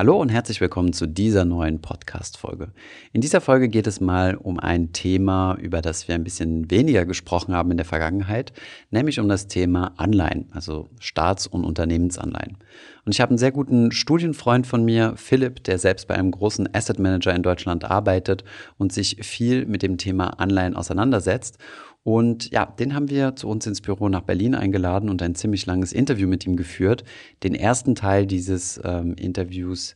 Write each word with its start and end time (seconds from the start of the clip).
Hallo 0.00 0.18
und 0.18 0.30
herzlich 0.30 0.62
willkommen 0.62 0.94
zu 0.94 1.06
dieser 1.06 1.44
neuen 1.44 1.82
Podcast-Folge. 1.82 2.72
In 3.12 3.20
dieser 3.20 3.42
Folge 3.42 3.68
geht 3.68 3.86
es 3.86 4.00
mal 4.00 4.34
um 4.34 4.58
ein 4.58 4.94
Thema, 4.94 5.58
über 5.60 5.82
das 5.82 6.08
wir 6.08 6.14
ein 6.14 6.24
bisschen 6.24 6.70
weniger 6.70 7.04
gesprochen 7.04 7.54
haben 7.54 7.70
in 7.70 7.76
der 7.76 7.84
Vergangenheit, 7.84 8.54
nämlich 8.90 9.20
um 9.20 9.28
das 9.28 9.46
Thema 9.46 9.92
Anleihen, 9.98 10.48
also 10.52 10.88
Staats- 11.00 11.46
und 11.46 11.66
Unternehmensanleihen. 11.66 12.56
Und 13.04 13.14
ich 13.14 13.20
habe 13.20 13.32
einen 13.32 13.38
sehr 13.38 13.52
guten 13.52 13.92
Studienfreund 13.92 14.66
von 14.66 14.86
mir, 14.86 15.12
Philipp, 15.16 15.64
der 15.64 15.78
selbst 15.78 16.08
bei 16.08 16.14
einem 16.14 16.30
großen 16.30 16.74
Asset 16.74 16.98
Manager 16.98 17.34
in 17.34 17.42
Deutschland 17.42 17.84
arbeitet 17.84 18.42
und 18.78 18.94
sich 18.94 19.18
viel 19.20 19.66
mit 19.66 19.82
dem 19.82 19.98
Thema 19.98 20.40
Anleihen 20.40 20.76
auseinandersetzt. 20.76 21.58
Und 22.02 22.50
ja, 22.50 22.66
den 22.66 22.94
haben 22.94 23.10
wir 23.10 23.36
zu 23.36 23.48
uns 23.48 23.66
ins 23.66 23.80
Büro 23.80 24.08
nach 24.08 24.22
Berlin 24.22 24.54
eingeladen 24.54 25.10
und 25.10 25.22
ein 25.22 25.34
ziemlich 25.34 25.66
langes 25.66 25.92
Interview 25.92 26.26
mit 26.28 26.46
ihm 26.46 26.56
geführt. 26.56 27.04
Den 27.42 27.54
ersten 27.54 27.94
Teil 27.94 28.26
dieses 28.26 28.80
ähm, 28.82 29.14
Interviews 29.14 29.94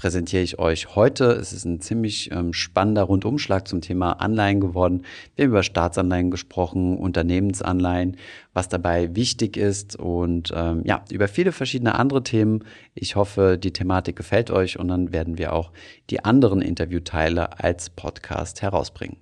präsentiere 0.00 0.42
ich 0.42 0.58
euch 0.58 0.96
heute. 0.96 1.32
Es 1.32 1.52
ist 1.52 1.66
ein 1.66 1.80
ziemlich 1.80 2.30
ähm, 2.32 2.54
spannender 2.54 3.02
Rundumschlag 3.02 3.68
zum 3.68 3.82
Thema 3.82 4.12
Anleihen 4.12 4.58
geworden. 4.58 5.02
Wir 5.36 5.44
haben 5.44 5.50
über 5.50 5.62
Staatsanleihen 5.62 6.30
gesprochen, 6.30 6.96
Unternehmensanleihen, 6.96 8.16
was 8.54 8.70
dabei 8.70 9.14
wichtig 9.14 9.58
ist 9.58 9.96
und 9.96 10.54
ähm, 10.56 10.82
ja, 10.86 11.04
über 11.10 11.28
viele 11.28 11.52
verschiedene 11.52 11.96
andere 11.96 12.22
Themen. 12.22 12.64
Ich 12.94 13.14
hoffe, 13.14 13.58
die 13.58 13.72
Thematik 13.72 14.16
gefällt 14.16 14.50
euch 14.50 14.78
und 14.78 14.88
dann 14.88 15.12
werden 15.12 15.36
wir 15.36 15.52
auch 15.52 15.70
die 16.08 16.24
anderen 16.24 16.62
Interviewteile 16.62 17.58
als 17.60 17.90
Podcast 17.90 18.62
herausbringen. 18.62 19.18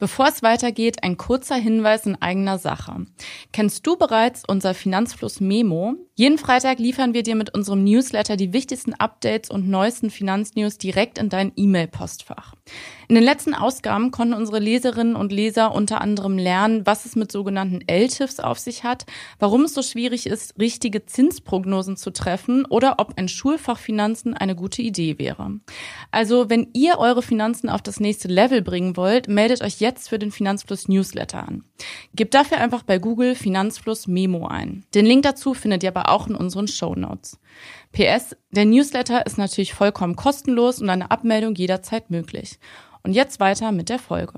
Bevor 0.00 0.28
es 0.28 0.42
weitergeht, 0.42 1.02
ein 1.04 1.18
kurzer 1.18 1.56
Hinweis 1.56 2.06
in 2.06 2.20
eigener 2.22 2.58
Sache. 2.58 3.04
Kennst 3.52 3.86
du 3.86 3.96
bereits 3.98 4.44
unser 4.48 4.72
Finanzfluss 4.72 5.40
Memo? 5.40 5.94
Jeden 6.20 6.36
Freitag 6.36 6.78
liefern 6.78 7.14
wir 7.14 7.22
dir 7.22 7.34
mit 7.34 7.54
unserem 7.54 7.82
Newsletter 7.82 8.36
die 8.36 8.52
wichtigsten 8.52 8.92
Updates 8.92 9.48
und 9.48 9.70
neuesten 9.70 10.10
Finanznews 10.10 10.76
direkt 10.76 11.16
in 11.16 11.30
dein 11.30 11.50
E-Mail-Postfach. 11.56 12.56
In 13.08 13.14
den 13.14 13.24
letzten 13.24 13.54
Ausgaben 13.54 14.10
konnten 14.10 14.34
unsere 14.34 14.58
Leserinnen 14.58 15.16
und 15.16 15.32
Leser 15.32 15.74
unter 15.74 16.02
anderem 16.02 16.36
lernen, 16.36 16.84
was 16.84 17.06
es 17.06 17.16
mit 17.16 17.32
sogenannten 17.32 17.80
LTIFs 17.86 18.38
auf 18.38 18.58
sich 18.58 18.84
hat, 18.84 19.06
warum 19.38 19.62
es 19.62 19.72
so 19.72 19.80
schwierig 19.80 20.26
ist, 20.26 20.60
richtige 20.60 21.06
Zinsprognosen 21.06 21.96
zu 21.96 22.10
treffen 22.10 22.66
oder 22.66 22.96
ob 22.98 23.16
ein 23.16 23.26
Schulfach 23.26 23.78
Finanzen 23.78 24.34
eine 24.34 24.54
gute 24.54 24.82
Idee 24.82 25.18
wäre. 25.18 25.58
Also, 26.10 26.50
wenn 26.50 26.68
ihr 26.74 26.98
eure 26.98 27.22
Finanzen 27.22 27.70
auf 27.70 27.80
das 27.80 27.98
nächste 27.98 28.28
Level 28.28 28.60
bringen 28.60 28.98
wollt, 28.98 29.26
meldet 29.26 29.62
euch 29.62 29.80
jetzt 29.80 30.10
für 30.10 30.18
den 30.18 30.32
Finanzfluss 30.32 30.86
Newsletter 30.86 31.48
an. 31.48 31.64
Gebt 32.14 32.34
dafür 32.34 32.58
einfach 32.58 32.82
bei 32.82 32.98
Google 32.98 33.34
Finanzfluss 33.34 34.06
Memo 34.06 34.46
ein. 34.46 34.84
Den 34.94 35.06
Link 35.06 35.22
dazu 35.22 35.54
findet 35.54 35.82
ihr 35.82 35.88
aber 35.88 36.09
auch 36.10 36.26
in 36.26 36.34
unseren 36.34 36.68
Show 36.68 36.94
Notes. 36.94 37.38
PS, 37.92 38.36
der 38.50 38.64
Newsletter 38.64 39.26
ist 39.26 39.38
natürlich 39.38 39.74
vollkommen 39.74 40.16
kostenlos 40.16 40.80
und 40.80 40.90
eine 40.90 41.10
Abmeldung 41.10 41.54
jederzeit 41.54 42.10
möglich. 42.10 42.58
Und 43.02 43.12
jetzt 43.12 43.40
weiter 43.40 43.72
mit 43.72 43.88
der 43.88 43.98
Folge. 43.98 44.34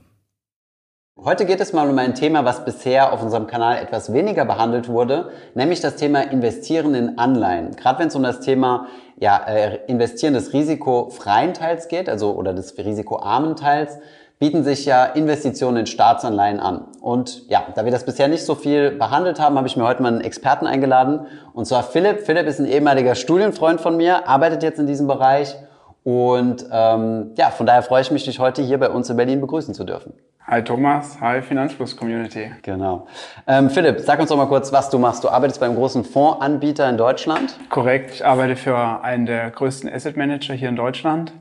Heute 1.24 1.44
geht 1.44 1.60
es 1.60 1.74
mal 1.74 1.90
um 1.90 1.98
ein 1.98 2.14
Thema, 2.14 2.44
was 2.44 2.64
bisher 2.64 3.12
auf 3.12 3.22
unserem 3.22 3.46
Kanal 3.46 3.76
etwas 3.76 4.12
weniger 4.14 4.46
behandelt 4.46 4.88
wurde, 4.88 5.30
nämlich 5.54 5.80
das 5.80 5.96
Thema 5.96 6.22
Investieren 6.22 6.94
in 6.94 7.18
Anleihen. 7.18 7.76
Gerade 7.76 8.00
wenn 8.00 8.08
es 8.08 8.16
um 8.16 8.22
das 8.22 8.40
Thema 8.40 8.86
ja, 9.18 9.36
äh, 9.46 9.80
Investieren 9.86 10.32
des 10.34 10.52
risikofreien 10.54 11.52
Teils 11.52 11.88
geht, 11.88 12.08
also 12.08 12.32
oder 12.32 12.54
des 12.54 12.76
risikoarmen 12.78 13.56
Teils, 13.56 13.98
bieten 14.42 14.64
sich 14.64 14.86
ja 14.86 15.04
Investitionen 15.04 15.76
in 15.76 15.86
Staatsanleihen 15.86 16.58
an. 16.58 16.86
Und 17.00 17.48
ja, 17.48 17.62
da 17.76 17.84
wir 17.84 17.92
das 17.92 18.04
bisher 18.04 18.26
nicht 18.26 18.44
so 18.44 18.56
viel 18.56 18.90
behandelt 18.90 19.38
haben, 19.38 19.56
habe 19.56 19.68
ich 19.68 19.76
mir 19.76 19.84
heute 19.84 20.02
mal 20.02 20.08
einen 20.08 20.20
Experten 20.20 20.66
eingeladen. 20.66 21.28
Und 21.52 21.66
zwar 21.66 21.84
Philipp. 21.84 22.22
Philipp 22.22 22.48
ist 22.48 22.58
ein 22.58 22.66
ehemaliger 22.66 23.14
Studienfreund 23.14 23.80
von 23.80 23.96
mir, 23.96 24.26
arbeitet 24.26 24.64
jetzt 24.64 24.80
in 24.80 24.88
diesem 24.88 25.06
Bereich. 25.06 25.54
Und 26.02 26.66
ähm, 26.72 27.30
ja, 27.36 27.50
von 27.50 27.66
daher 27.66 27.82
freue 27.82 28.02
ich 28.02 28.10
mich, 28.10 28.24
dich 28.24 28.40
heute 28.40 28.62
hier 28.62 28.78
bei 28.78 28.90
uns 28.90 29.08
in 29.08 29.16
Berlin 29.16 29.40
begrüßen 29.40 29.74
zu 29.74 29.84
dürfen. 29.84 30.12
Hi 30.44 30.60
Thomas, 30.64 31.20
hi 31.20 31.40
Finanzfluss 31.40 31.96
Community. 31.96 32.50
Genau. 32.62 33.06
Ähm, 33.46 33.70
Philipp, 33.70 34.00
sag 34.00 34.18
uns 34.18 34.30
doch 34.30 34.36
mal 34.36 34.48
kurz, 34.48 34.72
was 34.72 34.90
du 34.90 34.98
machst. 34.98 35.22
Du 35.22 35.28
arbeitest 35.28 35.60
beim 35.60 35.76
großen 35.76 36.02
Fondsanbieter 36.02 36.90
in 36.90 36.96
Deutschland. 36.96 37.56
Korrekt, 37.68 38.10
ich 38.10 38.26
arbeite 38.26 38.56
für 38.56 39.04
einen 39.04 39.24
der 39.24 39.50
größten 39.50 39.88
Asset 39.88 40.16
Manager 40.16 40.54
hier 40.54 40.68
in 40.68 40.74
Deutschland 40.74 41.32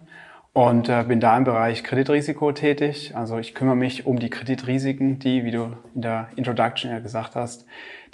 und 0.53 0.89
äh, 0.89 1.05
bin 1.07 1.21
da 1.21 1.37
im 1.37 1.45
Bereich 1.45 1.83
Kreditrisiko 1.83 2.51
tätig. 2.51 3.13
Also 3.15 3.37
ich 3.37 3.55
kümmere 3.55 3.77
mich 3.77 4.05
um 4.05 4.19
die 4.19 4.29
Kreditrisiken, 4.29 5.17
die, 5.19 5.45
wie 5.45 5.51
du 5.51 5.77
in 5.95 6.01
der 6.01 6.27
Introduction 6.35 6.91
ja 6.91 6.99
gesagt 6.99 7.35
hast, 7.35 7.65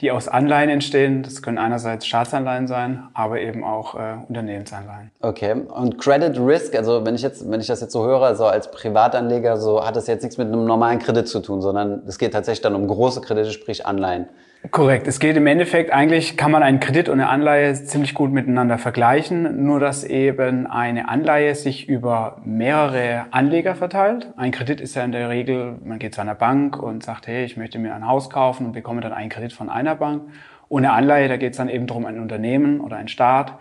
die 0.01 0.11
aus 0.11 0.27
Anleihen 0.27 0.69
entstehen. 0.69 1.23
Das 1.23 1.41
können 1.41 1.57
einerseits 1.57 2.05
Staatsanleihen 2.05 2.67
sein, 2.67 3.07
aber 3.15 3.41
eben 3.41 3.63
auch 3.63 3.95
äh, 3.95 4.17
Unternehmensanleihen. 4.27 5.09
Okay. 5.19 5.53
Und 5.53 5.97
Credit 5.97 6.37
Risk, 6.39 6.75
also 6.75 7.03
wenn 7.05 7.15
ich 7.15 7.23
jetzt, 7.23 7.49
wenn 7.49 7.59
ich 7.59 7.67
das 7.67 7.81
jetzt 7.81 7.93
so 7.93 8.05
höre, 8.05 8.35
so 8.35 8.45
als 8.45 8.69
Privatanleger, 8.69 9.57
so 9.57 9.83
hat 9.83 9.95
das 9.95 10.05
jetzt 10.05 10.21
nichts 10.21 10.37
mit 10.37 10.47
einem 10.47 10.65
normalen 10.65 10.99
Kredit 10.99 11.27
zu 11.27 11.39
tun, 11.39 11.61
sondern 11.61 12.03
es 12.05 12.19
geht 12.19 12.33
tatsächlich 12.33 12.61
dann 12.61 12.75
um 12.75 12.87
große 12.87 13.21
Kredite, 13.21 13.49
sprich 13.49 13.87
Anleihen. 13.87 14.27
Korrekt. 14.71 15.07
Es 15.07 15.19
geht 15.19 15.37
im 15.37 15.47
Endeffekt, 15.47 15.93
eigentlich 15.93 16.35
kann 16.35 16.51
man 16.51 16.61
einen 16.61 16.79
Kredit 16.79 17.09
und 17.09 17.19
eine 17.19 17.29
Anleihe 17.29 17.73
ziemlich 17.73 18.13
gut 18.13 18.31
miteinander 18.31 18.77
vergleichen, 18.77 19.63
nur 19.65 19.79
dass 19.79 20.03
eben 20.03 20.67
eine 20.67 21.07
Anleihe 21.07 21.55
sich 21.55 21.87
über 21.87 22.41
mehrere 22.43 23.27
Anleger 23.31 23.75
verteilt. 23.75 24.33
Ein 24.35 24.51
Kredit 24.51 24.81
ist 24.81 24.95
ja 24.95 25.03
in 25.03 25.11
der 25.11 25.29
Regel, 25.29 25.77
man 25.83 25.99
geht 25.99 26.15
zu 26.15 26.21
einer 26.21 26.35
Bank 26.35 26.81
und 26.81 27.03
sagt, 27.03 27.27
hey, 27.27 27.45
ich 27.45 27.55
möchte 27.55 27.79
mir 27.79 27.95
ein 27.95 28.07
Haus 28.07 28.29
kaufen 28.29 28.65
und 28.65 28.73
bekomme 28.73 28.99
dann 28.99 29.13
einen 29.13 29.29
Kredit 29.29 29.53
von 29.53 29.69
einer 29.69 29.95
Bank. 29.95 30.23
Und 30.67 30.83
eine 30.83 30.93
Anleihe, 30.93 31.29
da 31.29 31.37
geht 31.37 31.51
es 31.51 31.57
dann 31.57 31.69
eben 31.69 31.87
darum, 31.87 32.05
ein 32.05 32.19
Unternehmen 32.19 32.81
oder 32.81 32.97
ein 32.97 33.07
Staat 33.07 33.53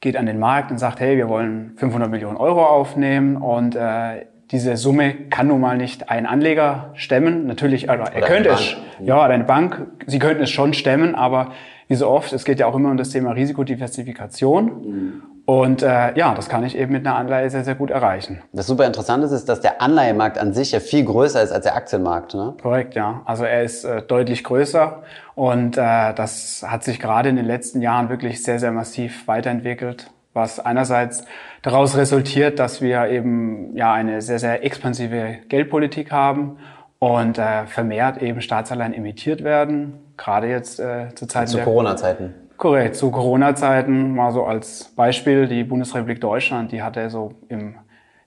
geht 0.00 0.16
an 0.16 0.26
den 0.26 0.38
Markt 0.38 0.70
und 0.70 0.78
sagt, 0.78 1.00
hey, 1.00 1.16
wir 1.16 1.28
wollen 1.28 1.72
500 1.76 2.10
Millionen 2.10 2.36
Euro 2.36 2.64
aufnehmen 2.64 3.36
und 3.36 3.74
äh, 3.74 4.26
diese 4.50 4.76
Summe 4.76 5.14
kann 5.30 5.48
nun 5.48 5.60
mal 5.60 5.76
nicht 5.76 6.08
ein 6.08 6.26
Anleger 6.26 6.90
stemmen. 6.94 7.46
Natürlich, 7.46 7.90
also 7.90 8.04
er 8.04 8.22
könnte 8.22 8.50
es, 8.50 8.76
ja, 9.00 9.16
oder 9.16 9.34
eine 9.34 9.44
Bank, 9.44 9.86
sie 10.06 10.18
könnten 10.18 10.44
es 10.44 10.50
schon 10.50 10.72
stemmen, 10.72 11.14
aber 11.14 11.52
wie 11.88 11.94
so 11.94 12.08
oft, 12.08 12.32
es 12.32 12.44
geht 12.44 12.60
ja 12.60 12.66
auch 12.66 12.74
immer 12.74 12.90
um 12.90 12.96
das 12.96 13.10
Thema 13.10 13.32
Risikodiversifikation. 13.32 14.64
Mhm. 14.64 15.22
Und 15.46 15.82
äh, 15.82 16.16
ja, 16.16 16.34
das 16.34 16.48
kann 16.48 16.64
ich 16.64 16.76
eben 16.76 16.92
mit 16.92 17.06
einer 17.06 17.14
Anleihe 17.14 17.48
sehr, 17.50 17.62
sehr 17.62 17.76
gut 17.76 17.90
erreichen. 17.90 18.42
Das 18.52 18.66
super 18.66 18.84
Interessante 18.84 19.28
ist, 19.28 19.48
dass 19.48 19.60
der 19.60 19.80
Anleihemarkt 19.80 20.38
an 20.38 20.52
sich 20.52 20.72
ja 20.72 20.80
viel 20.80 21.04
größer 21.04 21.40
ist 21.40 21.52
als 21.52 21.62
der 21.62 21.76
Aktienmarkt. 21.76 22.34
Ne? 22.34 22.54
Korrekt, 22.60 22.96
ja. 22.96 23.22
Also 23.24 23.44
er 23.44 23.62
ist 23.62 23.84
äh, 23.84 24.02
deutlich 24.02 24.42
größer 24.42 25.04
und 25.36 25.76
äh, 25.76 26.14
das 26.14 26.64
hat 26.66 26.82
sich 26.82 26.98
gerade 26.98 27.28
in 27.28 27.36
den 27.36 27.46
letzten 27.46 27.80
Jahren 27.80 28.08
wirklich 28.08 28.42
sehr, 28.42 28.58
sehr 28.58 28.72
massiv 28.72 29.28
weiterentwickelt 29.28 30.10
was 30.36 30.60
einerseits 30.60 31.24
daraus 31.62 31.96
resultiert, 31.96 32.60
dass 32.60 32.80
wir 32.80 33.08
eben 33.08 33.74
ja 33.76 33.92
eine 33.92 34.22
sehr, 34.22 34.38
sehr 34.38 34.64
expansive 34.64 35.38
Geldpolitik 35.48 36.12
haben 36.12 36.58
und 37.00 37.38
äh, 37.38 37.66
vermehrt 37.66 38.22
eben 38.22 38.40
Staatsanleihen 38.40 38.94
emittiert 38.94 39.42
werden, 39.42 39.94
gerade 40.16 40.48
jetzt 40.48 40.78
äh, 40.78 41.08
zu 41.14 41.26
Zeiten 41.26 41.48
zu 41.48 41.58
Corona-Zeiten. 41.58 42.34
Korrekt, 42.56 42.96
zu 42.96 43.10
Corona-Zeiten 43.10 44.14
mal 44.14 44.30
so 44.30 44.44
als 44.44 44.92
Beispiel 44.96 45.48
die 45.48 45.64
Bundesrepublik 45.64 46.20
Deutschland, 46.20 46.72
die 46.72 46.82
hatte 46.82 47.10
so 47.10 47.32
im 47.48 47.74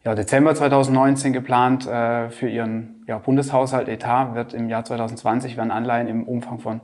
ja, 0.03 0.15
Dezember 0.15 0.53
2019 0.53 1.33
geplant 1.33 1.87
äh, 1.87 2.29
für 2.29 2.47
ihren 2.47 3.03
ja, 3.07 3.17
Bundeshaushalt 3.17 3.87
Etat 3.87 4.33
wird 4.33 4.53
im 4.53 4.69
Jahr 4.69 4.85
2020 4.85 5.57
werden 5.57 5.71
Anleihen 5.71 6.07
im 6.07 6.23
Umfang 6.23 6.59
von 6.59 6.81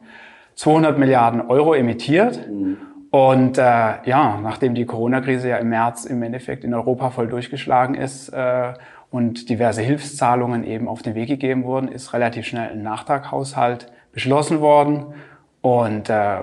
200 0.55 0.97
Milliarden 0.97 1.41
Euro 1.41 1.73
emittiert. 1.73 2.47
Mhm. 2.49 2.77
Und 3.15 3.57
äh, 3.57 3.61
ja, 3.61 4.37
nachdem 4.43 4.75
die 4.75 4.85
Corona-Krise 4.85 5.47
ja 5.47 5.55
im 5.55 5.69
März 5.69 6.03
im 6.03 6.21
Endeffekt 6.21 6.65
in 6.65 6.73
Europa 6.73 7.11
voll 7.11 7.29
durchgeschlagen 7.29 7.95
ist 7.95 8.27
äh, 8.27 8.73
und 9.09 9.47
diverse 9.47 9.81
Hilfszahlungen 9.81 10.65
eben 10.65 10.89
auf 10.89 11.01
den 11.01 11.15
Weg 11.15 11.29
gegeben 11.29 11.63
wurden, 11.63 11.87
ist 11.87 12.11
relativ 12.11 12.45
schnell 12.45 12.71
ein 12.71 12.83
Nachtraghaushalt 12.83 13.89
beschlossen 14.11 14.59
worden. 14.59 15.13
Und 15.61 16.09
äh, 16.09 16.39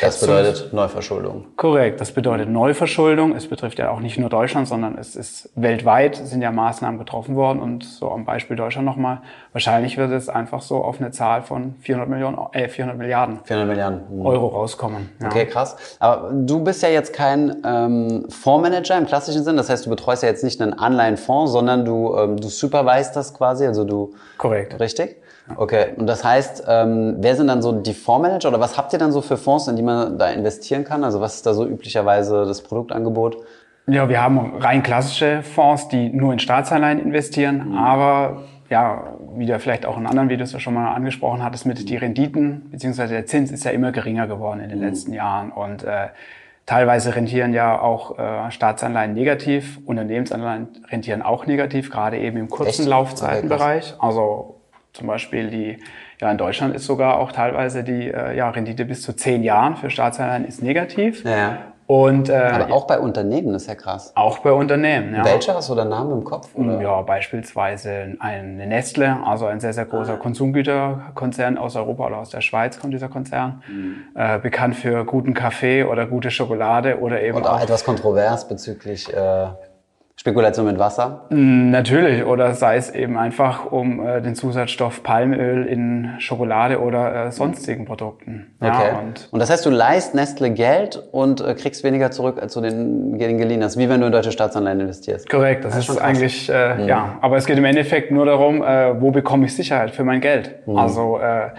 das 0.00 0.20
bedeutet 0.20 0.72
Neuverschuldung. 0.72 1.46
Korrekt, 1.56 2.00
das 2.00 2.12
bedeutet 2.12 2.48
Neuverschuldung. 2.48 3.34
Es 3.34 3.48
betrifft 3.48 3.78
ja 3.78 3.90
auch 3.90 4.00
nicht 4.00 4.18
nur 4.18 4.28
Deutschland, 4.28 4.68
sondern 4.68 4.98
es 4.98 5.16
ist 5.16 5.50
weltweit 5.54 6.16
sind 6.16 6.42
ja 6.42 6.50
Maßnahmen 6.50 6.98
getroffen 6.98 7.36
worden. 7.36 7.60
Und 7.60 7.84
so 7.84 8.10
am 8.10 8.24
Beispiel 8.24 8.56
Deutschland 8.56 8.86
nochmal, 8.86 9.20
wahrscheinlich 9.52 9.96
wird 9.96 10.12
es 10.12 10.28
einfach 10.28 10.62
so 10.62 10.76
auf 10.76 11.00
eine 11.00 11.10
Zahl 11.10 11.42
von 11.42 11.74
400 11.80 12.08
Millionen, 12.08 12.38
äh, 12.52 12.68
400 12.68 12.98
Milliarden, 12.98 13.40
400 13.44 13.68
Milliarden. 13.68 14.00
Mhm. 14.10 14.26
Euro 14.26 14.46
rauskommen. 14.48 15.10
Ja. 15.20 15.28
Okay, 15.28 15.46
krass. 15.46 15.76
Aber 15.98 16.30
du 16.32 16.62
bist 16.62 16.82
ja 16.82 16.88
jetzt 16.88 17.12
kein 17.12 17.56
ähm, 17.64 18.26
Fondsmanager 18.28 18.98
im 18.98 19.06
klassischen 19.06 19.44
Sinn. 19.44 19.56
Das 19.56 19.70
heißt, 19.70 19.86
du 19.86 19.90
betreust 19.90 20.22
ja 20.22 20.28
jetzt 20.28 20.44
nicht 20.44 20.60
einen 20.60 20.74
Anleihenfonds, 20.74 21.52
sondern 21.52 21.84
du, 21.84 22.16
ähm, 22.16 22.36
du 22.36 22.48
supervisest 22.48 23.16
das 23.16 23.34
quasi. 23.34 23.66
Also 23.66 23.84
du. 23.84 24.14
Korrekt. 24.38 24.78
Richtig? 24.80 25.16
Okay, 25.54 25.94
und 25.96 26.06
das 26.06 26.24
heißt, 26.24 26.64
ähm, 26.66 27.16
wer 27.18 27.36
sind 27.36 27.46
dann 27.46 27.62
so 27.62 27.72
die 27.72 27.94
Fondsmanager 27.94 28.48
oder 28.48 28.60
was 28.60 28.76
habt 28.76 28.92
ihr 28.92 28.98
dann 28.98 29.12
so 29.12 29.20
für 29.20 29.36
Fonds, 29.36 29.68
in 29.68 29.76
die 29.76 29.82
man 29.82 30.18
da 30.18 30.28
investieren 30.30 30.84
kann? 30.84 31.04
Also 31.04 31.20
was 31.20 31.36
ist 31.36 31.46
da 31.46 31.54
so 31.54 31.64
üblicherweise 31.64 32.44
das 32.46 32.62
Produktangebot? 32.62 33.36
Ja, 33.86 34.08
wir 34.08 34.20
haben 34.20 34.56
rein 34.56 34.82
klassische 34.82 35.42
Fonds, 35.42 35.88
die 35.88 36.08
nur 36.08 36.32
in 36.32 36.40
Staatsanleihen 36.40 36.98
investieren, 36.98 37.68
mhm. 37.68 37.78
aber 37.78 38.42
ja, 38.68 39.16
wie 39.36 39.46
du 39.46 39.56
vielleicht 39.60 39.86
auch 39.86 39.96
in 39.96 40.06
anderen 40.06 40.28
Videos 40.28 40.52
ja 40.52 40.58
schon 40.58 40.74
mal 40.74 40.92
angesprochen 40.92 41.44
hattest, 41.44 41.66
mit 41.66 41.88
die 41.88 41.96
Renditen, 41.96 42.68
beziehungsweise 42.72 43.14
der 43.14 43.26
Zins 43.26 43.52
ist 43.52 43.64
ja 43.64 43.70
immer 43.70 43.92
geringer 43.92 44.26
geworden 44.26 44.60
in 44.60 44.70
den 44.70 44.80
mhm. 44.80 44.86
letzten 44.86 45.12
Jahren. 45.12 45.52
Und 45.52 45.84
äh, 45.84 46.08
teilweise 46.66 47.14
rentieren 47.14 47.54
ja 47.54 47.80
auch 47.80 48.18
äh, 48.18 48.50
Staatsanleihen 48.50 49.14
negativ, 49.14 49.78
Unternehmensanleihen 49.86 50.68
rentieren 50.90 51.22
auch 51.22 51.46
negativ, 51.46 51.92
gerade 51.92 52.18
eben 52.18 52.38
im 52.38 52.50
kurzen 52.50 52.82
Echt? 52.82 52.90
Laufzeitenbereich. 52.90 53.94
Also 54.00 54.55
zum 54.96 55.06
Beispiel 55.06 55.50
die, 55.50 55.78
ja 56.20 56.30
in 56.30 56.38
Deutschland 56.38 56.74
ist 56.74 56.86
sogar 56.86 57.18
auch 57.18 57.32
teilweise 57.32 57.84
die 57.84 58.10
äh, 58.10 58.36
ja, 58.36 58.50
Rendite 58.50 58.84
bis 58.84 59.02
zu 59.02 59.14
zehn 59.14 59.42
Jahren 59.42 59.76
für 59.76 59.90
Staatsanleihen 59.90 60.46
ist 60.46 60.62
negativ. 60.62 61.24
Ja. 61.24 61.58
Und, 61.86 62.28
äh, 62.28 62.34
Aber 62.34 62.74
auch 62.74 62.88
bei 62.88 62.98
Unternehmen, 62.98 63.52
das 63.52 63.62
ist 63.62 63.68
ja 63.68 63.76
krass. 63.76 64.10
Auch 64.16 64.38
bei 64.38 64.50
Unternehmen, 64.50 65.14
ja. 65.14 65.24
Welche 65.24 65.54
hast 65.54 65.70
du 65.70 65.74
da 65.76 65.84
Namen 65.84 66.10
im 66.10 66.24
Kopf? 66.24 66.48
Oder? 66.54 66.80
Ja, 66.82 67.00
beispielsweise 67.02 68.16
eine 68.18 68.66
Nestle, 68.66 69.18
also 69.24 69.46
ein 69.46 69.60
sehr, 69.60 69.72
sehr 69.72 69.84
großer 69.84 70.14
ah. 70.14 70.16
Konsumgüterkonzern 70.16 71.56
aus 71.56 71.76
Europa 71.76 72.06
oder 72.06 72.16
aus 72.16 72.30
der 72.30 72.40
Schweiz 72.40 72.80
kommt 72.80 72.92
dieser 72.92 73.08
Konzern. 73.08 73.62
Mhm. 73.68 73.96
Äh, 74.16 74.40
bekannt 74.40 74.74
für 74.74 75.04
guten 75.04 75.32
Kaffee 75.32 75.84
oder 75.84 76.06
gute 76.06 76.32
Schokolade 76.32 76.98
oder 76.98 77.22
eben 77.22 77.36
Und 77.36 77.46
auch, 77.46 77.58
auch 77.58 77.62
etwas 77.62 77.84
kontrovers 77.84 78.48
bezüglich 78.48 79.12
äh, 79.14 79.46
Spekulation 80.26 80.66
mit 80.66 80.76
Wasser? 80.80 81.26
Mm, 81.30 81.70
natürlich, 81.70 82.24
oder 82.24 82.54
sei 82.54 82.78
es 82.78 82.90
eben 82.90 83.16
einfach 83.16 83.70
um 83.70 84.04
äh, 84.04 84.20
den 84.20 84.34
Zusatzstoff 84.34 85.04
Palmöl 85.04 85.66
in 85.66 86.14
Schokolade 86.18 86.80
oder 86.80 87.26
äh, 87.26 87.30
sonstigen 87.30 87.84
Produkten. 87.84 88.52
Okay. 88.58 88.72
Ja, 88.72 88.98
und, 88.98 89.28
und, 89.30 89.38
das 89.38 89.50
heißt, 89.50 89.64
du 89.64 89.70
leist 89.70 90.16
Nestle 90.16 90.50
Geld 90.50 91.00
und 91.12 91.40
äh, 91.40 91.54
kriegst 91.54 91.84
weniger 91.84 92.10
zurück, 92.10 92.42
als 92.42 92.54
du 92.54 92.60
den, 92.60 93.16
den 93.16 93.38
geliehen 93.38 93.62
hast, 93.62 93.78
wie 93.78 93.88
wenn 93.88 94.00
du 94.00 94.06
in 94.06 94.12
deutsche 94.12 94.32
Staatsanleihen 94.32 94.80
investierst. 94.80 95.30
Korrekt, 95.30 95.64
das, 95.64 95.74
das 95.74 95.84
ist, 95.84 95.90
ist 95.90 95.98
eigentlich, 95.98 96.48
äh, 96.48 96.74
mhm. 96.74 96.88
ja, 96.88 97.18
aber 97.20 97.36
es 97.36 97.46
geht 97.46 97.58
im 97.58 97.64
Endeffekt 97.64 98.10
nur 98.10 98.26
darum, 98.26 98.64
äh, 98.64 99.00
wo 99.00 99.12
bekomme 99.12 99.46
ich 99.46 99.54
Sicherheit 99.54 99.92
für 99.92 100.02
mein 100.02 100.20
Geld? 100.20 100.66
Mhm. 100.66 100.76
Also 100.76 101.20
äh, 101.20 101.50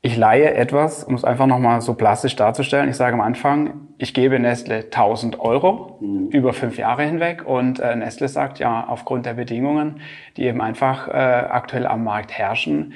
ich 0.00 0.16
leihe 0.16 0.54
etwas, 0.54 1.02
um 1.02 1.14
es 1.14 1.24
einfach 1.24 1.46
nochmal 1.46 1.80
so 1.80 1.94
plastisch 1.94 2.36
darzustellen. 2.36 2.88
Ich 2.88 2.96
sage 2.96 3.14
am 3.14 3.20
Anfang, 3.20 3.88
ich 3.98 4.14
gebe 4.14 4.38
Nestle 4.38 4.84
1000 4.84 5.40
Euro 5.40 5.98
mhm. 6.00 6.28
über 6.28 6.52
fünf 6.52 6.78
Jahre 6.78 7.02
hinweg 7.02 7.44
und 7.44 7.80
äh, 7.80 7.96
Nestle 7.96 8.28
sagt 8.28 8.60
ja, 8.60 8.86
aufgrund 8.86 9.26
der 9.26 9.34
Bedingungen, 9.34 10.00
die 10.36 10.44
eben 10.44 10.60
einfach 10.60 11.08
äh, 11.08 11.12
aktuell 11.12 11.86
am 11.86 12.04
Markt 12.04 12.30
herrschen, 12.32 12.94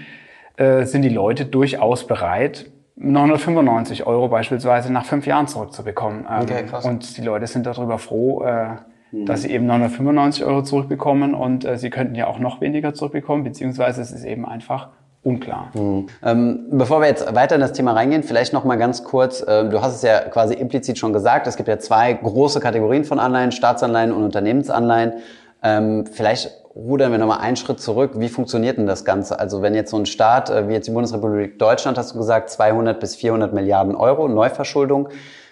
äh, 0.57 0.85
sind 0.85 1.03
die 1.03 1.09
Leute 1.09 1.45
durchaus 1.45 2.07
bereit, 2.07 2.71
995 2.95 4.07
Euro 4.07 4.29
beispielsweise 4.29 4.93
nach 4.93 5.05
fünf 5.05 5.27
Jahren 5.27 5.49
zurückzubekommen. 5.49 6.27
Ähm, 6.31 6.43
okay, 6.43 6.65
krass. 6.67 6.85
Und 6.85 7.17
die 7.17 7.23
Leute 7.23 7.49
sind 7.49 7.67
darüber 7.67 7.99
froh, 7.99 8.45
äh, 8.45 8.77
mhm. 9.11 9.27
dass 9.27 9.43
sie 9.43 9.51
eben 9.51 9.67
995 9.67 10.45
Euro 10.45 10.63
zurückbekommen 10.63 11.35
und 11.35 11.65
äh, 11.65 11.79
sie 11.79 11.91
könnten 11.91 12.15
ja 12.15 12.29
auch 12.29 12.39
noch 12.39 12.61
weniger 12.61 12.95
zurückbekommen, 12.95 13.43
beziehungsweise 13.43 14.03
es 14.03 14.13
ist 14.13 14.25
eben 14.25 14.47
einfach 14.47 14.91
unklar. 15.25 15.71
Mhm. 15.75 16.07
Ähm, 16.25 16.67
bevor 16.71 17.01
wir 17.01 17.09
jetzt 17.09 17.35
weiter 17.35 17.55
in 17.55 17.61
das 17.61 17.73
Thema 17.73 17.93
reingehen, 17.93 18.23
vielleicht 18.23 18.53
noch 18.53 18.65
mal 18.65 18.77
ganz 18.77 19.05
kurz, 19.05 19.41
äh, 19.41 19.69
du 19.69 19.81
hast 19.81 19.97
es 19.97 20.03
ja 20.03 20.21
quasi 20.21 20.55
implizit 20.55 20.99
schon 20.99 21.13
gesagt, 21.13 21.47
es 21.47 21.57
gibt 21.57 21.69
ja 21.69 21.79
zwei 21.79 22.13
große 22.13 22.61
Kategorien 22.61 23.05
von 23.05 23.19
Anleihen, 23.19 23.53
Staatsanleihen 23.53 24.13
und 24.13 24.25
Unternehmensanleihen. 24.25 25.15
Ähm, 25.63 26.07
vielleicht 26.07 26.51
rudern 26.75 27.13
wir 27.13 27.19
nochmal 27.19 27.39
einen 27.39 27.57
Schritt 27.57 27.81
zurück. 27.81 28.13
Wie 28.17 28.29
funktioniert 28.29 28.79
denn 28.79 28.87
das 28.87 29.05
Ganze? 29.05 29.39
Also 29.39 29.63
wenn 29.63 29.75
jetzt 29.75 29.91
so 29.91 29.97
ein 29.97 30.07
Staat, 30.07 30.51
äh, 30.51 30.69
wie 30.69 30.73
jetzt 30.73 30.89
die 30.89 30.93
Bundesrepublik 30.93 31.59
Deutschland, 31.59 31.99
hast 31.99 32.15
du 32.15 32.19
gesagt, 32.19 32.51
200 32.51 32.99
bis 32.99 33.15
400 33.15 33.53
Milliarden 33.53 33.95
Euro 33.95 34.27
Neuverschuldung. 34.27 35.09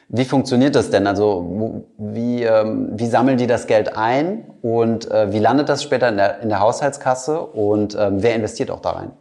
Wie 0.09 0.25
funktioniert 0.25 0.75
das 0.75 0.91
denn? 0.91 1.07
Also 1.07 1.85
wie, 1.97 2.43
ähm, 2.43 2.89
wie 2.95 3.07
sammeln 3.07 3.39
die 3.39 3.47
das 3.47 3.69
Geld 3.69 3.97
ein 3.97 4.45
und 4.61 5.09
äh, 5.09 5.33
wie 5.33 5.39
landet 5.39 5.69
das 5.69 5.85
später 5.85 6.09
in 6.09 6.17
der, 6.17 6.41
in 6.41 6.49
der 6.49 6.59
Haushaltskasse 6.59 7.41
und 7.41 7.97
ähm, 7.97 8.21
wer 8.21 8.35
investiert 8.35 8.73
auch 8.73 8.81
da 8.81 8.91
rein? 8.91 9.13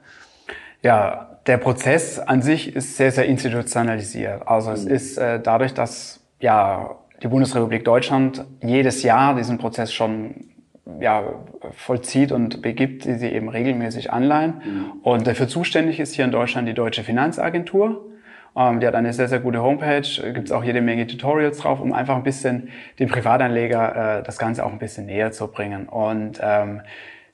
Ja, 0.81 1.40
der 1.46 1.58
Prozess 1.58 2.20
an 2.20 2.42
sich 2.42 2.76
ist 2.76 2.98
sehr, 2.98 3.12
sehr 3.12 3.26
institutionalisiert. 3.26 4.48
Also 4.48 4.72
es 4.72 4.86
mhm. 4.86 4.92
ist 4.92 5.18
äh, 5.18 5.40
dadurch, 5.40 5.74
dass 5.74 6.22
ja 6.40 6.96
die 7.22 7.28
Bundesrepublik 7.28 7.84
Deutschland 7.84 8.46
jedes 8.62 9.04
Jahr 9.04 9.36
diesen 9.36 9.58
Prozess 9.58 9.92
schon 9.92 10.50
ja, 11.00 11.24
vollzieht 11.76 12.31
und 12.31 12.62
begibt, 12.62 13.06
die 13.06 13.14
sie 13.16 13.28
eben 13.28 13.50
regelmäßig 13.50 14.12
Anleihen. 14.12 14.62
Mhm. 14.64 14.92
Und 15.04 15.28
dafür 15.28 15.48
zuständig 15.48 16.00
ist 16.00 16.14
hier 16.16 16.26
in 16.26 16.31
Deutschland 16.31 16.68
die 16.68 16.74
Deutsche 16.74 17.04
Finanzagentur. 17.04 18.06
Ähm, 18.56 18.80
die 18.80 18.88
hat 18.88 18.96
eine 18.96 19.14
sehr, 19.14 19.28
sehr 19.28 19.40
gute 19.40 19.62
Homepage, 19.62 20.08
gibt 20.34 20.48
es 20.48 20.52
auch 20.52 20.64
jede 20.64 20.81
Menge 20.81 21.08
Tutorials 21.08 21.60
drauf, 21.60 21.80
um 21.80 21.94
einfach 21.94 22.16
ein 22.16 22.24
bisschen 22.24 22.70
dem 23.00 23.10
Privatanleger 23.10 24.20
äh, 24.20 24.24
das 24.24 24.38
Ganze 24.38 24.66
auch 24.66 24.72
ein 24.72 24.80
bisschen 24.80 25.06
näher 25.06 25.31
zu 25.31 25.48
bringen. 25.48 25.88
Und 25.88 26.40
ähm, 26.42 26.81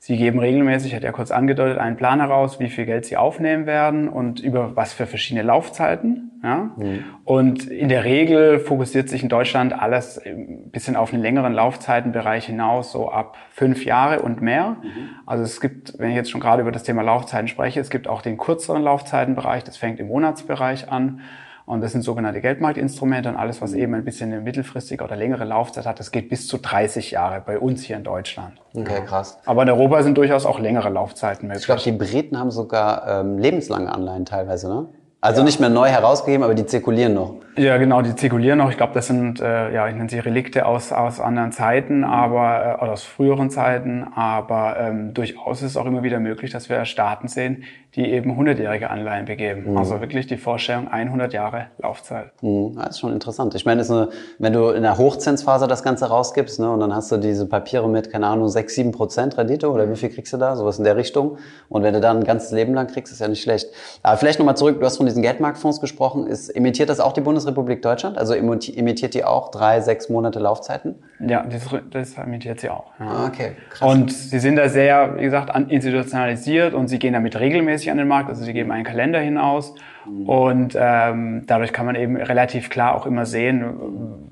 Sie 0.06 0.16
geben 0.16 0.38
regelmäßig, 0.38 0.94
hat 0.94 1.02
er 1.02 1.10
kurz 1.10 1.32
angedeutet, 1.32 1.78
einen 1.78 1.96
Plan 1.96 2.20
heraus, 2.20 2.60
wie 2.60 2.68
viel 2.68 2.86
Geld 2.86 3.04
Sie 3.06 3.16
aufnehmen 3.16 3.66
werden 3.66 4.08
und 4.08 4.38
über 4.38 4.76
was 4.76 4.92
für 4.92 5.04
verschiedene 5.04 5.42
Laufzeiten. 5.44 6.30
Ja? 6.44 6.70
Mhm. 6.76 7.04
Und 7.24 7.66
in 7.66 7.88
der 7.88 8.04
Regel 8.04 8.60
fokussiert 8.60 9.08
sich 9.08 9.24
in 9.24 9.28
Deutschland 9.28 9.72
alles 9.72 10.24
ein 10.24 10.70
bisschen 10.70 10.94
auf 10.94 11.12
einen 11.12 11.22
längeren 11.22 11.52
Laufzeitenbereich 11.52 12.46
hinaus, 12.46 12.92
so 12.92 13.10
ab 13.10 13.36
fünf 13.50 13.84
Jahre 13.84 14.22
und 14.22 14.40
mehr. 14.40 14.76
Mhm. 14.80 15.08
Also 15.26 15.42
es 15.42 15.60
gibt, 15.60 15.98
wenn 15.98 16.10
ich 16.10 16.16
jetzt 16.16 16.30
schon 16.30 16.40
gerade 16.40 16.62
über 16.62 16.70
das 16.70 16.84
Thema 16.84 17.02
Laufzeiten 17.02 17.48
spreche, 17.48 17.80
es 17.80 17.90
gibt 17.90 18.06
auch 18.06 18.22
den 18.22 18.38
kürzeren 18.38 18.84
Laufzeitenbereich, 18.84 19.64
das 19.64 19.76
fängt 19.76 19.98
im 19.98 20.06
Monatsbereich 20.06 20.88
an. 20.88 21.20
Und 21.66 21.80
das 21.80 21.90
sind 21.90 22.02
sogenannte 22.02 22.40
Geldmarktinstrumente 22.40 23.28
und 23.28 23.34
alles, 23.34 23.60
was 23.60 23.74
eben 23.74 23.92
ein 23.94 24.04
bisschen 24.04 24.32
eine 24.32 24.40
mittelfristige 24.40 25.02
oder 25.02 25.16
längere 25.16 25.44
Laufzeit 25.44 25.84
hat, 25.84 25.98
das 25.98 26.12
geht 26.12 26.28
bis 26.28 26.46
zu 26.46 26.58
30 26.58 27.10
Jahre 27.10 27.42
bei 27.44 27.58
uns 27.58 27.82
hier 27.82 27.96
in 27.96 28.04
Deutschland. 28.04 28.52
Okay, 28.72 29.02
krass. 29.04 29.38
Aber 29.46 29.64
in 29.64 29.70
Europa 29.70 30.04
sind 30.04 30.16
durchaus 30.16 30.46
auch 30.46 30.60
längere 30.60 30.88
Laufzeiten 30.90 31.48
möglich. 31.48 31.62
Ich 31.62 31.66
glaube, 31.66 31.82
die 31.82 31.90
Briten 31.90 32.38
haben 32.38 32.52
sogar 32.52 33.20
ähm, 33.20 33.38
lebenslange 33.38 33.92
Anleihen 33.92 34.24
teilweise, 34.24 34.68
ne? 34.68 34.86
Also 35.20 35.40
ja. 35.40 35.44
nicht 35.44 35.58
mehr 35.58 35.70
neu 35.70 35.88
herausgegeben, 35.88 36.44
aber 36.44 36.54
die 36.54 36.66
zirkulieren 36.66 37.14
noch. 37.14 37.34
Ja, 37.58 37.78
genau, 37.78 38.02
die 38.02 38.14
zirkulieren 38.14 38.58
noch. 38.58 38.70
Ich 38.70 38.76
glaube, 38.76 38.92
das 38.92 39.06
sind, 39.06 39.40
äh, 39.40 39.72
ja, 39.72 39.88
ich 39.88 39.94
nenne 39.94 40.10
sie 40.10 40.18
Relikte 40.18 40.66
aus, 40.66 40.92
aus 40.92 41.20
anderen 41.20 41.52
Zeiten, 41.52 42.04
aber, 42.04 42.78
äh, 42.78 42.82
oder 42.82 42.92
aus 42.92 43.02
früheren 43.02 43.48
Zeiten, 43.48 44.04
aber 44.14 44.76
ähm, 44.78 45.14
durchaus 45.14 45.62
ist 45.62 45.70
es 45.70 45.76
auch 45.78 45.86
immer 45.86 46.02
wieder 46.02 46.20
möglich, 46.20 46.50
dass 46.50 46.68
wir 46.68 46.84
Staaten 46.84 47.28
sehen, 47.28 47.64
die 47.96 48.10
eben 48.12 48.38
100-jährige 48.38 48.90
Anleihen 48.90 49.24
begeben. 49.24 49.70
Mhm. 49.70 49.78
Also 49.78 50.02
wirklich 50.02 50.26
die 50.26 50.36
Vorstellung 50.36 50.88
100 50.88 51.32
Jahre 51.32 51.68
Laufzeit. 51.78 52.30
Mhm. 52.42 52.74
Das 52.76 52.90
ist 52.90 53.00
schon 53.00 53.14
interessant. 53.14 53.54
Ich 53.54 53.64
meine, 53.64 53.82
eine, 53.82 54.10
wenn 54.38 54.52
du 54.52 54.68
in 54.68 54.82
der 54.82 54.98
Hochzinsphase 54.98 55.66
das 55.66 55.82
Ganze 55.82 56.06
rausgibst, 56.06 56.60
ne, 56.60 56.70
und 56.70 56.80
dann 56.80 56.94
hast 56.94 57.10
du 57.10 57.16
diese 57.16 57.46
Papiere 57.48 57.88
mit, 57.88 58.12
keine 58.12 58.26
Ahnung, 58.26 58.48
6, 58.48 58.74
7 58.74 58.92
Prozent 58.92 59.38
Rendite 59.38 59.70
oder 59.70 59.90
wie 59.90 59.96
viel 59.96 60.10
kriegst 60.10 60.32
du 60.34 60.36
da? 60.36 60.56
Sowas 60.56 60.76
in 60.76 60.84
der 60.84 60.96
Richtung. 60.96 61.38
Und 61.70 61.82
wenn 61.82 61.94
du 61.94 62.00
dann 62.00 62.18
ein 62.18 62.24
ganzes 62.24 62.50
Leben 62.50 62.74
lang 62.74 62.86
kriegst, 62.86 63.14
ist 63.14 63.20
ja 63.20 63.28
nicht 63.28 63.42
schlecht. 63.42 63.70
Aber 64.02 64.18
vielleicht 64.18 64.38
nochmal 64.38 64.58
zurück, 64.58 64.78
du 64.78 64.84
hast 64.84 64.98
von 64.98 65.06
diesen 65.06 65.22
Geldmarktfonds 65.22 65.80
gesprochen. 65.80 66.26
Ist, 66.26 66.50
imitiert 66.50 66.90
das 66.90 67.00
auch 67.00 67.14
die 67.14 67.22
Bundesrepublik 67.52 67.82
Deutschland? 67.82 68.18
Also 68.18 68.34
imitiert 68.34 69.14
die 69.14 69.24
auch 69.24 69.50
drei, 69.50 69.80
sechs 69.80 70.08
Monate 70.08 70.38
Laufzeiten? 70.38 70.96
Ja, 71.20 71.44
das, 71.44 71.68
das 71.90 72.18
imitiert 72.18 72.60
sie 72.60 72.70
auch. 72.70 72.92
Ja. 72.98 73.06
Ah, 73.06 73.26
okay, 73.26 73.52
krass. 73.70 73.88
Und 73.90 74.12
sie 74.12 74.38
sind 74.38 74.56
da 74.56 74.68
sehr, 74.68 75.16
wie 75.16 75.22
gesagt, 75.22 75.56
institutionalisiert 75.70 76.74
und 76.74 76.88
sie 76.88 76.98
gehen 76.98 77.12
damit 77.12 77.38
regelmäßig 77.38 77.66
regelmäßig 77.66 77.90
an 77.90 77.98
den 77.98 78.08
Markt, 78.08 78.28
also 78.28 78.44
sie 78.44 78.52
geben 78.52 78.70
einen 78.70 78.84
Kalender 78.84 79.20
hinaus 79.20 79.74
mhm. 80.04 80.28
und 80.28 80.76
ähm, 80.78 81.44
dadurch 81.46 81.72
kann 81.72 81.86
man 81.86 81.96
eben 81.96 82.16
relativ 82.16 82.70
klar 82.70 82.94
auch 82.94 83.06
immer 83.06 83.26
sehen, 83.26 83.64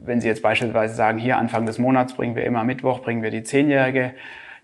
wenn 0.04 0.20
Sie 0.20 0.28
jetzt 0.28 0.42
beispielsweise 0.42 0.94
sagen, 0.94 1.18
hier 1.18 1.38
Anfang 1.38 1.66
des 1.66 1.78
Monats 1.78 2.14
bringen 2.14 2.36
wir 2.36 2.44
immer 2.44 2.64
Mittwoch, 2.64 3.00
bringen 3.00 3.22
wir 3.22 3.30
die 3.30 3.42
Zehnjährige, 3.42 4.12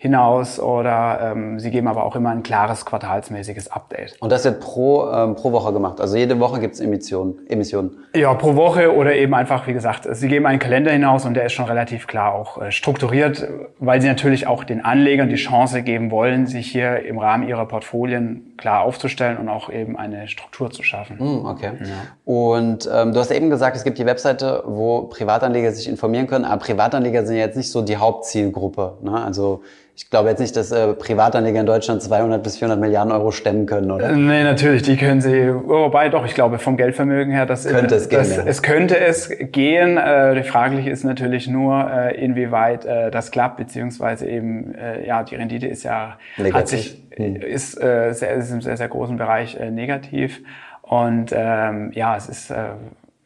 hinaus 0.00 0.58
oder 0.58 1.32
ähm, 1.32 1.60
sie 1.60 1.70
geben 1.70 1.86
aber 1.86 2.04
auch 2.04 2.16
immer 2.16 2.30
ein 2.30 2.42
klares 2.42 2.86
quartalsmäßiges 2.86 3.70
Update. 3.70 4.16
Und 4.20 4.32
das 4.32 4.46
wird 4.46 4.58
pro, 4.58 5.06
ähm, 5.12 5.34
pro 5.34 5.52
Woche 5.52 5.74
gemacht? 5.74 6.00
Also 6.00 6.16
jede 6.16 6.40
Woche 6.40 6.58
gibt 6.58 6.72
es 6.72 6.80
Emissionen, 6.80 7.46
Emissionen? 7.50 7.98
Ja, 8.16 8.32
pro 8.32 8.56
Woche 8.56 8.96
oder 8.96 9.14
eben 9.14 9.34
einfach, 9.34 9.66
wie 9.66 9.74
gesagt, 9.74 10.08
sie 10.10 10.28
geben 10.28 10.46
einen 10.46 10.58
Kalender 10.58 10.90
hinaus 10.90 11.26
und 11.26 11.34
der 11.34 11.44
ist 11.44 11.52
schon 11.52 11.66
relativ 11.66 12.06
klar 12.06 12.34
auch 12.34 12.62
äh, 12.62 12.72
strukturiert, 12.72 13.46
weil 13.78 14.00
sie 14.00 14.08
natürlich 14.08 14.46
auch 14.46 14.64
den 14.64 14.82
Anlegern 14.82 15.28
die 15.28 15.34
Chance 15.34 15.82
geben 15.82 16.10
wollen, 16.10 16.46
sich 16.46 16.72
hier 16.72 17.04
im 17.04 17.18
Rahmen 17.18 17.46
ihrer 17.46 17.66
Portfolien 17.66 18.49
klar 18.60 18.82
aufzustellen 18.82 19.38
und 19.38 19.48
auch 19.48 19.70
eben 19.70 19.96
eine 19.96 20.28
Struktur 20.28 20.70
zu 20.70 20.82
schaffen. 20.82 21.16
Mm, 21.18 21.46
okay. 21.46 21.72
Ja. 21.80 21.86
Und 22.24 22.88
ähm, 22.92 23.12
du 23.12 23.20
hast 23.20 23.30
eben 23.30 23.48
gesagt, 23.50 23.76
es 23.76 23.84
gibt 23.84 23.98
die 23.98 24.06
Webseite, 24.06 24.62
wo 24.66 25.02
Privatanleger 25.02 25.72
sich 25.72 25.88
informieren 25.88 26.26
können, 26.26 26.44
aber 26.44 26.62
Privatanleger 26.62 27.24
sind 27.24 27.36
ja 27.36 27.46
jetzt 27.46 27.56
nicht 27.56 27.70
so 27.70 27.80
die 27.82 27.96
Hauptzielgruppe. 27.96 28.98
Ne? 29.02 29.12
Also 29.12 29.62
ich 29.96 30.08
glaube 30.08 30.30
jetzt 30.30 30.40
nicht, 30.40 30.56
dass 30.56 30.72
äh, 30.72 30.94
Privatanleger 30.94 31.60
in 31.60 31.66
Deutschland 31.66 32.02
200 32.02 32.42
bis 32.42 32.56
400 32.56 32.80
Milliarden 32.80 33.12
Euro 33.12 33.32
stemmen 33.32 33.66
können, 33.66 33.90
oder? 33.90 34.12
Nee, 34.12 34.44
natürlich, 34.44 34.82
die 34.82 34.96
können 34.96 35.20
sie, 35.20 35.52
wobei 35.52 36.08
doch, 36.08 36.24
ich 36.24 36.34
glaube, 36.34 36.58
vom 36.58 36.78
Geldvermögen 36.78 37.32
her, 37.32 37.44
das 37.44 37.66
könnte 37.66 37.96
es 37.96 38.08
gehen. 38.08 38.18
Das, 38.20 38.36
ja. 38.36 38.42
Es 38.46 38.62
könnte 38.62 38.98
es 38.98 39.30
gehen. 39.38 39.98
Äh, 39.98 40.36
die 40.36 40.42
fraglich 40.42 40.86
ist 40.86 41.04
natürlich 41.04 41.48
nur, 41.48 41.90
äh, 41.90 42.16
inwieweit 42.16 42.86
äh, 42.86 43.10
das 43.10 43.30
klappt, 43.30 43.58
beziehungsweise 43.58 44.26
eben, 44.26 44.74
äh, 44.74 45.06
ja, 45.06 45.22
die 45.22 45.34
Rendite 45.34 45.66
ist 45.66 45.82
ja, 45.82 46.16
negativ. 46.38 46.54
hat 46.54 46.68
sich, 46.68 47.02
hm. 47.16 47.36
ist, 47.36 47.80
äh, 47.80 48.12
sehr, 48.12 48.32
ist 48.32 48.50
im 48.50 48.60
sehr, 48.60 48.76
sehr 48.76 48.88
großen 48.88 49.16
Bereich 49.16 49.56
äh, 49.56 49.70
negativ. 49.70 50.42
Und 50.82 51.32
ähm, 51.34 51.92
ja, 51.92 52.16
es 52.16 52.28
ist 52.28 52.50
äh, 52.50 52.70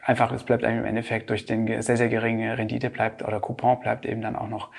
einfach, 0.02 0.32
es 0.32 0.42
bleibt 0.42 0.64
im 0.64 0.84
Endeffekt 0.84 1.30
durch 1.30 1.46
den 1.46 1.82
sehr, 1.82 1.96
sehr 1.96 2.08
geringe 2.08 2.58
Rendite 2.58 2.90
bleibt 2.90 3.22
oder 3.22 3.40
Coupon 3.40 3.80
bleibt 3.80 4.06
eben 4.06 4.20
dann 4.20 4.36
auch 4.36 4.48
noch 4.48 4.70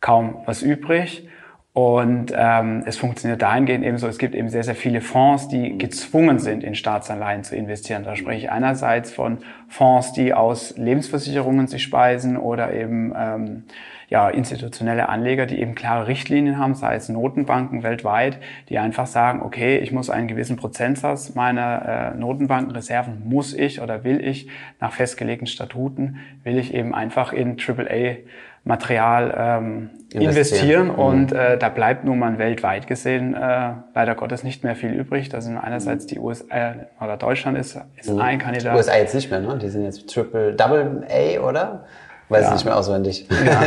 kaum 0.00 0.42
was 0.46 0.62
übrig. 0.62 1.28
Und 1.72 2.32
ähm, 2.36 2.82
es 2.84 2.96
funktioniert 2.96 3.42
dahingehend 3.42 3.84
ebenso, 3.84 4.08
es 4.08 4.18
gibt 4.18 4.34
eben 4.34 4.48
sehr, 4.48 4.64
sehr 4.64 4.74
viele 4.74 5.00
Fonds, 5.00 5.46
die 5.46 5.78
gezwungen 5.78 6.40
sind, 6.40 6.64
in 6.64 6.74
Staatsanleihen 6.74 7.44
zu 7.44 7.54
investieren. 7.54 8.02
Da 8.02 8.16
spreche 8.16 8.46
ich 8.46 8.50
einerseits 8.50 9.12
von 9.12 9.38
Fonds, 9.68 10.12
die 10.12 10.34
aus 10.34 10.76
Lebensversicherungen 10.76 11.68
sich 11.68 11.84
speisen 11.84 12.36
oder 12.36 12.74
eben 12.74 13.12
ähm, 13.16 13.64
ja, 14.10 14.28
institutionelle 14.28 15.08
Anleger, 15.08 15.46
die 15.46 15.60
eben 15.60 15.76
klare 15.76 16.08
Richtlinien 16.08 16.58
haben, 16.58 16.74
sei 16.74 16.96
es 16.96 17.08
Notenbanken 17.08 17.84
weltweit, 17.84 18.38
die 18.68 18.78
einfach 18.78 19.06
sagen, 19.06 19.40
okay, 19.40 19.78
ich 19.78 19.92
muss 19.92 20.10
einen 20.10 20.26
gewissen 20.26 20.56
Prozentsatz 20.56 21.36
meiner 21.36 22.12
äh, 22.12 22.18
Notenbankenreserven, 22.18 23.22
muss 23.24 23.54
ich 23.54 23.80
oder 23.80 24.02
will 24.02 24.20
ich 24.22 24.48
nach 24.80 24.92
festgelegten 24.92 25.46
Statuten, 25.46 26.18
will 26.42 26.58
ich 26.58 26.74
eben 26.74 26.92
einfach 26.92 27.32
in 27.32 27.56
AAA 27.56 28.16
Material 28.62 29.34
ähm, 29.38 29.90
investieren, 30.12 30.22
investieren. 30.22 30.86
Mhm. 30.88 30.94
und 30.94 31.32
äh, 31.32 31.56
da 31.56 31.70
bleibt 31.70 32.04
nun 32.04 32.18
mal 32.18 32.36
weltweit 32.36 32.86
gesehen 32.86 33.34
äh, 33.34 33.72
leider 33.94 34.14
Gottes 34.16 34.42
nicht 34.42 34.64
mehr 34.64 34.76
viel 34.76 34.90
übrig. 34.90 35.30
Da 35.30 35.40
sind 35.40 35.56
einerseits 35.56 36.06
die 36.06 36.18
USA 36.18 36.44
äh, 36.50 36.74
oder 37.00 37.16
Deutschland 37.16 37.56
ist, 37.56 37.80
ist 37.96 38.10
mhm. 38.10 38.20
ein 38.20 38.38
Kandidat. 38.38 38.74
Die 38.74 38.76
USA 38.76 38.96
jetzt 38.98 39.14
nicht 39.14 39.30
mehr, 39.30 39.40
ne? 39.40 39.56
Die 39.56 39.68
sind 39.68 39.84
jetzt 39.84 40.12
Triple 40.12 40.52
Double 40.52 41.06
A, 41.08 41.40
oder? 41.40 41.84
Weiß 42.30 42.44
ja. 42.44 42.52
nicht 42.52 42.64
mehr 42.64 42.76
auswendig. 42.76 43.26
Ja. 43.28 43.62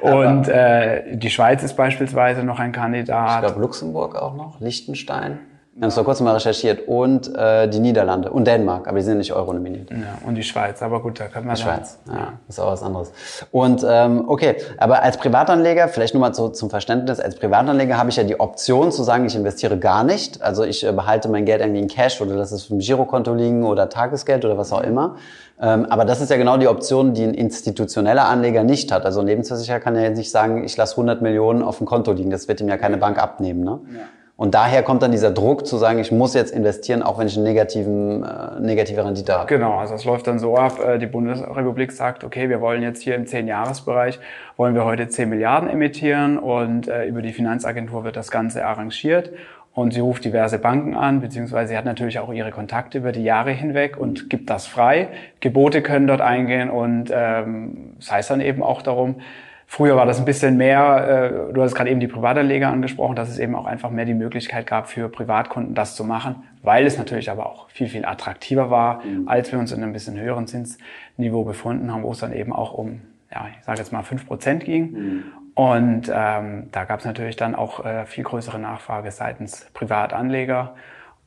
Und 0.00 0.48
äh, 0.48 1.16
die 1.16 1.30
Schweiz 1.30 1.62
ist 1.62 1.76
beispielsweise 1.76 2.44
noch 2.44 2.58
ein 2.58 2.72
Kandidat. 2.72 3.42
Ich 3.42 3.46
glaube 3.48 3.60
Luxemburg 3.60 4.16
auch 4.16 4.34
noch, 4.34 4.60
Liechtenstein. 4.60 5.40
Wir 5.76 5.82
haben 5.82 5.88
es 5.88 5.94
vor 5.94 6.04
kurzem 6.04 6.24
mal 6.24 6.34
recherchiert. 6.34 6.86
Und 6.86 7.34
äh, 7.34 7.68
die 7.68 7.80
Niederlande 7.80 8.30
und 8.30 8.46
Dänemark, 8.46 8.86
aber 8.86 8.98
die 8.98 9.04
sind 9.04 9.18
nicht 9.18 9.32
Euro 9.32 9.52
nominiert. 9.52 9.90
Ja, 9.90 10.18
und 10.24 10.36
die 10.36 10.44
Schweiz, 10.44 10.80
aber 10.82 11.02
gut, 11.02 11.18
da 11.18 11.26
können 11.26 11.46
wir 11.46 11.54
Die 11.54 11.62
Schweiz, 11.62 11.98
ja, 12.06 12.34
ist 12.48 12.60
auch 12.60 12.70
was 12.70 12.82
anderes. 12.84 13.10
Und 13.50 13.84
ähm, 13.88 14.22
okay, 14.28 14.54
aber 14.78 15.02
als 15.02 15.16
Privatanleger, 15.16 15.88
vielleicht 15.88 16.14
nur 16.14 16.20
mal 16.20 16.32
so 16.32 16.48
zum 16.48 16.70
Verständnis, 16.70 17.18
als 17.18 17.34
Privatanleger 17.34 17.98
habe 17.98 18.08
ich 18.10 18.16
ja 18.16 18.22
die 18.22 18.38
Option 18.38 18.92
zu 18.92 19.02
sagen, 19.02 19.26
ich 19.26 19.34
investiere 19.34 19.76
gar 19.76 20.04
nicht. 20.04 20.42
Also 20.42 20.62
ich 20.62 20.86
äh, 20.86 20.92
behalte 20.92 21.28
mein 21.28 21.44
Geld 21.44 21.60
irgendwie 21.60 21.80
in 21.80 21.88
Cash 21.88 22.20
oder 22.20 22.36
lasse 22.36 22.54
es 22.54 22.68
dem 22.68 22.78
Girokonto 22.78 23.34
liegen 23.34 23.64
oder 23.64 23.88
Tagesgeld 23.88 24.44
oder 24.44 24.56
was 24.56 24.72
auch 24.72 24.82
immer. 24.82 25.16
Ähm, 25.60 25.86
aber 25.86 26.04
das 26.04 26.20
ist 26.20 26.30
ja 26.30 26.36
genau 26.36 26.56
die 26.56 26.68
Option, 26.68 27.14
die 27.14 27.24
ein 27.24 27.34
institutioneller 27.34 28.28
Anleger 28.28 28.62
nicht 28.62 28.92
hat. 28.92 29.04
Also 29.04 29.20
ein 29.20 29.26
Lebensversicherer 29.26 29.80
kann 29.80 29.96
ja 29.96 30.02
jetzt 30.02 30.18
nicht 30.18 30.30
sagen, 30.30 30.62
ich 30.62 30.76
lasse 30.76 30.92
100 30.92 31.20
Millionen 31.20 31.64
auf 31.64 31.78
dem 31.78 31.86
Konto 31.86 32.12
liegen. 32.12 32.30
Das 32.30 32.46
wird 32.46 32.60
ihm 32.60 32.68
ja 32.68 32.76
keine 32.76 32.96
Bank 32.96 33.20
abnehmen. 33.20 33.64
Ne? 33.64 33.80
Ja. 33.92 34.00
Und 34.36 34.54
daher 34.56 34.82
kommt 34.82 35.00
dann 35.02 35.12
dieser 35.12 35.30
Druck 35.30 35.64
zu 35.64 35.76
sagen, 35.76 36.00
ich 36.00 36.10
muss 36.10 36.34
jetzt 36.34 36.52
investieren, 36.52 37.04
auch 37.04 37.18
wenn 37.18 37.28
ich 37.28 37.36
eine 37.36 37.44
negativen, 37.44 38.24
äh, 38.24 38.58
negative 38.58 39.04
Rendite 39.04 39.32
habe. 39.32 39.46
Genau, 39.46 39.78
also 39.78 39.94
es 39.94 40.04
läuft 40.04 40.26
dann 40.26 40.40
so 40.40 40.56
ab, 40.56 40.80
äh, 40.84 40.98
die 40.98 41.06
Bundesrepublik 41.06 41.92
sagt, 41.92 42.24
okay, 42.24 42.48
wir 42.48 42.60
wollen 42.60 42.82
jetzt 42.82 43.00
hier 43.00 43.14
im 43.14 43.26
10-Jahres-Bereich, 43.26 44.18
wollen 44.56 44.74
wir 44.74 44.84
heute 44.84 45.06
10 45.06 45.28
Milliarden 45.28 45.68
emittieren 45.68 46.38
und 46.38 46.88
äh, 46.88 47.06
über 47.06 47.22
die 47.22 47.32
Finanzagentur 47.32 48.02
wird 48.02 48.16
das 48.16 48.32
Ganze 48.32 48.66
arrangiert. 48.66 49.30
Und 49.72 49.92
sie 49.92 50.00
ruft 50.00 50.24
diverse 50.24 50.58
Banken 50.58 50.94
an, 50.94 51.20
beziehungsweise 51.20 51.70
sie 51.70 51.76
hat 51.76 51.84
natürlich 51.84 52.20
auch 52.20 52.32
ihre 52.32 52.52
Kontakte 52.52 52.98
über 52.98 53.10
die 53.10 53.24
Jahre 53.24 53.50
hinweg 53.50 53.96
und 53.96 54.30
gibt 54.30 54.48
das 54.48 54.66
frei. 54.66 55.08
Gebote 55.40 55.82
können 55.82 56.06
dort 56.06 56.20
eingehen 56.20 56.70
und 56.70 57.10
ähm, 57.12 57.94
das 57.98 58.10
heißt 58.10 58.30
dann 58.30 58.40
eben 58.40 58.62
auch 58.62 58.82
darum, 58.82 59.16
Früher 59.66 59.96
war 59.96 60.06
das 60.06 60.18
ein 60.18 60.24
bisschen 60.24 60.56
mehr, 60.56 61.48
äh, 61.48 61.52
du 61.52 61.62
hast 61.62 61.74
gerade 61.74 61.90
eben 61.90 62.00
die 62.00 62.06
Privatanleger 62.06 62.68
angesprochen, 62.68 63.16
dass 63.16 63.28
es 63.28 63.38
eben 63.38 63.54
auch 63.54 63.66
einfach 63.66 63.90
mehr 63.90 64.04
die 64.04 64.14
Möglichkeit 64.14 64.66
gab 64.66 64.88
für 64.88 65.08
Privatkunden 65.08 65.74
das 65.74 65.96
zu 65.96 66.04
machen, 66.04 66.44
weil 66.62 66.86
es 66.86 66.98
natürlich 66.98 67.30
aber 67.30 67.46
auch 67.46 67.68
viel, 67.70 67.88
viel 67.88 68.04
attraktiver 68.04 68.70
war, 68.70 69.04
mhm. 69.04 69.28
als 69.28 69.50
wir 69.50 69.58
uns 69.58 69.72
in 69.72 69.82
einem 69.82 69.92
bisschen 69.92 70.18
höheren 70.18 70.46
Zinsniveau 70.46 71.44
befunden 71.44 71.92
haben, 71.92 72.02
wo 72.02 72.12
es 72.12 72.18
dann 72.18 72.32
eben 72.32 72.52
auch 72.52 72.74
um, 72.74 73.00
ja, 73.32 73.46
ich 73.58 73.64
sage 73.64 73.78
jetzt 73.78 73.92
mal 73.92 74.02
fünf 74.02 74.26
Prozent 74.26 74.64
ging. 74.64 74.92
Mhm. 74.92 75.24
Und 75.54 76.10
ähm, 76.12 76.68
da 76.72 76.84
gab 76.84 77.00
es 77.00 77.06
natürlich 77.06 77.36
dann 77.36 77.54
auch 77.54 77.84
äh, 77.84 78.06
viel 78.06 78.24
größere 78.24 78.58
Nachfrage 78.58 79.10
seitens 79.12 79.66
Privatanleger. 79.72 80.74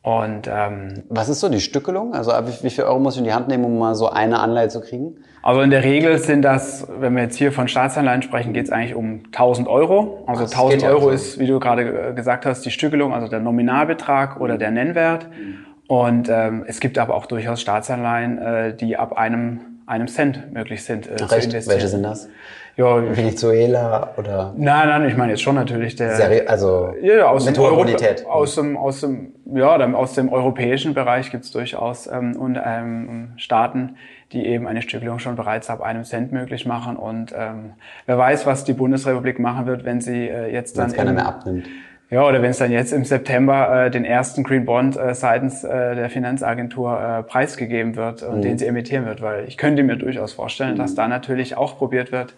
Und 0.07 0.49
ähm, 0.49 1.03
was 1.09 1.27
ist 1.27 1.41
so 1.41 1.49
die 1.49 1.59
Stückelung? 1.59 2.13
Also 2.13 2.31
wie, 2.61 2.69
viel 2.69 2.85
Euro 2.85 2.97
muss 2.97 3.15
ich 3.15 3.19
in 3.19 3.25
die 3.25 3.33
Hand 3.33 3.49
nehmen, 3.49 3.65
um 3.65 3.77
mal 3.77 3.93
so 3.93 4.07
eine 4.07 4.39
Anleihe 4.39 4.69
zu 4.69 4.79
kriegen? 4.79 5.17
Also 5.43 5.59
in 5.59 5.69
der 5.69 5.83
Regel 5.83 6.17
sind 6.17 6.43
das, 6.43 6.87
wenn 6.97 7.13
wir 7.13 7.23
jetzt 7.23 7.35
hier 7.35 7.51
von 7.51 7.67
Staatsanleihen 7.67 8.21
sprechen, 8.21 8.53
geht 8.53 8.63
es 8.63 8.71
eigentlich 8.71 8.95
um 8.95 9.23
1000 9.25 9.67
Euro. 9.67 10.23
Also 10.25 10.45
Ach, 10.45 10.49
1000 10.49 10.83
Euro 10.85 11.09
ist, 11.09 11.39
wie 11.39 11.45
du 11.45 11.59
gerade 11.59 12.13
gesagt 12.13 12.45
hast, 12.45 12.61
die 12.61 12.71
Stückelung, 12.71 13.13
also 13.13 13.27
der 13.27 13.41
Nominalbetrag 13.41 14.39
oder 14.39 14.57
der 14.57 14.71
Nennwert. 14.71 15.27
Mhm. 15.29 15.65
Und 15.87 16.29
ähm, 16.29 16.63
es 16.65 16.79
gibt 16.79 16.97
aber 16.97 17.13
auch 17.13 17.25
durchaus 17.25 17.59
Staatsanleihen, 17.59 18.37
äh, 18.37 18.77
die 18.77 18.95
ab 18.95 19.17
einem 19.17 19.59
einem 19.87 20.07
Cent 20.07 20.53
möglich 20.53 20.83
sind 20.83 21.07
äh, 21.07 21.15
Ach, 21.21 21.27
zu 21.27 21.35
investieren. 21.35 21.75
Welche 21.75 21.87
sind 21.87 22.03
das? 22.03 22.29
Ja, 22.77 23.17
Venezuela 23.17 24.13
oder? 24.17 24.53
Nein, 24.55 24.87
nein, 24.87 25.09
ich 25.09 25.17
meine 25.17 25.31
jetzt 25.31 25.41
schon 25.41 25.55
natürlich 25.55 25.95
der. 25.95 26.15
Seri 26.15 26.41
also 26.41 26.93
ja, 27.01 27.27
aus 27.27 27.43
mit 27.47 27.57
dem 27.57 27.63
Bonität. 27.63 28.23
Aus 28.27 28.53
dem, 28.53 28.77
aus 28.77 29.01
dem, 29.01 29.33
ja, 29.51 29.77
aus 29.95 30.13
dem 30.13 30.31
europäischen 30.31 30.93
Bereich 30.93 31.31
gibt 31.31 31.45
es 31.45 31.51
durchaus 31.51 32.05
ähm, 32.05 32.35
und 32.35 32.59
ähm, 32.63 33.29
Staaten, 33.37 33.95
die 34.31 34.45
eben 34.45 34.67
eine 34.67 34.83
Stückelung 34.83 35.17
schon 35.17 35.35
bereits 35.35 35.71
ab 35.71 35.81
einem 35.81 36.03
Cent 36.03 36.31
möglich 36.31 36.67
machen. 36.67 36.97
Und 36.97 37.33
ähm, 37.35 37.73
wer 38.05 38.19
weiß, 38.19 38.45
was 38.45 38.63
die 38.63 38.73
Bundesrepublik 38.73 39.39
machen 39.39 39.65
wird, 39.65 39.83
wenn 39.83 39.99
sie 39.99 40.27
äh, 40.27 40.53
jetzt 40.53 40.77
dann. 40.77 40.91
Wenn 40.91 40.97
keiner 40.97 41.13
mehr 41.13 41.27
abnimmt. 41.27 41.65
Ja, 42.09 42.25
oder 42.25 42.41
wenn 42.41 42.51
es 42.51 42.57
dann 42.57 42.71
jetzt 42.71 42.93
im 42.93 43.03
September 43.03 43.85
äh, 43.85 43.91
den 43.91 44.05
ersten 44.05 44.43
Green 44.43 44.65
Bond 44.65 44.95
äh, 44.95 45.13
seitens 45.13 45.63
äh, 45.63 45.95
der 45.95 46.09
Finanzagentur 46.09 46.99
äh, 46.99 47.23
preisgegeben 47.23 47.97
wird 47.97 48.23
und 48.23 48.37
mhm. 48.37 48.41
den 48.41 48.57
sie 48.57 48.65
emittieren 48.65 49.05
wird, 49.05 49.21
weil 49.21 49.45
ich 49.47 49.57
könnte 49.57 49.83
mir 49.83 49.97
durchaus 49.97 50.31
vorstellen, 50.31 50.75
mhm. 50.75 50.77
dass 50.77 50.95
da 50.95 51.07
natürlich 51.07 51.57
auch 51.57 51.77
probiert 51.77 52.13
wird, 52.13 52.33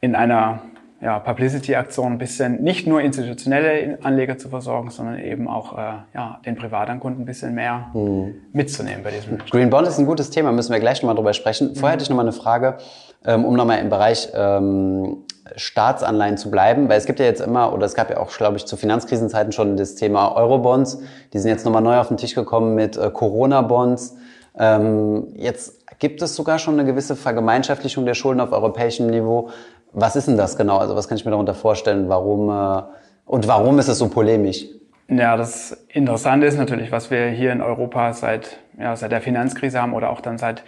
in 0.00 0.14
einer 0.14 0.60
ja, 1.00 1.18
Publicity-Aktion 1.18 2.12
ein 2.12 2.18
bisschen 2.18 2.62
nicht 2.62 2.86
nur 2.86 3.00
institutionelle 3.00 3.98
Anleger 4.02 4.38
zu 4.38 4.50
versorgen, 4.50 4.90
sondern 4.90 5.18
eben 5.18 5.48
auch 5.48 5.76
äh, 5.76 5.92
ja, 6.14 6.40
den 6.44 6.54
Privatankunden 6.54 7.22
ein 7.22 7.26
bisschen 7.26 7.54
mehr 7.54 7.90
mhm. 7.94 8.34
mitzunehmen 8.52 9.02
bei 9.02 9.10
diesem. 9.10 9.38
Green 9.50 9.70
Bond 9.70 9.88
ist 9.88 9.98
ein 9.98 10.06
gutes 10.06 10.30
Thema, 10.30 10.52
müssen 10.52 10.72
wir 10.72 10.80
gleich 10.80 11.02
nochmal 11.02 11.16
drüber 11.16 11.32
sprechen. 11.32 11.74
Vorher 11.74 11.94
hätte 11.94 12.04
ich 12.04 12.10
nochmal 12.10 12.26
eine 12.26 12.32
Frage, 12.32 12.76
ähm, 13.24 13.44
um 13.44 13.56
nochmal 13.56 13.78
im 13.78 13.88
Bereich 13.88 14.28
ähm, 14.34 15.24
Staatsanleihen 15.56 16.36
zu 16.36 16.50
bleiben, 16.50 16.88
weil 16.88 16.98
es 16.98 17.06
gibt 17.06 17.20
ja 17.20 17.26
jetzt 17.26 17.40
immer, 17.40 17.72
oder 17.72 17.86
es 17.86 17.94
gab 17.94 18.10
ja 18.10 18.18
auch, 18.18 18.30
glaube 18.30 18.56
ich, 18.56 18.66
zu 18.66 18.76
Finanzkrisenzeiten 18.76 19.52
schon 19.52 19.76
das 19.76 19.94
Thema 19.94 20.36
Eurobonds. 20.36 21.00
Die 21.32 21.38
sind 21.38 21.50
jetzt 21.50 21.64
nochmal 21.64 21.82
neu 21.82 21.98
auf 21.98 22.08
den 22.08 22.16
Tisch 22.16 22.34
gekommen 22.34 22.74
mit 22.74 22.96
äh, 22.96 23.10
Corona-Bonds. 23.10 24.16
Ähm, 24.58 25.28
jetzt 25.34 25.82
gibt 25.98 26.22
es 26.22 26.34
sogar 26.34 26.58
schon 26.58 26.74
eine 26.74 26.84
gewisse 26.84 27.16
Vergemeinschaftlichung 27.16 28.04
der 28.04 28.14
Schulden 28.14 28.40
auf 28.40 28.52
europäischem 28.52 29.06
Niveau. 29.06 29.50
Was 29.92 30.16
ist 30.16 30.28
denn 30.28 30.36
das 30.36 30.56
genau? 30.56 30.78
Also 30.78 30.96
was 30.96 31.08
kann 31.08 31.16
ich 31.16 31.24
mir 31.24 31.30
darunter 31.30 31.54
vorstellen? 31.54 32.08
Warum 32.08 32.50
äh, 32.50 32.82
und 33.26 33.48
warum 33.48 33.78
ist 33.78 33.88
es 33.88 33.98
so 33.98 34.08
polemisch? 34.08 34.66
Ja, 35.08 35.36
das 35.36 35.72
Interessante 35.88 36.46
ist 36.46 36.56
natürlich, 36.56 36.92
was 36.92 37.10
wir 37.10 37.26
hier 37.28 37.52
in 37.52 37.60
Europa 37.60 38.12
seit, 38.12 38.58
ja, 38.78 38.96
seit 38.96 39.12
der 39.12 39.20
Finanzkrise 39.20 39.80
haben 39.80 39.94
oder 39.94 40.10
auch 40.10 40.20
dann 40.20 40.38
seit 40.38 40.64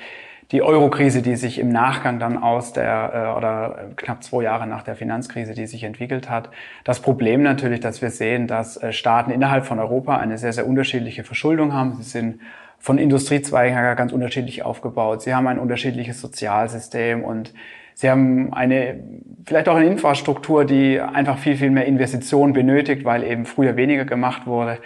die 0.51 0.63
Eurokrise, 0.63 1.23
die 1.23 1.37
sich 1.37 1.59
im 1.59 1.71
Nachgang 1.71 2.19
dann 2.19 2.43
aus 2.43 2.73
der, 2.73 3.13
äh, 3.15 3.39
oder 3.39 3.91
knapp 3.97 4.23
zwei 4.23 4.43
Jahre 4.43 4.67
nach 4.67 4.83
der 4.83 4.95
Finanzkrise, 4.97 5.55
die 5.55 5.67
sich 5.67 5.85
entwickelt 5.85 6.29
hat. 6.29 6.51
Das 6.85 7.01
Problem 7.01 7.43
natürlich, 7.43 7.81
dass 7.81 8.03
wir 8.03 8.11
sehen, 8.11 8.47
dass 8.47 8.77
äh, 8.77 8.93
Staaten 8.93 9.31
innerhalb 9.31 9.65
von 9.65 9.79
Europa 9.79 10.17
eine 10.17 10.39
sehr, 10.39 10.53
sehr 10.53 10.67
unterschiedliche 10.67 11.25
Verschuldung 11.25 11.73
haben. 11.73 11.95
Sie 11.97 12.03
sind 12.03 12.41
von 12.79 12.99
Industriezweigen 12.99 13.75
her 13.75 13.95
ganz 13.95 14.13
unterschiedlich 14.13 14.63
aufgebaut. 14.63 15.23
Sie 15.23 15.35
haben 15.35 15.47
ein 15.47 15.59
unterschiedliches 15.59 16.21
Sozialsystem 16.21 17.25
und 17.25 17.55
sie 17.95 18.11
haben 18.11 18.53
eine, 18.53 19.01
vielleicht 19.47 19.69
auch 19.69 19.77
eine 19.77 19.87
Infrastruktur, 19.87 20.67
die 20.67 21.01
einfach 21.01 21.39
viel, 21.39 21.57
viel 21.57 21.71
mehr 21.71 21.87
Investitionen 21.87 22.53
benötigt, 22.53 23.05
weil 23.05 23.25
eben 23.25 23.47
früher 23.47 23.77
weniger 23.77 24.05
gemacht 24.05 24.47
wurde 24.47 24.79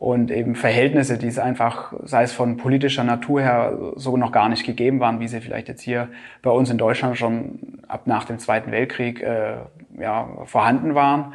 und 0.00 0.30
eben 0.30 0.54
Verhältnisse, 0.54 1.18
die 1.18 1.26
es 1.26 1.38
einfach, 1.38 1.92
sei 2.04 2.22
es 2.22 2.32
von 2.32 2.56
politischer 2.56 3.04
Natur 3.04 3.42
her, 3.42 3.78
so 3.96 4.16
noch 4.16 4.32
gar 4.32 4.48
nicht 4.48 4.64
gegeben 4.64 4.98
waren, 4.98 5.20
wie 5.20 5.28
sie 5.28 5.42
vielleicht 5.42 5.68
jetzt 5.68 5.82
hier 5.82 6.08
bei 6.40 6.50
uns 6.50 6.70
in 6.70 6.78
Deutschland 6.78 7.18
schon 7.18 7.80
ab 7.86 8.06
nach 8.06 8.24
dem 8.24 8.38
Zweiten 8.38 8.72
Weltkrieg 8.72 9.22
äh, 9.22 9.56
ja, 10.00 10.26
vorhanden 10.46 10.94
waren. 10.94 11.34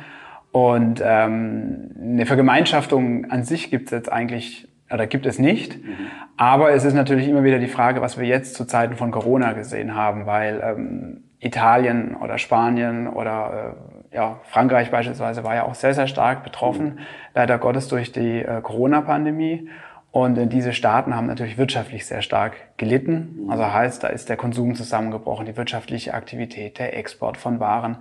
Und 0.51 1.00
ähm, 1.05 1.91
eine 2.01 2.25
Vergemeinschaftung 2.25 3.29
an 3.29 3.43
sich 3.43 3.69
gibt 3.69 3.86
es 3.86 3.91
jetzt 3.91 4.12
eigentlich 4.12 4.67
oder 4.91 5.05
gibt 5.05 5.27
es 5.27 5.38
nicht. 5.38 5.77
Mhm. 5.77 5.93
Aber 6.36 6.72
es 6.72 6.86
ist 6.86 6.95
natürlich 6.95 7.27
immer 7.27 7.43
wieder 7.43 7.60
die 7.60 7.67
Frage, 7.67 8.01
was 8.01 8.17
wir 8.17 8.25
jetzt 8.25 8.55
zu 8.55 8.65
Zeiten 8.65 8.95
von 8.95 9.12
Corona 9.12 9.53
gesehen 9.53 9.93
haben, 9.93 10.25
weil 10.25 10.60
ähm, 10.63 11.24
Italien 11.39 12.15
oder 12.15 12.39
Spanien 12.39 13.07
oder 13.07 13.75
äh, 13.77 13.94
ja, 14.15 14.39
Frankreich 14.45 14.89
beispielsweise 14.89 15.43
war 15.43 15.55
ja 15.55 15.63
auch 15.65 15.75
sehr, 15.75 15.93
sehr 15.93 16.07
stark 16.07 16.43
betroffen, 16.43 16.86
mhm. 16.86 17.00
leider 17.34 17.57
Gottes 17.57 17.88
durch 17.88 18.12
die 18.12 18.41
äh, 18.41 18.62
Corona-Pandemie. 18.62 19.69
Und 20.12 20.38
äh, 20.38 20.48
diese 20.48 20.72
Staaten 20.72 21.15
haben 21.15 21.27
natürlich 21.27 21.57
wirtschaftlich 21.57 22.05
sehr 22.05 22.22
stark 22.22 22.77
gelitten. 22.77 23.43
Mhm. 23.43 23.50
Also 23.51 23.72
heißt, 23.72 24.03
da 24.03 24.07
ist 24.07 24.29
der 24.29 24.38
Konsum 24.38 24.74
zusammengebrochen, 24.74 25.45
die 25.45 25.57
wirtschaftliche 25.57 26.13
Aktivität, 26.13 26.79
der 26.79 26.98
Export 26.98 27.38
von 27.38 27.60
Waren 27.60 27.98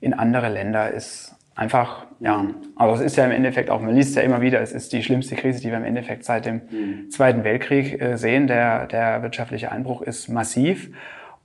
in 0.00 0.12
andere 0.12 0.50
Länder 0.50 0.90
ist 0.90 1.34
einfach, 1.54 2.06
ja, 2.20 2.38
mhm. 2.38 2.56
aber 2.76 2.92
es 2.92 3.00
ist 3.00 3.16
ja 3.16 3.24
im 3.24 3.30
Endeffekt 3.30 3.70
auch, 3.70 3.80
man 3.80 3.94
liest 3.94 4.16
ja 4.16 4.22
immer 4.22 4.40
wieder, 4.40 4.60
es 4.60 4.72
ist 4.72 4.92
die 4.92 5.02
schlimmste 5.02 5.36
Krise, 5.36 5.60
die 5.60 5.70
wir 5.70 5.78
im 5.78 5.84
Endeffekt 5.84 6.24
seit 6.24 6.44
dem 6.44 6.60
mhm. 6.70 7.10
Zweiten 7.10 7.44
Weltkrieg 7.44 8.00
äh, 8.02 8.16
sehen. 8.18 8.46
Der, 8.46 8.86
der 8.86 9.22
wirtschaftliche 9.22 9.72
Einbruch 9.72 10.02
ist 10.02 10.28
massiv. 10.28 10.90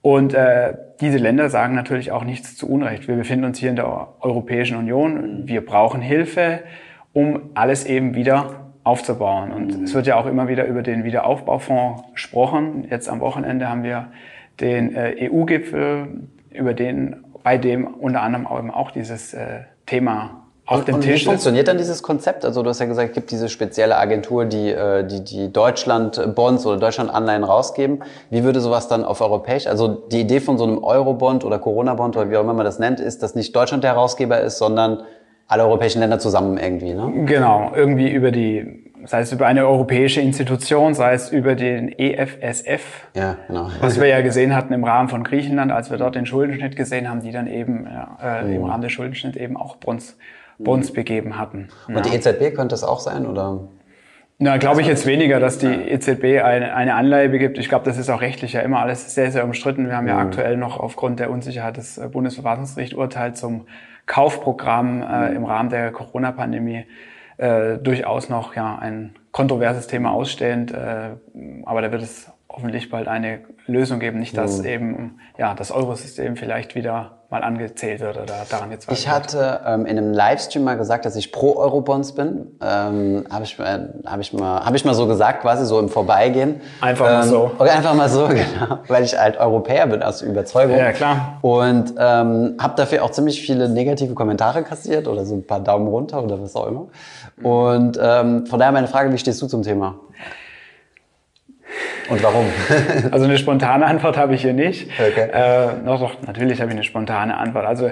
Und 0.02 0.34
äh, 0.34 0.76
diese 1.02 1.18
Länder 1.18 1.50
sagen 1.50 1.76
natürlich 1.76 2.12
auch 2.12 2.24
nichts 2.24 2.56
zu 2.56 2.70
Unrecht. 2.70 3.08
Wir 3.08 3.16
befinden 3.16 3.46
uns 3.46 3.58
hier 3.58 3.70
in 3.70 3.76
der 3.76 4.08
Europäischen 4.22 4.78
Union. 4.78 5.48
Wir 5.48 5.66
brauchen 5.66 6.02
Hilfe, 6.02 6.62
um 7.14 7.50
alles 7.54 7.86
eben 7.86 8.16
wieder 8.16 8.72
aufzubauen. 8.84 9.52
Und 9.52 9.84
es 9.84 9.94
wird 9.94 10.08
ja 10.08 10.16
auch 10.16 10.26
immer 10.26 10.48
wieder 10.48 10.66
über 10.66 10.84
den 10.84 11.04
Wiederaufbaufonds 11.04 12.04
gesprochen. 12.14 12.88
Jetzt 12.90 13.10
am 13.10 13.20
Wochenende 13.20 13.70
haben 13.70 13.84
wir 13.84 14.08
den 14.60 14.96
äh, 14.96 15.30
EU-Gipfel, 15.30 16.08
über 16.52 16.74
den, 16.74 17.24
bei 17.44 17.58
dem 17.58 17.86
unter 17.86 18.22
anderem 18.22 18.72
auch 18.72 18.92
dieses 18.92 19.34
äh, 19.34 19.62
Thema 19.86 20.49
auf 20.70 20.86
dem 20.86 21.02
Tisch 21.02 21.22
wie 21.22 21.26
funktioniert 21.26 21.68
dann 21.68 21.78
dieses 21.78 22.04
Konzept? 22.04 22.46
Also 22.46 22.62
du 22.62 22.70
hast 22.70 22.80
ja 22.80 22.86
gesagt, 22.86 23.10
es 23.10 23.16
gibt 23.16 23.32
diese 23.32 23.50
spezielle 23.50 23.98
Agentur, 23.98 24.46
die 24.46 24.70
äh, 24.70 25.04
die, 25.04 25.24
die 25.24 25.52
Deutschland-Bonds 25.52 26.66
oder 26.66 26.78
Deutschland-Anleihen 26.78 27.44
rausgeben. 27.44 28.04
Wie 28.30 28.44
würde 28.44 28.60
sowas 28.60 28.88
dann 28.88 29.04
auf 29.04 29.22
europäisch, 29.22 29.68
also 29.68 29.88
die 29.88 30.22
Idee 30.22 30.40
von 30.40 30.58
so 30.58 30.66
einem 30.66 30.84
Euro-Bond 30.84 31.44
oder 31.44 31.58
Corona-Bond 31.58 32.18
oder 32.18 32.30
wie 32.30 32.38
auch 32.38 32.44
immer 32.44 32.54
man 32.54 32.66
das 32.66 32.78
nennt, 32.78 33.00
ist, 33.00 33.24
dass 33.24 33.36
nicht 33.36 33.56
Deutschland 33.56 33.84
der 33.84 33.94
Herausgeber 33.94 34.40
ist, 34.42 34.60
sondern 34.60 35.04
alle 35.48 35.64
europäischen 35.64 36.00
Länder 36.00 36.20
zusammen 36.20 36.58
irgendwie, 36.58 36.94
ne? 36.94 37.12
Genau, 37.26 37.72
irgendwie 37.76 38.08
über 38.12 38.30
die, 38.30 38.92
sei 39.06 39.22
es 39.22 39.32
über 39.32 39.48
eine 39.48 39.66
europäische 39.66 40.22
Institution, 40.22 40.94
sei 40.94 41.14
es 41.14 41.32
über 41.32 41.56
den 41.56 41.90
EFSF, 41.98 43.08
ja, 43.16 43.38
genau. 43.48 43.70
was 43.82 44.00
wir 44.00 44.06
ja 44.06 44.22
gesehen 44.22 44.56
hatten 44.56 44.74
im 44.74 44.84
Rahmen 44.84 45.10
von 45.10 45.24
Griechenland, 45.24 45.72
als 45.72 45.90
wir 45.90 45.98
dort 45.98 46.14
den 46.14 46.28
Schuldenschnitt 46.28 46.76
gesehen 46.76 47.10
haben, 47.10 47.22
die 47.22 47.32
dann 47.32 47.48
eben 47.48 47.88
ja, 47.92 48.42
äh, 48.42 48.44
mhm. 48.44 48.54
im 48.54 48.64
Rahmen 48.66 48.84
des 48.84 48.92
Schuldenschnitts 48.92 49.38
eben 49.38 49.58
auch 49.58 49.78
Bonds 49.78 50.18
bei 50.60 50.72
uns 50.72 50.92
begeben 50.92 51.38
hatten. 51.38 51.70
Und 51.88 52.06
die 52.06 52.16
EZB 52.16 52.54
könnte 52.56 52.76
es 52.76 52.84
auch 52.84 53.00
sein, 53.00 53.26
oder? 53.26 53.70
Na, 54.42 54.56
glaube 54.58 54.80
ich 54.82 54.88
jetzt 54.88 55.06
weniger, 55.06 55.40
dass 55.42 55.58
die 55.58 55.68
EZB 55.68 56.42
eine, 56.42 56.74
eine 56.74 56.96
Anleihe 56.96 57.28
begibt. 57.28 57.58
Ich 57.58 57.68
glaube, 57.68 57.84
das 57.84 57.98
ist 57.98 58.10
auch 58.10 58.22
rechtlich 58.22 58.54
ja 58.54 58.62
immer 58.62 58.80
alles 58.80 59.14
sehr, 59.14 59.32
sehr 59.32 59.44
umstritten. 59.44 59.88
Wir 59.88 59.98
haben 59.98 60.08
ja 60.08 60.14
mhm. 60.14 60.28
aktuell 60.28 60.56
noch 60.56 60.80
aufgrund 60.80 61.20
der 61.20 61.30
Unsicherheit 61.30 61.76
des 61.76 61.98
äh, 61.98 62.08
Bundesverfassungsgericht 62.08 62.96
zum 63.36 63.68
Kaufprogramm 64.06 65.02
äh, 65.02 65.34
im 65.36 65.44
Rahmen 65.44 65.70
der 65.70 65.92
Corona-Pandemie 65.92 66.86
äh, 67.36 67.78
durchaus 67.80 68.30
noch 68.30 68.56
ja, 68.56 68.78
ein 68.80 69.14
kontroverses 69.32 69.88
Thema 69.88 70.12
ausstehend. 70.12 70.72
Äh, 70.72 71.18
aber 71.66 71.82
da 71.82 71.92
wird 71.92 72.02
es 72.02 72.32
hoffentlich 72.50 72.90
bald 72.90 73.08
eine 73.08 73.42
Lösung 73.68 74.00
geben. 74.00 74.20
Nicht, 74.20 74.36
dass 74.38 74.60
mhm. 74.60 74.66
eben 74.66 75.20
ja, 75.38 75.54
das 75.54 75.72
Eurosystem 75.72 76.36
vielleicht 76.36 76.76
wieder 76.76 77.20
mal 77.30 77.44
angezählt 77.44 78.00
wird 78.00 78.18
oder 78.18 78.34
daran 78.50 78.72
jetzt 78.72 78.92
Ich 78.92 79.08
hatte 79.08 79.62
ähm, 79.64 79.86
in 79.86 80.00
einem 80.00 80.14
Livestream 80.14 80.64
mal 80.64 80.78
gesagt, 80.78 81.06
dass 81.06 81.16
ich 81.16 81.32
pro 81.32 81.56
Eurobonds 81.58 82.14
bin. 82.14 82.58
Ähm, 82.60 83.26
Habe 83.30 83.44
ich, 83.44 83.60
äh, 83.60 83.80
hab 84.08 84.20
ich, 84.20 84.34
mal, 84.34 84.66
hab 84.66 84.74
ich 84.74 84.84
mal 84.84 84.96
so 84.96 85.06
gesagt, 85.06 85.42
quasi 85.42 85.64
so 85.66 85.80
im 85.80 85.90
Vorbeigehen. 85.90 86.60
Einfach 86.82 87.06
ähm, 87.06 87.14
mal 87.14 87.24
so. 87.24 87.52
Okay, 87.60 87.70
einfach 87.70 87.94
mal 87.94 88.10
so, 88.10 88.28
genau. 88.30 88.80
Weil 88.88 89.04
ich 89.04 89.16
halt 89.16 89.38
Europäer 89.38 89.86
bin 89.86 90.02
aus 90.02 90.24
Überzeugung. 90.24 90.76
Ja, 90.76 90.92
klar. 90.92 91.38
Und 91.42 91.94
ähm, 92.00 92.56
habe 92.60 92.74
dafür 92.76 93.04
auch 93.04 93.12
ziemlich 93.12 93.42
viele 93.42 93.70
negative 93.70 94.16
Kommentare 94.16 94.64
kassiert 94.64 95.08
oder 95.08 95.24
so 95.24 95.36
ein 95.36 95.46
paar 95.46 95.60
Daumen 95.60 95.88
runter 95.88 96.24
oder 96.24 96.42
was 96.42 96.56
auch 96.56 96.66
immer. 96.66 96.88
Und 97.44 98.00
ähm, 98.02 98.48
von 98.48 98.58
daher 98.58 98.72
meine 98.72 98.88
Frage, 98.88 99.14
wie 99.14 99.20
stehst 99.20 99.40
du 99.40 99.46
zum 99.46 99.62
Thema? 99.62 100.00
Und 102.10 102.24
warum? 102.24 102.46
also 103.12 103.26
eine 103.26 103.38
spontane 103.38 103.86
Antwort 103.86 104.18
habe 104.18 104.36
ich 104.36 104.42
hier 104.42 104.54
nicht. 104.54 104.90
Okay. 105.00 105.30
Äh, 105.32 105.86
doch, 105.86 106.00
doch, 106.00 106.22
natürlich 106.26 106.60
habe 106.60 106.72
ich 106.72 106.76
eine 106.76 106.84
spontane 106.84 107.38
Antwort. 107.38 107.66
Also 107.66 107.92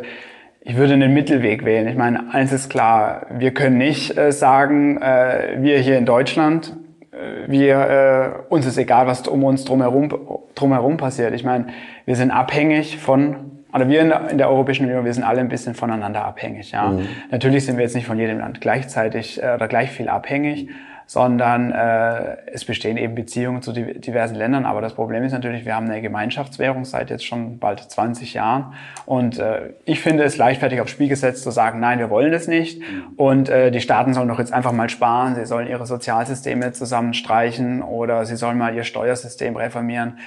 ich 0.61 0.75
würde 0.75 0.93
einen 0.93 1.13
Mittelweg 1.13 1.63
wählen. 1.63 1.87
Ich 1.87 1.95
meine, 1.95 2.33
eins 2.33 2.51
ist 2.51 2.69
klar, 2.69 3.27
wir 3.31 3.53
können 3.53 3.77
nicht 3.77 4.17
äh, 4.17 4.31
sagen, 4.31 5.01
äh, 5.01 5.57
wir 5.59 5.79
hier 5.79 5.97
in 5.97 6.05
Deutschland, 6.05 6.75
äh, 7.11 7.49
wir, 7.49 8.43
äh, 8.49 8.53
uns 8.53 8.65
ist 8.65 8.77
egal, 8.77 9.07
was 9.07 9.27
um 9.27 9.43
uns 9.43 9.63
drumherum, 9.63 10.09
drumherum 10.55 10.97
passiert. 10.97 11.33
Ich 11.33 11.43
meine, 11.43 11.67
wir 12.05 12.15
sind 12.15 12.31
abhängig 12.31 12.97
von 12.97 13.51
oder 13.73 13.89
wir 13.89 14.01
in 14.01 14.09
der, 14.09 14.29
in 14.29 14.37
der, 14.37 14.49
Europäischen 14.49 14.85
Union, 14.85 15.05
wir 15.05 15.13
sind 15.13 15.23
alle 15.23 15.39
ein 15.39 15.49
bisschen 15.49 15.75
voneinander 15.75 16.25
abhängig. 16.25 16.71
Ja. 16.71 16.89
Mhm. 16.89 17.07
Natürlich 17.31 17.65
sind 17.65 17.77
wir 17.77 17.83
jetzt 17.83 17.95
nicht 17.95 18.07
von 18.07 18.17
jedem 18.17 18.39
Land 18.39 18.59
gleichzeitig 18.59 19.41
äh, 19.41 19.53
oder 19.55 19.67
gleich 19.67 19.91
viel 19.91 20.09
abhängig, 20.09 20.69
sondern 21.07 21.71
äh, 21.71 22.37
es 22.51 22.65
bestehen 22.65 22.97
eben 22.97 23.15
Beziehungen 23.15 23.61
zu 23.61 23.71
diversen 23.71 24.35
Ländern. 24.35 24.65
Aber 24.65 24.81
das 24.81 24.93
Problem 24.93 25.23
ist 25.23 25.31
natürlich, 25.31 25.65
wir 25.65 25.73
haben 25.73 25.89
eine 25.89 26.01
Gemeinschaftswährung 26.01 26.83
seit 26.83 27.09
jetzt 27.09 27.25
schon 27.25 27.59
bald 27.59 27.79
20 27.79 28.33
Jahren. 28.33 28.73
Und 29.05 29.39
äh, 29.39 29.73
ich 29.85 30.01
finde 30.01 30.25
es 30.25 30.37
leichtfertig 30.37 30.81
aufs 30.81 30.91
Spiel 30.91 31.07
gesetzt 31.07 31.43
zu 31.43 31.51
sagen, 31.51 31.79
nein, 31.79 31.99
wir 31.99 32.09
wollen 32.09 32.33
das 32.33 32.47
nicht. 32.47 32.81
Und 33.15 33.47
äh, 33.47 33.71
die 33.71 33.79
Staaten 33.79 34.13
sollen 34.13 34.27
doch 34.27 34.39
jetzt 34.39 34.53
einfach 34.53 34.73
mal 34.73 34.89
sparen, 34.89 35.35
sie 35.35 35.45
sollen 35.45 35.67
ihre 35.67 35.85
Sozialsysteme 35.85 36.73
zusammenstreichen 36.73 37.81
oder 37.81 38.25
sie 38.25 38.35
sollen 38.35 38.57
mal 38.57 38.75
ihr 38.75 38.83
Steuersystem 38.83 39.55
reformieren. 39.55 40.17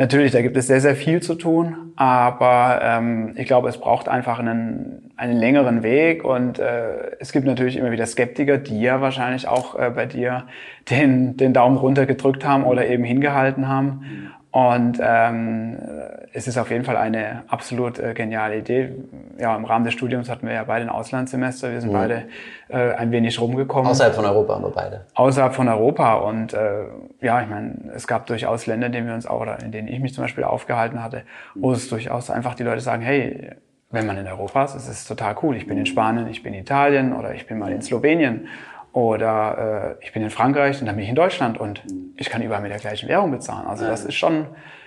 Natürlich, 0.00 0.32
da 0.32 0.40
gibt 0.40 0.56
es 0.56 0.66
sehr, 0.66 0.80
sehr 0.80 0.96
viel 0.96 1.20
zu 1.20 1.34
tun, 1.34 1.92
aber 1.94 2.80
ähm, 2.82 3.34
ich 3.36 3.46
glaube, 3.46 3.68
es 3.68 3.76
braucht 3.76 4.08
einfach 4.08 4.38
einen, 4.38 5.09
einen 5.20 5.36
längeren 5.36 5.82
Weg 5.82 6.24
und 6.24 6.58
äh, 6.58 7.16
es 7.18 7.32
gibt 7.32 7.44
natürlich 7.44 7.76
immer 7.76 7.90
wieder 7.90 8.06
Skeptiker, 8.06 8.56
die 8.56 8.80
ja 8.80 9.02
wahrscheinlich 9.02 9.46
auch 9.46 9.78
äh, 9.78 9.90
bei 9.90 10.06
dir 10.06 10.46
den, 10.88 11.36
den 11.36 11.52
Daumen 11.52 11.76
runter 11.76 12.06
gedrückt 12.06 12.46
haben 12.46 12.64
oder 12.64 12.86
eben 12.86 13.04
hingehalten 13.04 13.68
haben. 13.68 14.32
Und 14.50 14.98
ähm, 15.00 15.76
es 16.32 16.48
ist 16.48 16.56
auf 16.56 16.70
jeden 16.70 16.84
Fall 16.84 16.96
eine 16.96 17.42
absolut 17.48 17.98
äh, 17.98 18.14
geniale 18.14 18.58
Idee. 18.58 18.92
Ja, 19.38 19.54
im 19.54 19.64
Rahmen 19.64 19.84
des 19.84 19.92
Studiums 19.92 20.28
hatten 20.30 20.46
wir 20.46 20.54
ja 20.54 20.64
beide 20.64 20.86
ein 20.86 20.90
Auslandssemester. 20.90 21.70
Wir 21.70 21.82
sind 21.82 21.90
mhm. 21.90 21.96
beide 21.96 22.22
äh, 22.68 22.94
ein 22.94 23.12
wenig 23.12 23.38
rumgekommen. 23.40 23.90
Außerhalb 23.90 24.14
von 24.14 24.24
Europa 24.24 24.54
haben 24.54 24.64
wir 24.64 24.70
beide. 24.70 25.04
Außerhalb 25.14 25.54
von 25.54 25.68
Europa. 25.68 26.14
Und 26.14 26.54
äh, 26.54 26.84
ja, 27.20 27.42
ich 27.42 27.48
meine, 27.48 27.74
es 27.94 28.06
gab 28.08 28.26
durchaus 28.26 28.66
Länder, 28.66 28.86
in 28.86 28.92
denen 28.92 29.06
wir 29.06 29.14
uns 29.14 29.26
auch, 29.26 29.42
oder 29.42 29.62
in 29.62 29.70
denen 29.70 29.86
ich 29.86 30.00
mich 30.00 30.14
zum 30.14 30.24
Beispiel 30.24 30.44
aufgehalten 30.44 31.04
hatte, 31.04 31.22
wo 31.54 31.72
es 31.72 31.88
durchaus 31.90 32.30
einfach 32.30 32.54
die 32.54 32.64
Leute 32.64 32.80
sagen, 32.80 33.02
hey, 33.02 33.50
wenn 33.90 34.06
man 34.06 34.16
in 34.16 34.26
Europa 34.26 34.64
ist, 34.64 34.76
ist 34.76 34.88
es 34.88 35.04
total 35.06 35.34
cool. 35.42 35.56
Ich 35.56 35.66
bin 35.66 35.76
in 35.76 35.86
Spanien, 35.86 36.28
ich 36.28 36.42
bin 36.42 36.54
in 36.54 36.60
Italien 36.60 37.12
oder 37.12 37.34
ich 37.34 37.46
bin 37.46 37.58
mal 37.58 37.72
in 37.72 37.82
Slowenien 37.82 38.46
oder 38.92 39.96
äh, 40.00 40.04
ich 40.04 40.12
bin 40.12 40.22
in 40.22 40.30
Frankreich 40.30 40.80
und 40.80 40.86
dann 40.86 40.96
bin 40.96 41.04
ich 41.04 41.10
in 41.10 41.16
Deutschland 41.16 41.58
und 41.58 41.82
ich 42.16 42.30
kann 42.30 42.40
überall 42.42 42.62
mit 42.62 42.70
der 42.70 42.78
gleichen 42.78 43.08
Währung 43.08 43.32
bezahlen. 43.32 43.66
Also 43.66 43.84
das 43.84 44.04
ist 44.04 44.14
schon, 44.14 44.46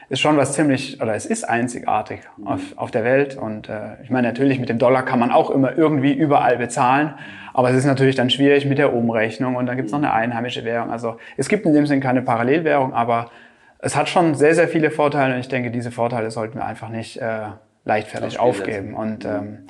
ist 0.09 0.21
schon 0.21 0.37
was 0.37 0.53
ziemlich, 0.53 1.01
oder 1.01 1.15
es 1.15 1.25
ist 1.25 1.43
einzigartig 1.43 2.21
auf, 2.45 2.61
auf 2.77 2.91
der 2.91 3.03
Welt. 3.03 3.35
Und 3.35 3.67
äh, 3.67 4.01
ich 4.03 4.09
meine, 4.09 4.27
natürlich 4.27 4.59
mit 4.59 4.69
dem 4.69 4.77
Dollar 4.77 5.03
kann 5.03 5.19
man 5.19 5.31
auch 5.31 5.49
immer 5.49 5.77
irgendwie 5.77 6.13
überall 6.13 6.57
bezahlen. 6.57 7.15
Aber 7.53 7.69
es 7.69 7.75
ist 7.75 7.85
natürlich 7.85 8.15
dann 8.15 8.29
schwierig 8.29 8.65
mit 8.65 8.77
der 8.77 8.93
Umrechnung 8.93 9.55
und 9.57 9.65
dann 9.65 9.75
gibt 9.75 9.87
es 9.87 9.91
noch 9.91 9.99
eine 9.99 10.13
einheimische 10.13 10.63
Währung. 10.63 10.91
Also 10.91 11.17
es 11.35 11.49
gibt 11.49 11.65
in 11.65 11.73
dem 11.73 11.85
Sinn 11.87 11.99
keine 11.99 12.21
Parallelwährung, 12.21 12.93
aber 12.93 13.31
es 13.79 13.97
hat 13.97 14.07
schon 14.07 14.33
sehr, 14.33 14.55
sehr 14.55 14.69
viele 14.69 14.91
Vorteile 14.91 15.33
und 15.33 15.41
ich 15.41 15.49
denke, 15.49 15.71
diese 15.71 15.91
Vorteile 15.91 16.31
sollten 16.31 16.57
wir 16.57 16.65
einfach 16.65 16.89
nicht 16.89 17.17
äh, 17.17 17.47
leichtfertig 17.85 18.39
aufgeben. 18.39 18.93
Und 18.93 19.25
ähm, 19.25 19.67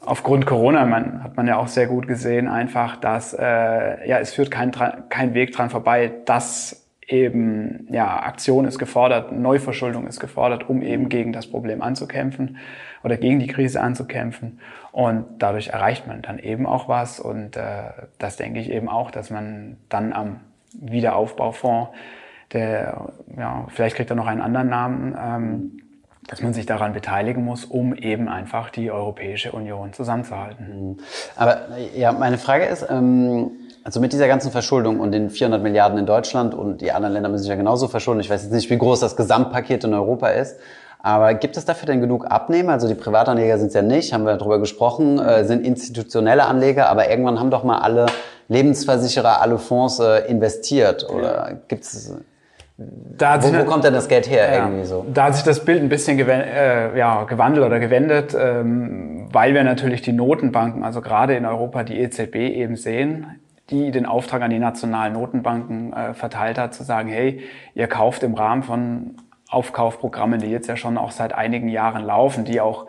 aufgrund 0.00 0.46
Corona 0.46 0.84
man, 0.84 1.22
hat 1.22 1.36
man 1.36 1.46
ja 1.46 1.56
auch 1.56 1.68
sehr 1.68 1.86
gut 1.86 2.06
gesehen, 2.06 2.48
einfach, 2.48 2.96
dass 2.96 3.34
äh, 3.34 4.08
ja 4.08 4.18
es 4.18 4.32
führt 4.34 4.50
kein, 4.50 4.72
kein 5.08 5.34
Weg 5.34 5.52
dran 5.52 5.70
vorbei, 5.70 6.12
dass 6.24 6.84
eben 7.06 7.86
ja 7.90 8.20
Aktion 8.22 8.66
ist 8.66 8.78
gefordert, 8.78 9.32
Neuverschuldung 9.32 10.06
ist 10.06 10.20
gefordert, 10.20 10.68
um 10.68 10.82
eben 10.82 11.08
gegen 11.08 11.32
das 11.32 11.46
Problem 11.46 11.82
anzukämpfen 11.82 12.58
oder 13.02 13.16
gegen 13.16 13.38
die 13.38 13.46
Krise 13.46 13.80
anzukämpfen. 13.80 14.60
Und 14.92 15.24
dadurch 15.38 15.68
erreicht 15.68 16.06
man 16.06 16.22
dann 16.22 16.38
eben 16.38 16.66
auch 16.66 16.88
was. 16.88 17.20
Und 17.20 17.56
äh, 17.56 17.90
das 18.18 18.36
denke 18.36 18.60
ich 18.60 18.70
eben 18.70 18.88
auch, 18.88 19.10
dass 19.10 19.30
man 19.30 19.76
dann 19.88 20.12
am 20.12 20.40
Wiederaufbaufonds, 20.72 21.90
der 22.52 23.08
ja 23.36 23.66
vielleicht 23.68 23.96
kriegt 23.96 24.10
er 24.10 24.16
noch 24.16 24.26
einen 24.26 24.40
anderen 24.40 24.68
Namen. 24.68 25.16
Ähm, 25.18 25.87
dass 26.28 26.42
man 26.42 26.52
sich 26.52 26.66
daran 26.66 26.92
beteiligen 26.92 27.44
muss, 27.44 27.64
um 27.64 27.94
eben 27.94 28.28
einfach 28.28 28.70
die 28.70 28.90
Europäische 28.90 29.50
Union 29.52 29.92
zusammenzuhalten. 29.92 30.90
Mhm. 30.90 30.96
Aber 31.34 31.62
ja, 31.96 32.12
meine 32.12 32.38
Frage 32.38 32.66
ist, 32.66 32.86
ähm, 32.88 33.50
also 33.82 34.00
mit 34.00 34.12
dieser 34.12 34.28
ganzen 34.28 34.52
Verschuldung 34.52 35.00
und 35.00 35.12
den 35.12 35.30
400 35.30 35.62
Milliarden 35.62 35.98
in 35.98 36.06
Deutschland 36.06 36.54
und 36.54 36.82
die 36.82 36.92
anderen 36.92 37.14
Länder 37.14 37.30
müssen 37.30 37.44
sich 37.44 37.50
ja 37.50 37.56
genauso 37.56 37.88
verschulden. 37.88 38.20
Ich 38.20 38.28
weiß 38.28 38.42
jetzt 38.42 38.52
nicht, 38.52 38.68
wie 38.68 38.76
groß 38.76 39.00
das 39.00 39.16
Gesamtpaket 39.16 39.84
in 39.84 39.94
Europa 39.94 40.28
ist. 40.28 40.56
Aber 41.00 41.32
gibt 41.32 41.56
es 41.56 41.64
dafür 41.64 41.86
denn 41.86 42.00
genug 42.00 42.26
Abnehmer? 42.26 42.72
Also 42.72 42.88
die 42.88 42.94
Privatanleger 42.94 43.56
sind 43.56 43.68
es 43.68 43.74
ja 43.74 43.82
nicht, 43.82 44.12
haben 44.12 44.24
wir 44.24 44.36
darüber 44.36 44.58
gesprochen, 44.58 45.18
äh, 45.18 45.44
sind 45.44 45.64
institutionelle 45.64 46.44
Anleger, 46.44 46.90
aber 46.90 47.08
irgendwann 47.08 47.40
haben 47.40 47.50
doch 47.50 47.64
mal 47.64 47.78
alle 47.78 48.06
Lebensversicherer, 48.48 49.40
alle 49.40 49.58
Fonds 49.58 50.00
äh, 50.00 50.28
investiert. 50.28 51.08
Oder 51.08 51.58
gibt 51.68 51.84
es 51.84 52.12
wo, 52.78 53.58
wo 53.58 53.64
kommt 53.64 53.82
denn 53.82 53.92
das 53.92 54.06
Geld 54.06 54.30
her 54.30 54.52
ja, 54.52 54.64
irgendwie 54.64 54.84
so? 54.84 55.04
Da 55.12 55.24
hat 55.24 55.34
sich 55.34 55.42
das 55.42 55.64
Bild 55.64 55.82
ein 55.82 55.88
bisschen 55.88 56.16
äh, 56.18 56.96
ja, 56.96 57.24
gewandelt 57.24 57.66
oder 57.66 57.80
gewendet, 57.80 58.36
ähm, 58.38 59.26
weil 59.32 59.52
wir 59.52 59.64
natürlich 59.64 60.00
die 60.00 60.12
Notenbanken, 60.12 60.84
also 60.84 61.00
gerade 61.00 61.34
in 61.34 61.44
Europa 61.44 61.82
die 61.82 61.98
EZB 61.98 62.36
eben 62.36 62.76
sehen, 62.76 63.40
die 63.70 63.90
den 63.90 64.06
Auftrag 64.06 64.42
an 64.42 64.50
die 64.50 64.60
nationalen 64.60 65.14
Notenbanken 65.14 65.92
äh, 65.92 66.14
verteilt 66.14 66.56
hat, 66.56 66.72
zu 66.72 66.84
sagen, 66.84 67.08
hey, 67.08 67.42
ihr 67.74 67.88
kauft 67.88 68.22
im 68.22 68.34
Rahmen 68.34 68.62
von 68.62 69.16
Aufkaufprogrammen, 69.50 70.40
die 70.40 70.48
jetzt 70.48 70.68
ja 70.68 70.76
schon 70.76 70.98
auch 70.98 71.10
seit 71.10 71.34
einigen 71.34 71.68
Jahren 71.68 72.04
laufen, 72.04 72.44
die 72.44 72.60
auch 72.60 72.86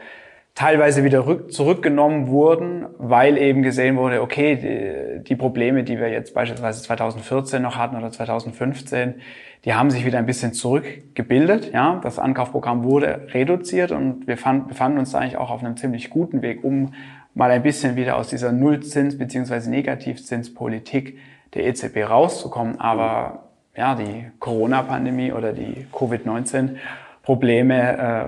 teilweise 0.60 1.04
wieder 1.06 1.26
rück, 1.26 1.54
zurückgenommen 1.54 2.28
wurden, 2.28 2.86
weil 2.98 3.38
eben 3.38 3.62
gesehen 3.62 3.96
wurde, 3.96 4.22
okay, 4.22 4.58
die, 4.58 5.24
die, 5.24 5.38
Probleme, 5.38 5.86
die 5.86 5.98
wir 5.98 6.10
jetzt 6.10 6.34
beispielsweise 6.34 6.84
2014 6.84 7.62
noch 7.62 7.78
hatten 7.78 7.96
oder 7.96 8.12
2015, 8.12 9.22
die 9.64 9.74
haben 9.74 9.90
sich 9.90 10.06
wieder 10.06 10.20
ein 10.20 10.26
bisschen 10.26 10.52
zurückgebildet. 10.52 11.72
Ja, 11.72 12.02
das 12.04 12.20
Ankaufprogramm 12.20 12.84
wurde 12.84 13.28
reduziert 13.34 13.94
und 13.94 14.28
wir 14.28 14.36
fand, 14.36 14.68
befanden 14.68 15.00
uns 15.00 15.12
da 15.12 15.20
eigentlich 15.20 15.38
auch 15.38 15.50
auf 15.50 15.64
einem 15.64 15.78
ziemlich 15.78 16.10
guten 16.10 16.42
Weg, 16.42 16.66
um 16.66 16.94
mal 17.34 17.52
ein 17.52 17.64
bisschen 17.64 17.96
wieder 17.96 18.18
aus 18.18 18.28
dieser 18.28 18.52
Nullzins- 18.52 19.18
bzw. 19.18 19.70
Negativzinspolitik 19.70 21.20
der 21.54 21.68
EZB 21.68 22.10
rauszukommen. 22.10 22.82
Aber 22.82 23.46
ja, 23.78 23.96
die 23.96 24.30
Corona-Pandemie 24.40 25.32
oder 25.32 25.54
die 25.54 25.88
Covid-19-Probleme 25.94 27.98
äh, 27.98 28.26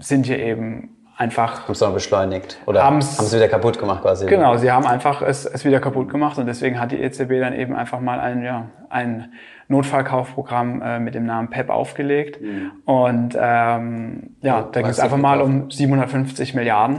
sind 0.00 0.26
hier 0.26 0.40
eben 0.40 0.93
einfach. 1.16 1.68
Haben 1.68 1.72
es 1.72 1.94
beschleunigt 1.94 2.58
oder 2.66 2.84
haben 2.84 2.98
es 2.98 3.34
wieder 3.34 3.48
kaputt 3.48 3.78
gemacht 3.78 4.02
quasi? 4.02 4.26
Genau, 4.26 4.56
sie 4.56 4.70
haben 4.70 4.86
einfach 4.86 5.22
es, 5.22 5.44
es 5.44 5.64
wieder 5.64 5.80
kaputt 5.80 6.08
gemacht 6.08 6.38
und 6.38 6.46
deswegen 6.46 6.80
hat 6.80 6.92
die 6.92 7.00
EZB 7.00 7.40
dann 7.40 7.54
eben 7.54 7.74
einfach 7.74 8.00
mal 8.00 8.20
ein, 8.20 8.42
ja, 8.44 8.68
ein 8.90 9.32
Notfallkaufprogramm 9.68 10.82
äh, 10.82 10.98
mit 10.98 11.14
dem 11.14 11.24
Namen 11.26 11.50
PEP 11.50 11.70
aufgelegt. 11.70 12.40
Mhm. 12.40 12.72
Und 12.84 13.36
ähm, 13.40 14.36
ja, 14.40 14.68
da 14.70 14.82
ging 14.82 14.90
es 14.90 15.00
einfach 15.00 15.16
mal 15.16 15.40
um 15.40 15.70
750 15.70 16.54
Milliarden 16.54 16.98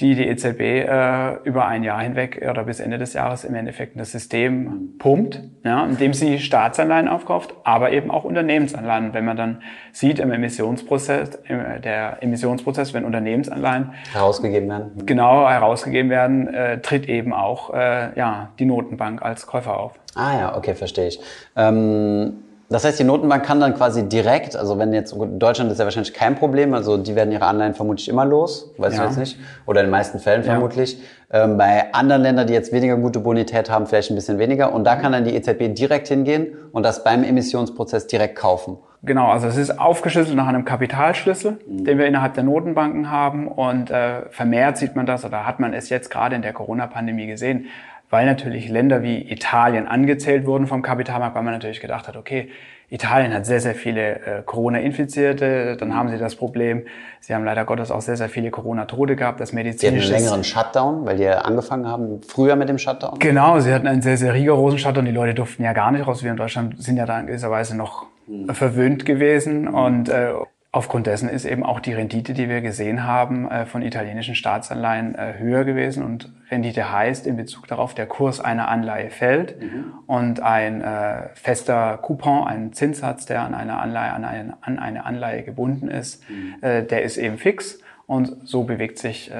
die 0.00 0.16
die 0.16 0.26
EZB 0.26 0.60
äh, 0.60 1.34
über 1.44 1.66
ein 1.66 1.84
Jahr 1.84 2.02
hinweg 2.02 2.44
oder 2.50 2.64
bis 2.64 2.80
Ende 2.80 2.98
des 2.98 3.12
Jahres 3.12 3.44
im 3.44 3.54
Endeffekt 3.54 3.92
in 3.92 4.00
das 4.00 4.10
System 4.10 4.94
pumpt, 4.98 5.40
ja, 5.62 5.84
indem 5.84 6.12
sie 6.12 6.40
Staatsanleihen 6.40 7.06
aufkauft, 7.06 7.54
aber 7.62 7.92
eben 7.92 8.10
auch 8.10 8.24
Unternehmensanleihen. 8.24 9.14
Wenn 9.14 9.24
man 9.24 9.36
dann 9.36 9.62
sieht 9.92 10.18
im 10.18 10.32
Emissionsprozess, 10.32 11.38
im, 11.46 11.60
der 11.82 12.22
Emissionsprozess, 12.22 12.92
wenn 12.92 13.04
Unternehmensanleihen 13.04 13.92
herausgegeben 14.12 14.68
werden, 14.68 15.06
genau 15.06 15.48
herausgegeben 15.48 16.10
werden, 16.10 16.52
äh, 16.52 16.80
tritt 16.80 17.08
eben 17.08 17.32
auch 17.32 17.72
äh, 17.72 18.18
ja 18.18 18.50
die 18.58 18.64
Notenbank 18.64 19.22
als 19.22 19.46
Käufer 19.46 19.78
auf. 19.78 19.92
Ah 20.16 20.36
ja, 20.36 20.56
okay, 20.56 20.74
verstehe 20.74 21.06
ich. 21.06 21.20
Ähm 21.54 22.34
das 22.74 22.84
heißt, 22.84 22.98
die 22.98 23.04
Notenbank 23.04 23.44
kann 23.44 23.60
dann 23.60 23.74
quasi 23.74 24.08
direkt, 24.08 24.56
also 24.56 24.80
wenn 24.80 24.92
jetzt, 24.92 25.14
Deutschland 25.16 25.70
ist 25.70 25.78
ja 25.78 25.84
wahrscheinlich 25.84 26.12
kein 26.12 26.34
Problem, 26.34 26.74
also 26.74 26.96
die 26.96 27.14
werden 27.14 27.30
ihre 27.30 27.46
Anleihen 27.46 27.72
vermutlich 27.72 28.08
immer 28.08 28.24
los, 28.24 28.74
weiß 28.78 28.96
ja. 28.96 29.02
ich 29.02 29.10
jetzt 29.10 29.18
nicht, 29.18 29.38
oder 29.64 29.80
in 29.80 29.86
den 29.86 29.90
meisten 29.92 30.18
Fällen 30.18 30.42
vermutlich. 30.42 30.98
Ja. 31.32 31.44
Ähm, 31.44 31.56
bei 31.56 31.94
anderen 31.94 32.22
Ländern, 32.22 32.48
die 32.48 32.52
jetzt 32.52 32.72
weniger 32.72 32.96
gute 32.96 33.20
Bonität 33.20 33.70
haben, 33.70 33.86
vielleicht 33.86 34.10
ein 34.10 34.16
bisschen 34.16 34.40
weniger. 34.40 34.72
Und 34.72 34.82
da 34.82 34.96
kann 34.96 35.12
dann 35.12 35.24
die 35.24 35.36
EZB 35.36 35.72
direkt 35.72 36.08
hingehen 36.08 36.48
und 36.72 36.82
das 36.82 37.04
beim 37.04 37.22
Emissionsprozess 37.22 38.08
direkt 38.08 38.34
kaufen. 38.34 38.78
Genau, 39.04 39.28
also 39.28 39.46
es 39.46 39.56
ist 39.56 39.78
aufgeschlüsselt 39.78 40.36
nach 40.36 40.48
einem 40.48 40.64
Kapitalschlüssel, 40.64 41.58
mhm. 41.68 41.84
den 41.84 41.98
wir 41.98 42.06
innerhalb 42.06 42.34
der 42.34 42.42
Notenbanken 42.42 43.08
haben. 43.08 43.46
Und 43.46 43.92
äh, 43.92 44.22
vermehrt 44.30 44.78
sieht 44.78 44.96
man 44.96 45.06
das, 45.06 45.24
oder 45.24 45.46
hat 45.46 45.60
man 45.60 45.74
es 45.74 45.90
jetzt 45.90 46.10
gerade 46.10 46.34
in 46.34 46.42
der 46.42 46.52
Corona-Pandemie 46.52 47.26
gesehen, 47.26 47.66
weil 48.14 48.26
natürlich 48.26 48.68
Länder 48.68 49.02
wie 49.02 49.28
Italien 49.28 49.88
angezählt 49.88 50.46
wurden 50.46 50.68
vom 50.68 50.82
Kapitalmarkt, 50.82 51.34
weil 51.34 51.42
man 51.42 51.52
natürlich 51.52 51.80
gedacht 51.80 52.06
hat, 52.06 52.16
okay, 52.16 52.48
Italien 52.88 53.34
hat 53.34 53.44
sehr, 53.44 53.58
sehr 53.58 53.74
viele 53.74 54.20
äh, 54.20 54.42
Corona-Infizierte, 54.46 55.76
dann 55.76 55.96
haben 55.96 56.08
sie 56.10 56.16
das 56.16 56.36
Problem, 56.36 56.84
sie 57.18 57.34
haben 57.34 57.44
leider 57.44 57.64
Gottes 57.64 57.90
auch 57.90 58.02
sehr, 58.02 58.16
sehr 58.16 58.28
viele 58.28 58.52
Corona-Tote 58.52 59.16
gehabt, 59.16 59.40
das 59.40 59.52
medizinische... 59.52 60.06
Sie 60.06 60.12
hatten 60.12 60.14
einen 60.14 60.24
längeren 60.26 60.44
Shutdown, 60.44 61.04
weil 61.04 61.16
die 61.16 61.24
ja 61.24 61.38
angefangen 61.38 61.88
haben, 61.88 62.20
früher 62.22 62.54
mit 62.54 62.68
dem 62.68 62.78
Shutdown? 62.78 63.18
Genau, 63.18 63.58
sie 63.58 63.72
hatten 63.72 63.88
einen 63.88 64.02
sehr, 64.02 64.16
sehr 64.16 64.32
rigorosen 64.32 64.78
Shutdown, 64.78 65.06
die 65.06 65.10
Leute 65.10 65.34
durften 65.34 65.64
ja 65.64 65.72
gar 65.72 65.90
nicht 65.90 66.06
raus, 66.06 66.22
wir 66.22 66.30
in 66.30 66.36
Deutschland 66.36 66.80
sind 66.80 66.96
ja 66.96 67.06
da 67.06 67.18
in 67.18 67.26
gewisser 67.26 67.50
Weise 67.50 67.76
noch 67.76 68.06
hm. 68.28 68.54
verwöhnt 68.54 69.04
gewesen. 69.04 69.66
Und 69.66 70.08
äh, 70.08 70.34
Aufgrund 70.74 71.06
dessen 71.06 71.28
ist 71.28 71.44
eben 71.44 71.62
auch 71.62 71.78
die 71.78 71.92
Rendite, 71.92 72.34
die 72.34 72.48
wir 72.48 72.60
gesehen 72.60 73.04
haben, 73.04 73.48
äh, 73.48 73.64
von 73.64 73.80
italienischen 73.82 74.34
Staatsanleihen 74.34 75.14
äh, 75.14 75.34
höher 75.38 75.62
gewesen. 75.62 76.02
Und 76.02 76.32
Rendite 76.50 76.90
heißt 76.90 77.28
in 77.28 77.36
Bezug 77.36 77.68
darauf, 77.68 77.94
der 77.94 78.06
Kurs 78.06 78.40
einer 78.40 78.66
Anleihe 78.66 79.10
fällt 79.10 79.62
mhm. 79.62 79.92
und 80.08 80.40
ein 80.40 80.80
äh, 80.80 81.28
fester 81.34 81.96
Coupon, 82.02 82.48
ein 82.48 82.72
Zinssatz, 82.72 83.24
der 83.24 83.42
an 83.42 83.54
eine 83.54 83.78
Anleihe, 83.78 84.12
an 84.14 84.24
eine, 84.24 84.56
an 84.62 84.80
eine 84.80 85.06
Anleihe 85.06 85.44
gebunden 85.44 85.86
ist, 85.86 86.28
mhm. 86.28 86.56
der 86.60 87.02
ist 87.02 87.18
eben 87.18 87.38
fix. 87.38 87.78
Und 88.06 88.36
so 88.42 88.64
bewegt 88.64 88.98
sich 88.98 89.30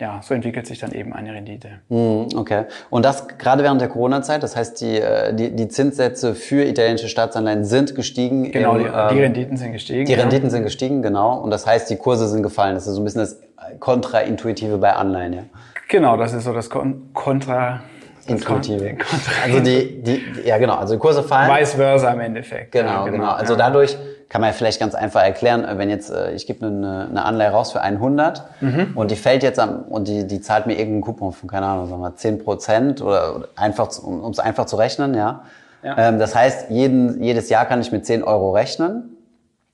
ja, 0.00 0.20
so 0.22 0.34
entwickelt 0.34 0.66
sich 0.66 0.78
dann 0.78 0.92
eben 0.92 1.12
eine 1.12 1.32
Rendite. 1.34 1.80
Hm, 1.88 2.28
okay. 2.34 2.64
Und 2.88 3.04
das 3.04 3.28
gerade 3.28 3.62
während 3.62 3.80
der 3.80 3.88
Corona-Zeit, 3.88 4.42
das 4.42 4.56
heißt, 4.56 4.80
die, 4.80 4.98
äh, 4.98 5.34
die, 5.34 5.54
die 5.54 5.68
Zinssätze 5.68 6.34
für 6.34 6.64
italienische 6.64 7.08
Staatsanleihen 7.08 7.64
sind 7.64 7.94
gestiegen. 7.94 8.50
Genau, 8.50 8.76
im, 8.76 8.78
die, 8.78 8.84
die, 8.84 8.90
ähm, 8.90 9.18
Renditen 9.18 9.56
sind 9.58 9.72
gestiegen. 9.72 10.06
Die 10.06 10.12
ja. 10.12 10.18
Renditen 10.18 10.48
sind 10.50 10.64
gestiegen, 10.64 11.02
genau. 11.02 11.38
Und 11.38 11.50
das 11.50 11.66
heißt, 11.66 11.90
die 11.90 11.96
Kurse 11.96 12.26
sind 12.28 12.42
gefallen. 12.42 12.74
Das 12.74 12.86
ist 12.86 12.94
so 12.94 13.00
ein 13.00 13.04
bisschen 13.04 13.20
das 13.20 13.38
Kontraintuitive 13.78 14.78
bei 14.78 14.94
Anleihen, 14.94 15.32
ja. 15.34 15.42
Genau, 15.88 16.16
das 16.16 16.32
ist 16.32 16.44
so 16.44 16.52
das 16.52 16.70
Kon 16.70 17.10
Kontra... 17.12 17.82
Intuitive. 18.30 18.96
Also 19.44 19.60
die, 19.60 20.02
die, 20.02 20.22
ja 20.44 20.58
genau, 20.58 20.76
also 20.76 20.94
die 20.94 21.00
Kurse 21.00 21.22
fallen. 21.22 21.50
Vice 21.50 21.74
versa 21.74 22.10
im 22.12 22.20
Endeffekt. 22.20 22.72
Genau, 22.72 22.88
ja, 22.88 23.04
genau. 23.04 23.16
genau. 23.16 23.32
Also 23.32 23.56
dadurch 23.56 23.96
kann 24.30 24.40
man 24.40 24.50
ja 24.50 24.54
vielleicht 24.54 24.78
ganz 24.78 24.94
einfach 24.94 25.22
erklären, 25.22 25.64
äh, 25.64 25.76
wenn 25.76 25.90
jetzt, 25.90 26.10
äh, 26.10 26.32
ich 26.32 26.46
gebe 26.46 26.64
eine, 26.64 27.08
eine 27.10 27.24
Anleihe 27.24 27.50
raus 27.50 27.72
für 27.72 27.82
100 27.82 28.42
mhm. 28.60 28.92
und 28.94 29.10
die 29.10 29.16
fällt 29.16 29.42
jetzt 29.42 29.58
am, 29.58 29.82
und 29.82 30.08
die, 30.08 30.26
die 30.26 30.40
zahlt 30.40 30.66
mir 30.66 30.74
irgendeinen 30.74 31.02
Coupon 31.02 31.32
von, 31.32 31.50
keine 31.50 31.66
Ahnung, 31.66 31.88
sagen 31.88 32.00
wir 32.00 32.14
10 32.14 32.44
Prozent 32.44 33.02
oder 33.02 33.48
einfach, 33.56 33.90
um 33.98 34.30
es 34.30 34.38
einfach 34.38 34.66
zu 34.66 34.76
rechnen, 34.76 35.14
ja. 35.14 35.42
ja. 35.82 35.98
Ähm, 35.98 36.18
das 36.18 36.34
heißt, 36.34 36.70
jeden, 36.70 37.22
jedes 37.22 37.50
Jahr 37.50 37.66
kann 37.66 37.80
ich 37.80 37.90
mit 37.90 38.06
10 38.06 38.22
Euro 38.22 38.52
rechnen. 38.52 39.16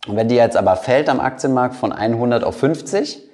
Und 0.08 0.16
wenn 0.16 0.28
die 0.28 0.36
jetzt 0.36 0.56
aber 0.56 0.76
fällt 0.76 1.08
am 1.08 1.20
Aktienmarkt 1.20 1.74
von 1.74 1.92
100 1.92 2.44
auf 2.44 2.56
50, 2.56 3.25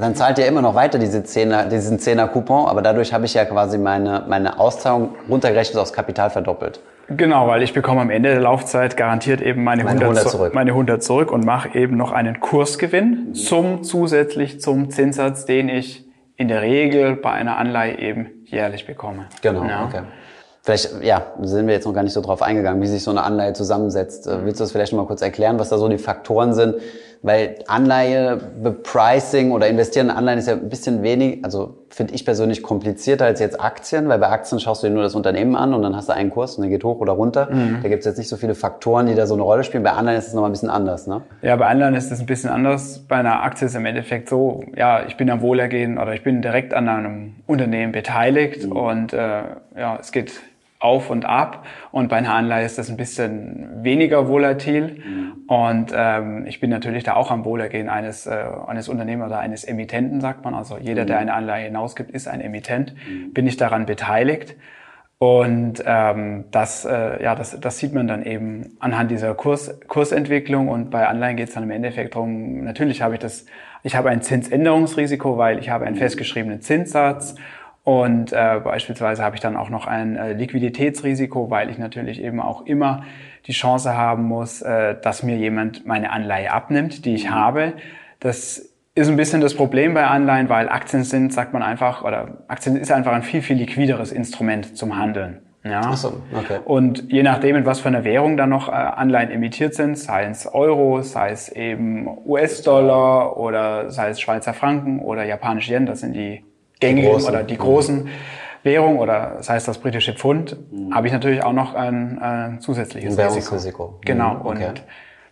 dann 0.00 0.14
zahlt 0.14 0.38
ihr 0.38 0.46
immer 0.46 0.62
noch 0.62 0.74
weiter 0.74 0.98
diese 0.98 1.18
10er, 1.18 1.66
diesen 1.66 1.98
10er 1.98 2.26
Coupon, 2.28 2.66
aber 2.66 2.82
dadurch 2.82 3.12
habe 3.12 3.26
ich 3.26 3.34
ja 3.34 3.44
quasi 3.44 3.78
meine, 3.78 4.24
meine 4.28 4.58
Auszahlung 4.58 5.14
runtergerechnet 5.28 5.78
aufs 5.78 5.92
Kapital 5.92 6.30
verdoppelt. 6.30 6.80
Genau, 7.08 7.48
weil 7.48 7.62
ich 7.62 7.72
bekomme 7.72 8.00
am 8.02 8.10
Ende 8.10 8.30
der 8.30 8.40
Laufzeit 8.40 8.96
garantiert 8.96 9.40
eben 9.40 9.64
meine, 9.64 9.82
meine 9.82 10.00
100, 10.00 10.18
100 10.18 10.30
zurück. 10.30 10.54
meine 10.54 10.70
100 10.70 11.02
zurück 11.02 11.32
und 11.32 11.44
mache 11.44 11.76
eben 11.76 11.96
noch 11.96 12.12
einen 12.12 12.38
Kursgewinn 12.38 13.28
mhm. 13.28 13.34
zum 13.34 13.82
zusätzlich 13.82 14.60
zum 14.60 14.90
Zinssatz, 14.90 15.44
den 15.44 15.68
ich 15.68 16.08
in 16.36 16.46
der 16.48 16.62
Regel 16.62 17.16
bei 17.16 17.32
einer 17.32 17.58
Anleihe 17.58 17.98
eben 17.98 18.30
jährlich 18.44 18.86
bekomme. 18.86 19.26
Genau, 19.42 19.64
ja. 19.64 19.84
okay. 19.84 20.02
Vielleicht, 20.62 21.02
ja, 21.02 21.26
sind 21.40 21.66
wir 21.66 21.74
jetzt 21.74 21.86
noch 21.86 21.94
gar 21.94 22.02
nicht 22.02 22.12
so 22.12 22.20
drauf 22.20 22.42
eingegangen, 22.42 22.80
wie 22.80 22.86
sich 22.86 23.02
so 23.02 23.10
eine 23.10 23.22
Anleihe 23.22 23.54
zusammensetzt. 23.54 24.26
Äh, 24.26 24.44
willst 24.44 24.60
du 24.60 24.64
das 24.64 24.72
vielleicht 24.72 24.92
noch 24.92 25.00
mal 25.00 25.06
kurz 25.06 25.22
erklären, 25.22 25.58
was 25.58 25.70
da 25.70 25.78
so 25.78 25.88
die 25.88 25.98
Faktoren 25.98 26.52
sind, 26.52 26.76
weil 27.22 27.56
Anleihe, 27.66 28.38
Bepricing 28.62 29.52
oder 29.52 29.68
investieren 29.68 30.08
in 30.08 30.16
Anleihen 30.16 30.38
ist 30.38 30.48
ja 30.48 30.54
ein 30.54 30.70
bisschen 30.70 31.02
wenig, 31.02 31.44
also 31.44 31.76
finde 31.90 32.14
ich 32.14 32.24
persönlich 32.24 32.62
komplizierter 32.62 33.26
als 33.26 33.40
jetzt 33.40 33.60
Aktien, 33.60 34.08
weil 34.08 34.18
bei 34.18 34.28
Aktien 34.28 34.58
schaust 34.58 34.82
du 34.82 34.86
dir 34.86 34.94
nur 34.94 35.02
das 35.02 35.14
Unternehmen 35.14 35.54
an 35.54 35.74
und 35.74 35.82
dann 35.82 35.94
hast 35.94 36.08
du 36.08 36.14
einen 36.14 36.30
Kurs 36.30 36.56
und 36.56 36.62
der 36.62 36.70
geht 36.70 36.82
hoch 36.82 36.98
oder 37.00 37.12
runter. 37.12 37.48
Mhm. 37.50 37.80
Da 37.82 37.88
gibt 37.88 38.00
es 38.00 38.06
jetzt 38.06 38.16
nicht 38.16 38.28
so 38.28 38.36
viele 38.36 38.54
Faktoren, 38.54 39.06
die 39.06 39.14
da 39.14 39.26
so 39.26 39.34
eine 39.34 39.42
Rolle 39.42 39.64
spielen. 39.64 39.82
Bei 39.82 39.92
Anleihen 39.92 40.18
ist 40.18 40.28
es 40.28 40.34
nochmal 40.34 40.48
ein 40.48 40.52
bisschen 40.52 40.70
anders, 40.70 41.06
ne? 41.06 41.20
Ja, 41.42 41.56
bei 41.56 41.66
Anleihen 41.66 41.94
ist 41.94 42.10
es 42.10 42.20
ein 42.20 42.26
bisschen 42.26 42.48
anders. 42.48 43.00
Bei 43.06 43.16
einer 43.16 43.42
Aktie 43.42 43.66
ist 43.66 43.72
es 43.72 43.78
im 43.78 43.84
Endeffekt 43.84 44.30
so, 44.30 44.64
ja, 44.74 45.04
ich 45.06 45.16
bin 45.16 45.28
am 45.28 45.42
Wohlergehen 45.42 45.98
oder 45.98 46.14
ich 46.14 46.22
bin 46.22 46.40
direkt 46.40 46.72
an 46.72 46.88
einem 46.88 47.34
Unternehmen 47.46 47.92
beteiligt 47.92 48.64
mhm. 48.64 48.72
und 48.72 49.12
äh, 49.12 49.42
ja, 49.76 49.98
es 50.00 50.12
geht 50.12 50.32
auf 50.80 51.10
und 51.10 51.26
ab. 51.26 51.66
Und 51.92 52.08
bei 52.08 52.16
einer 52.16 52.34
Anleihe 52.34 52.64
ist 52.64 52.78
das 52.78 52.90
ein 52.90 52.96
bisschen 52.96 53.84
weniger 53.84 54.28
volatil. 54.28 55.02
Mhm. 55.04 55.32
Und 55.46 55.92
ähm, 55.94 56.46
ich 56.46 56.58
bin 56.58 56.70
natürlich 56.70 57.04
da 57.04 57.14
auch 57.14 57.30
am 57.30 57.44
Wohlergehen 57.44 57.88
eines, 57.88 58.26
äh, 58.26 58.44
eines 58.66 58.88
Unternehmers 58.88 59.28
oder 59.28 59.38
eines 59.38 59.64
Emittenten, 59.64 60.20
sagt 60.20 60.42
man. 60.42 60.54
Also 60.54 60.78
jeder, 60.78 61.02
mhm. 61.02 61.06
der 61.06 61.18
eine 61.18 61.34
Anleihe 61.34 61.66
hinausgibt, 61.66 62.10
ist 62.10 62.26
ein 62.26 62.40
Emittent. 62.40 62.94
Mhm. 62.94 63.32
Bin 63.32 63.46
ich 63.46 63.58
daran 63.58 63.86
beteiligt. 63.86 64.56
Und 65.18 65.82
ähm, 65.84 66.46
das, 66.50 66.86
äh, 66.86 67.22
ja, 67.22 67.34
das, 67.34 67.60
das 67.60 67.78
sieht 67.78 67.92
man 67.92 68.08
dann 68.08 68.24
eben 68.24 68.78
anhand 68.80 69.10
dieser 69.10 69.34
Kurs, 69.34 69.78
Kursentwicklung. 69.86 70.68
Und 70.68 70.90
bei 70.90 71.06
Anleihen 71.06 71.36
geht 71.36 71.48
es 71.48 71.54
dann 71.54 71.64
im 71.64 71.70
Endeffekt 71.70 72.14
darum, 72.14 72.64
natürlich 72.64 73.02
habe 73.02 73.14
ich 73.14 73.20
das, 73.20 73.44
ich 73.82 73.96
habe 73.96 74.08
ein 74.08 74.22
Zinsänderungsrisiko, 74.22 75.36
weil 75.36 75.58
ich 75.58 75.68
habe 75.68 75.84
einen 75.84 75.96
mhm. 75.96 76.00
festgeschriebenen 76.00 76.62
Zinssatz 76.62 77.34
und 77.90 78.32
äh, 78.32 78.60
beispielsweise 78.62 79.24
habe 79.24 79.34
ich 79.34 79.42
dann 79.42 79.56
auch 79.56 79.68
noch 79.68 79.88
ein 79.88 80.14
äh, 80.14 80.32
Liquiditätsrisiko, 80.34 81.50
weil 81.50 81.70
ich 81.70 81.78
natürlich 81.78 82.22
eben 82.22 82.38
auch 82.38 82.64
immer 82.64 83.02
die 83.48 83.52
Chance 83.52 83.96
haben 83.96 84.22
muss, 84.22 84.62
äh, 84.62 84.94
dass 85.02 85.24
mir 85.24 85.36
jemand 85.36 85.86
meine 85.86 86.12
Anleihe 86.12 86.52
abnimmt, 86.52 87.04
die 87.04 87.16
ich 87.16 87.24
mhm. 87.24 87.34
habe. 87.34 87.72
Das 88.20 88.58
ist 88.94 89.08
ein 89.08 89.16
bisschen 89.16 89.40
das 89.40 89.54
Problem 89.54 89.94
bei 89.94 90.06
Anleihen, 90.06 90.48
weil 90.48 90.68
Aktien 90.68 91.02
sind, 91.02 91.32
sagt 91.32 91.52
man 91.52 91.64
einfach, 91.64 92.04
oder 92.04 92.44
Aktien 92.46 92.76
ist 92.76 92.92
einfach 92.92 93.10
ein 93.10 93.24
viel, 93.24 93.42
viel 93.42 93.56
liquideres 93.56 94.12
Instrument 94.12 94.76
zum 94.76 94.96
Handeln. 94.96 95.40
Ja. 95.64 95.80
Ach 95.86 95.96
so, 95.96 96.22
okay. 96.32 96.60
Und 96.64 97.10
je 97.10 97.24
nachdem, 97.24 97.56
in 97.56 97.66
was 97.66 97.80
für 97.80 97.88
einer 97.88 98.04
Währung 98.04 98.36
dann 98.36 98.50
noch 98.50 98.68
äh, 98.68 98.70
Anleihen 98.70 99.32
emittiert 99.32 99.74
sind, 99.74 99.98
sei 99.98 100.26
es 100.26 100.46
Euro, 100.46 101.02
sei 101.02 101.30
es 101.30 101.48
eben 101.48 102.06
US-Dollar 102.24 103.36
oder 103.36 103.90
sei 103.90 104.10
es 104.10 104.20
Schweizer 104.20 104.54
Franken 104.54 105.00
oder 105.00 105.24
japanisch 105.24 105.68
Yen, 105.68 105.86
das 105.86 106.00
sind 106.00 106.12
die 106.12 106.44
gängigen 106.80 107.18
die 107.18 107.24
oder 107.24 107.42
die 107.42 107.56
großen 107.56 108.08
Währungen 108.62 108.98
oder 108.98 109.34
das 109.36 109.48
heißt 109.48 109.68
das 109.68 109.78
britische 109.78 110.12
Pfund, 110.12 110.56
mhm. 110.70 110.94
habe 110.94 111.06
ich 111.06 111.12
natürlich 111.12 111.42
auch 111.42 111.52
noch 111.52 111.74
ein, 111.74 112.18
ein 112.18 112.60
zusätzliches 112.60 113.18
ein 113.18 113.26
Risiko. 113.26 113.54
Risiko. 113.54 113.98
Genau. 114.04 114.34
Mhm. 114.34 114.46
Okay. 114.46 114.68
Und 114.68 114.82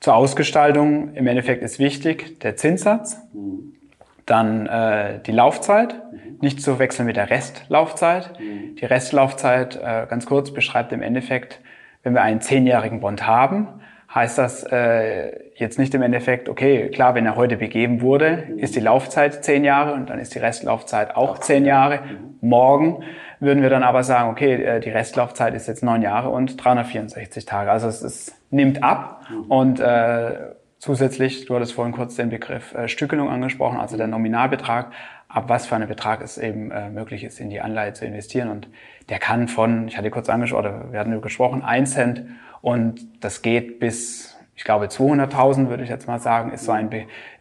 zur 0.01 0.15
Ausgestaltung 0.15 1.15
im 1.15 1.27
Endeffekt 1.27 1.63
ist 1.63 1.79
wichtig 1.79 2.41
der 2.41 2.57
Zinssatz. 2.57 3.19
Mhm. 3.33 3.75
Dann 4.25 4.67
äh, 4.67 5.21
die 5.27 5.33
Laufzeit, 5.33 5.95
mhm. 6.13 6.39
nicht 6.41 6.63
zu 6.63 6.79
wechseln 6.79 7.07
mit 7.07 7.17
der 7.17 7.31
Restlaufzeit. 7.31 8.39
Mhm. 8.39 8.77
Die 8.77 8.85
Restlaufzeit, 8.85 9.77
äh, 9.77 10.07
ganz 10.09 10.27
kurz, 10.27 10.53
beschreibt 10.53 10.93
im 10.93 11.03
Endeffekt, 11.03 11.61
wenn 12.03 12.15
wir 12.15 12.23
einen 12.23 12.41
zehnjährigen 12.41 13.01
Bond 13.01 13.27
haben, 13.27 13.69
heißt 14.14 14.38
das 14.38 14.64
äh, 14.64 15.51
jetzt 15.55 15.79
nicht 15.79 15.94
im 15.94 16.03
Endeffekt, 16.03 16.49
okay, 16.49 16.88
klar, 16.88 17.14
wenn 17.14 17.27
er 17.27 17.37
heute 17.37 17.57
begeben 17.57 18.01
wurde, 18.01 18.49
ist 18.57 18.75
die 18.75 18.81
Laufzeit 18.81 19.44
zehn 19.44 19.64
Jahre 19.64 19.92
und 19.92 20.09
dann 20.09 20.18
ist 20.18 20.35
die 20.35 20.38
Restlaufzeit 20.38 21.14
auch 21.14 21.38
zehn 21.38 21.66
Jahre. 21.66 22.01
Morgen 22.40 23.05
würden 23.40 23.62
wir 23.62 23.71
dann 23.71 23.83
aber 23.83 24.03
sagen, 24.05 24.31
okay, 24.31 24.55
äh, 24.55 24.81
die 24.81 24.90
Restlaufzeit 24.90 25.55
ist 25.55 25.68
jetzt 25.68 25.83
neun 25.83 26.03
Jahre 26.03 26.31
und 26.31 26.62
364 26.62 27.44
Tage. 27.44 27.71
Also 27.71 27.88
es, 27.88 28.03
es 28.03 28.35
nimmt 28.51 28.83
ab 28.83 29.27
und 29.49 29.79
äh, 29.79 30.55
zusätzlich, 30.79 31.44
du 31.44 31.55
hattest 31.55 31.75
vorhin 31.75 31.92
kurz 31.92 32.16
den 32.16 32.31
Begriff 32.31 32.75
äh, 32.75 32.88
Stückelung 32.88 33.29
angesprochen, 33.29 33.79
also 33.79 33.99
der 33.99 34.07
Nominalbetrag, 34.07 34.90
ab 35.29 35.44
was 35.49 35.66
für 35.66 35.77
einen 35.77 35.88
Betrag 35.88 36.23
es 36.23 36.38
eben 36.38 36.71
äh, 36.71 36.88
möglich 36.88 37.25
ist, 37.25 37.40
in 37.40 37.51
die 37.51 37.61
Anleihe 37.61 37.92
zu 37.92 38.07
investieren. 38.07 38.49
Und 38.49 38.68
der 39.11 39.18
kann 39.18 39.49
von, 39.49 39.88
ich 39.88 39.99
hatte 39.99 40.11
kurz 40.11 40.31
angesprochen, 40.31 40.61
oder 40.61 40.92
wir 40.92 41.01
hatten 41.01 41.21
gesprochen, 41.21 41.62
ein 41.62 41.85
Cent 41.85 42.25
und 42.61 43.07
das 43.21 43.42
geht 43.42 43.79
bis, 43.79 44.37
ich 44.55 44.64
glaube, 44.64 44.87
200.000 44.87 45.68
würde 45.68 45.83
ich 45.83 45.88
jetzt 45.88 46.09
mal 46.09 46.21
sagen, 46.21 46.53
ist 46.53 46.64
so 46.64 46.73
ein, 46.73 46.90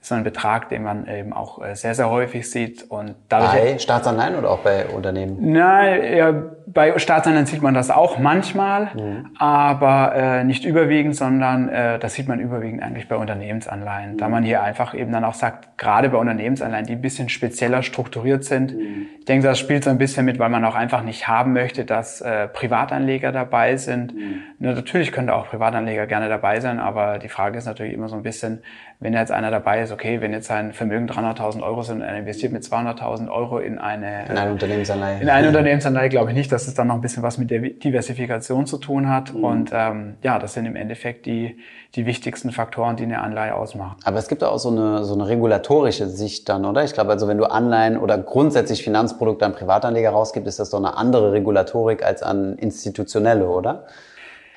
ist 0.02 0.10
so 0.10 0.16
ein 0.16 0.24
Betrag, 0.24 0.70
den 0.70 0.84
man 0.84 1.08
eben 1.08 1.34
auch 1.34 1.64
äh, 1.64 1.76
sehr, 1.76 1.96
sehr 1.96 2.10
häufig 2.10 2.50
sieht. 2.50 2.84
Und 2.90 3.16
dadurch 3.30 3.52
bei 3.52 3.80
Staatsanleihen 3.80 4.36
oder 4.36 4.52
auch 4.52 4.60
bei 4.60 4.86
Unternehmen? 4.88 5.38
Nein, 5.40 6.18
ja, 6.18 6.34
bei 6.68 7.00
Staatsanleihen 7.00 7.46
sieht 7.46 7.62
man 7.62 7.74
das 7.74 7.90
auch 7.90 8.20
manchmal, 8.20 8.92
mhm. 8.94 9.30
aber 9.40 10.14
äh, 10.16 10.44
nicht 10.44 10.66
überwiegend, 10.66 11.16
sondern 11.16 11.70
äh, 11.70 11.98
das 11.98 12.14
sieht 12.14 12.28
man 12.28 12.40
überwiegend 12.40 12.84
eigentlich 12.84 13.08
bei 13.08 13.16
Unternehmensanleihen, 13.16 14.14
mhm. 14.14 14.18
da 14.18 14.28
man 14.28 14.44
hier 14.44 14.62
einfach 14.62 14.94
eben 14.94 15.14
dann 15.14 15.24
auch 15.24 15.34
sagt, 15.34 15.78
gerade 15.78 16.10
bei 16.10 16.18
Unternehmensanleihen, 16.18 16.86
die 16.86 16.94
ein 16.94 17.02
bisschen 17.02 17.30
spezieller 17.30 17.84
strukturiert 17.84 18.44
sind, 18.44 18.76
mhm. 18.76 19.08
ich 19.18 19.26
denke, 19.26 19.48
das 19.48 19.60
spielt 19.60 19.86
so 19.86 19.90
ein 19.90 19.98
bisschen 19.98 20.26
mit, 20.26 20.40
weil 20.40 20.50
man 20.50 20.66
auch 20.66 20.76
einfach 20.76 21.04
nicht 21.04 21.28
haben 21.30 21.54
möchte, 21.54 21.86
dass 21.86 22.20
äh, 22.20 22.50
Privatanleger 22.50 23.32
dabei 23.32 23.78
sind. 23.78 24.14
Mhm. 24.14 24.42
Natürlich 24.60 25.14
können 25.14 25.28
da 25.28 25.36
auch 25.36 25.48
Privatanleger 25.48 26.06
gerne 26.06 26.28
dabei 26.28 26.60
sein, 26.60 26.80
aber 26.80 27.18
die 27.18 27.30
Frage 27.30 27.58
ist 27.58 27.66
natürlich 27.66 27.94
immer 27.94 28.10
so 28.10 28.18
ein 28.18 28.24
bisschen, 28.24 28.62
wenn 29.00 29.14
jetzt 29.14 29.32
einer 29.32 29.52
dabei 29.52 29.84
ist, 29.84 29.92
okay, 29.92 30.22
wenn 30.22 30.34
jetzt 30.34 30.48
sein 30.48 30.74
Vermögen 30.74 31.08
300.000 31.08 31.62
Euro 31.62 31.84
sind 31.84 31.98
und 31.98 32.02
er 32.02 32.18
investiert 32.18 32.52
mit 32.52 32.64
200.000 32.64 33.30
Euro 33.30 33.60
in 33.60 33.78
eine, 33.78 34.26
in 34.28 34.36
eine 34.36 34.52
Unternehmensanleihe, 34.52 35.22
in 35.22 35.30
eine 35.30 35.48
Unternehmensanleihe, 35.50 36.10
glaube 36.10 36.32
ich 36.32 36.36
nicht, 36.36 36.52
dass 36.52 36.68
es 36.68 36.74
dann 36.74 36.88
noch 36.88 36.96
ein 36.96 37.02
bisschen 37.02 37.22
was 37.22 37.38
mit 37.38 37.52
der 37.52 37.60
Diversifikation 37.60 38.66
zu 38.66 38.80
tun 38.80 39.08
hat. 39.08 39.36
Mhm. 39.36 39.44
Und 39.44 39.70
ähm, 39.72 40.16
ja, 40.24 40.40
das 40.40 40.54
sind 40.54 40.66
im 40.66 40.76
Endeffekt 40.76 41.28
die, 41.28 41.58
die 41.94 42.08
wichtigsten 42.08 42.52
Faktoren, 42.52 42.96
die 42.96 43.04
eine 43.04 43.22
Anleihe 43.22 43.54
ausmachen. 43.54 43.98
Aber 44.04 44.18
es 44.18 44.28
gibt 44.28 44.44
auch 44.44 44.58
so 44.58 44.72
eine, 44.72 45.04
so 45.04 45.14
eine 45.14 45.28
regulatorische 45.28 46.08
Sicht 46.08 46.50
dann, 46.50 46.66
oder? 46.66 46.84
Ich 46.84 46.94
glaube, 46.94 47.12
also 47.12 47.28
wenn 47.28 47.38
du 47.38 47.46
Anleihen 47.46 47.98
oder 47.98 48.18
grundsätzlich 48.18 48.84
Finanzprodukte 48.84 49.46
an 49.46 49.54
Privatanleger 49.54 50.10
rausgibst, 50.10 50.48
ist 50.48 50.60
das 50.60 50.72
doch 50.72 50.80
eine 50.80 50.98
andere 50.98 51.34
Regulatorik 51.34 52.04
als 52.04 52.24
an 52.24 52.56
institutionelle, 52.58 53.48
oder? 53.48 53.86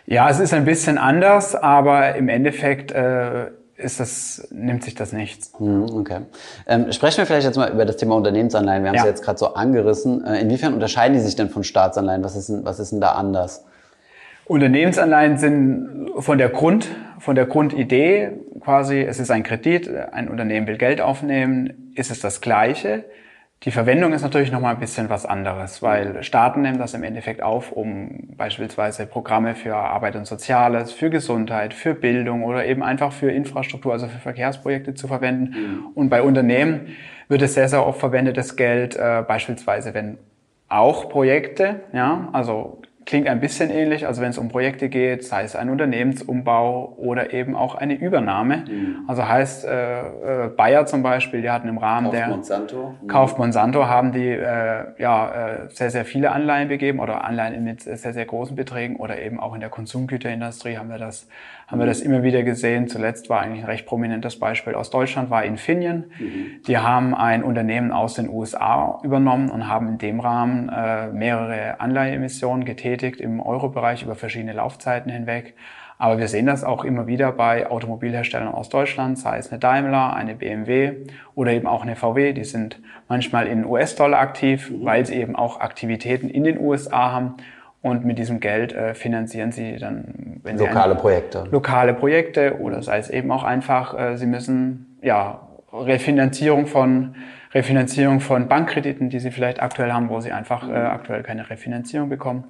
Ja, 0.06 0.30
es 0.30 0.40
ist 0.40 0.54
ein 0.54 0.64
bisschen 0.64 0.96
anders, 0.96 1.54
aber 1.54 2.14
im 2.14 2.30
Endeffekt 2.30 2.90
äh, 2.90 3.50
ist 3.80 4.00
das, 4.00 4.48
nimmt 4.50 4.84
sich 4.84 4.94
das 4.94 5.12
nichts. 5.12 5.52
Hm, 5.58 5.84
okay. 5.84 6.20
Ähm, 6.66 6.92
sprechen 6.92 7.18
wir 7.18 7.26
vielleicht 7.26 7.46
jetzt 7.46 7.56
mal 7.56 7.70
über 7.70 7.84
das 7.84 7.96
Thema 7.96 8.16
Unternehmensanleihen. 8.16 8.82
Wir 8.82 8.90
haben 8.90 8.96
ja. 8.96 9.02
es 9.02 9.08
jetzt 9.08 9.22
gerade 9.22 9.38
so 9.38 9.54
angerissen. 9.54 10.24
Äh, 10.24 10.40
inwiefern 10.40 10.74
unterscheiden 10.74 11.14
die 11.14 11.20
sich 11.20 11.36
denn 11.36 11.50
von 11.50 11.64
Staatsanleihen? 11.64 12.22
Was 12.22 12.36
ist, 12.36 12.48
denn, 12.48 12.64
was 12.64 12.78
ist 12.78 12.92
denn 12.92 13.00
da 13.00 13.12
anders? 13.12 13.64
Unternehmensanleihen 14.46 15.38
sind 15.38 16.10
von 16.18 16.38
der 16.38 16.48
Grund, 16.48 16.88
von 17.20 17.36
der 17.36 17.46
Grundidee 17.46 18.32
quasi, 18.60 19.00
es 19.00 19.20
ist 19.20 19.30
ein 19.30 19.42
Kredit, 19.42 19.88
ein 20.12 20.28
Unternehmen 20.28 20.66
will 20.66 20.76
Geld 20.76 21.00
aufnehmen, 21.00 21.92
ist 21.94 22.10
es 22.10 22.20
das 22.20 22.40
Gleiche. 22.40 23.04
Die 23.64 23.72
Verwendung 23.72 24.14
ist 24.14 24.22
natürlich 24.22 24.50
nochmal 24.50 24.72
ein 24.72 24.80
bisschen 24.80 25.10
was 25.10 25.26
anderes, 25.26 25.82
weil 25.82 26.22
Staaten 26.22 26.62
nehmen 26.62 26.78
das 26.78 26.94
im 26.94 27.02
Endeffekt 27.02 27.42
auf, 27.42 27.72
um 27.72 28.28
beispielsweise 28.34 29.04
Programme 29.04 29.54
für 29.54 29.76
Arbeit 29.76 30.16
und 30.16 30.26
Soziales, 30.26 30.92
für 30.92 31.10
Gesundheit, 31.10 31.74
für 31.74 31.92
Bildung 31.92 32.42
oder 32.42 32.64
eben 32.64 32.82
einfach 32.82 33.12
für 33.12 33.30
Infrastruktur, 33.30 33.92
also 33.92 34.06
für 34.08 34.18
Verkehrsprojekte 34.18 34.94
zu 34.94 35.08
verwenden. 35.08 35.84
Und 35.94 36.08
bei 36.08 36.22
Unternehmen 36.22 36.96
wird 37.28 37.42
es 37.42 37.52
sehr, 37.52 37.68
sehr 37.68 37.86
oft 37.86 38.00
verwendetes 38.00 38.56
Geld, 38.56 38.96
äh, 38.96 39.22
beispielsweise 39.28 39.92
wenn 39.92 40.16
auch 40.70 41.10
Projekte, 41.10 41.80
ja, 41.92 42.30
also 42.32 42.79
klingt 43.10 43.26
ein 43.26 43.40
bisschen 43.40 43.70
ähnlich, 43.70 44.06
also 44.06 44.22
wenn 44.22 44.30
es 44.30 44.38
um 44.38 44.48
Projekte 44.48 44.88
geht, 44.88 45.24
sei 45.24 45.42
es 45.42 45.56
ein 45.56 45.68
Unternehmensumbau 45.68 46.94
oder 46.96 47.32
eben 47.32 47.56
auch 47.56 47.74
eine 47.74 47.94
Übernahme. 47.94 48.58
Mhm. 48.58 48.98
Also 49.08 49.26
heißt, 49.26 49.64
äh, 49.64 50.44
äh, 50.44 50.48
Bayer 50.56 50.86
zum 50.86 51.02
Beispiel, 51.02 51.42
die 51.42 51.50
hatten 51.50 51.66
im 51.66 51.78
Rahmen 51.78 52.04
Kauf 52.04 52.14
der 52.14 52.28
Monsanto. 52.28 52.94
Mhm. 53.02 53.08
Kauf 53.08 53.36
Monsanto 53.36 53.88
haben 53.88 54.12
die 54.12 54.28
äh, 54.28 54.84
ja 54.98 55.28
äh, 55.28 55.68
sehr, 55.70 55.90
sehr 55.90 56.04
viele 56.04 56.30
Anleihen 56.30 56.68
begeben 56.68 57.00
oder 57.00 57.24
Anleihen 57.24 57.64
mit 57.64 57.82
sehr, 57.82 57.96
sehr 57.98 58.26
großen 58.26 58.54
Beträgen 58.54 58.94
oder 58.94 59.20
eben 59.20 59.40
auch 59.40 59.54
in 59.54 59.60
der 59.60 59.70
Konsumgüterindustrie 59.70 60.78
haben 60.78 60.88
wir 60.88 60.98
das 60.98 61.26
haben 61.70 61.78
wir 61.78 61.86
das 61.86 62.00
immer 62.00 62.24
wieder 62.24 62.42
gesehen. 62.42 62.88
Zuletzt 62.88 63.30
war 63.30 63.40
eigentlich 63.40 63.62
ein 63.62 63.70
recht 63.70 63.86
prominentes 63.86 64.38
Beispiel 64.38 64.74
aus 64.74 64.90
Deutschland, 64.90 65.30
war 65.30 65.44
Infineon. 65.44 66.06
Mhm. 66.18 66.62
Die 66.66 66.78
haben 66.78 67.14
ein 67.14 67.44
Unternehmen 67.44 67.92
aus 67.92 68.14
den 68.14 68.28
USA 68.28 68.98
übernommen 69.04 69.50
und 69.50 69.68
haben 69.68 69.88
in 69.88 69.98
dem 69.98 70.18
Rahmen 70.18 70.68
äh, 70.68 71.08
mehrere 71.08 71.80
Anleiheemissionen 71.80 72.64
getätigt 72.64 73.20
im 73.20 73.40
Euro-Bereich 73.40 74.02
über 74.02 74.16
verschiedene 74.16 74.52
Laufzeiten 74.52 75.12
hinweg. 75.12 75.54
Aber 75.96 76.18
wir 76.18 76.28
sehen 76.28 76.46
das 76.46 76.64
auch 76.64 76.84
immer 76.84 77.06
wieder 77.06 77.30
bei 77.30 77.70
Automobilherstellern 77.70 78.48
aus 78.48 78.70
Deutschland, 78.70 79.18
sei 79.18 79.36
es 79.36 79.52
eine 79.52 79.60
Daimler, 79.60 80.14
eine 80.14 80.34
BMW 80.34 80.92
oder 81.34 81.52
eben 81.52 81.66
auch 81.66 81.82
eine 81.82 81.94
VW. 81.94 82.32
Die 82.32 82.44
sind 82.44 82.80
manchmal 83.06 83.46
in 83.46 83.64
US-Dollar 83.64 84.18
aktiv, 84.18 84.70
mhm. 84.70 84.84
weil 84.84 85.06
sie 85.06 85.14
eben 85.16 85.36
auch 85.36 85.60
Aktivitäten 85.60 86.28
in 86.30 86.42
den 86.42 86.58
USA 86.58 87.12
haben 87.12 87.34
und 87.82 88.04
mit 88.04 88.18
diesem 88.18 88.40
Geld 88.40 88.72
äh, 88.72 88.94
finanzieren 88.94 89.52
sie 89.52 89.76
dann 89.76 90.40
wenn 90.42 90.58
lokale 90.58 90.94
sie 90.94 91.00
Projekte. 91.00 91.44
Lokale 91.50 91.94
Projekte 91.94 92.60
oder 92.60 92.82
sei 92.82 92.98
es 92.98 93.10
eben 93.10 93.30
auch 93.30 93.44
einfach, 93.44 93.98
äh, 93.98 94.16
sie 94.16 94.26
müssen 94.26 94.98
ja 95.02 95.48
Refinanzierung 95.72 96.66
von 96.66 97.14
Refinanzierung 97.52 98.20
von 98.20 98.48
Bankkrediten, 98.48 99.10
die 99.10 99.18
sie 99.18 99.30
vielleicht 99.30 99.62
aktuell 99.62 99.92
haben, 99.92 100.08
wo 100.08 100.20
sie 100.20 100.32
einfach 100.32 100.68
äh, 100.68 100.72
aktuell 100.72 101.22
keine 101.22 101.48
Refinanzierung 101.48 102.08
bekommen 102.08 102.44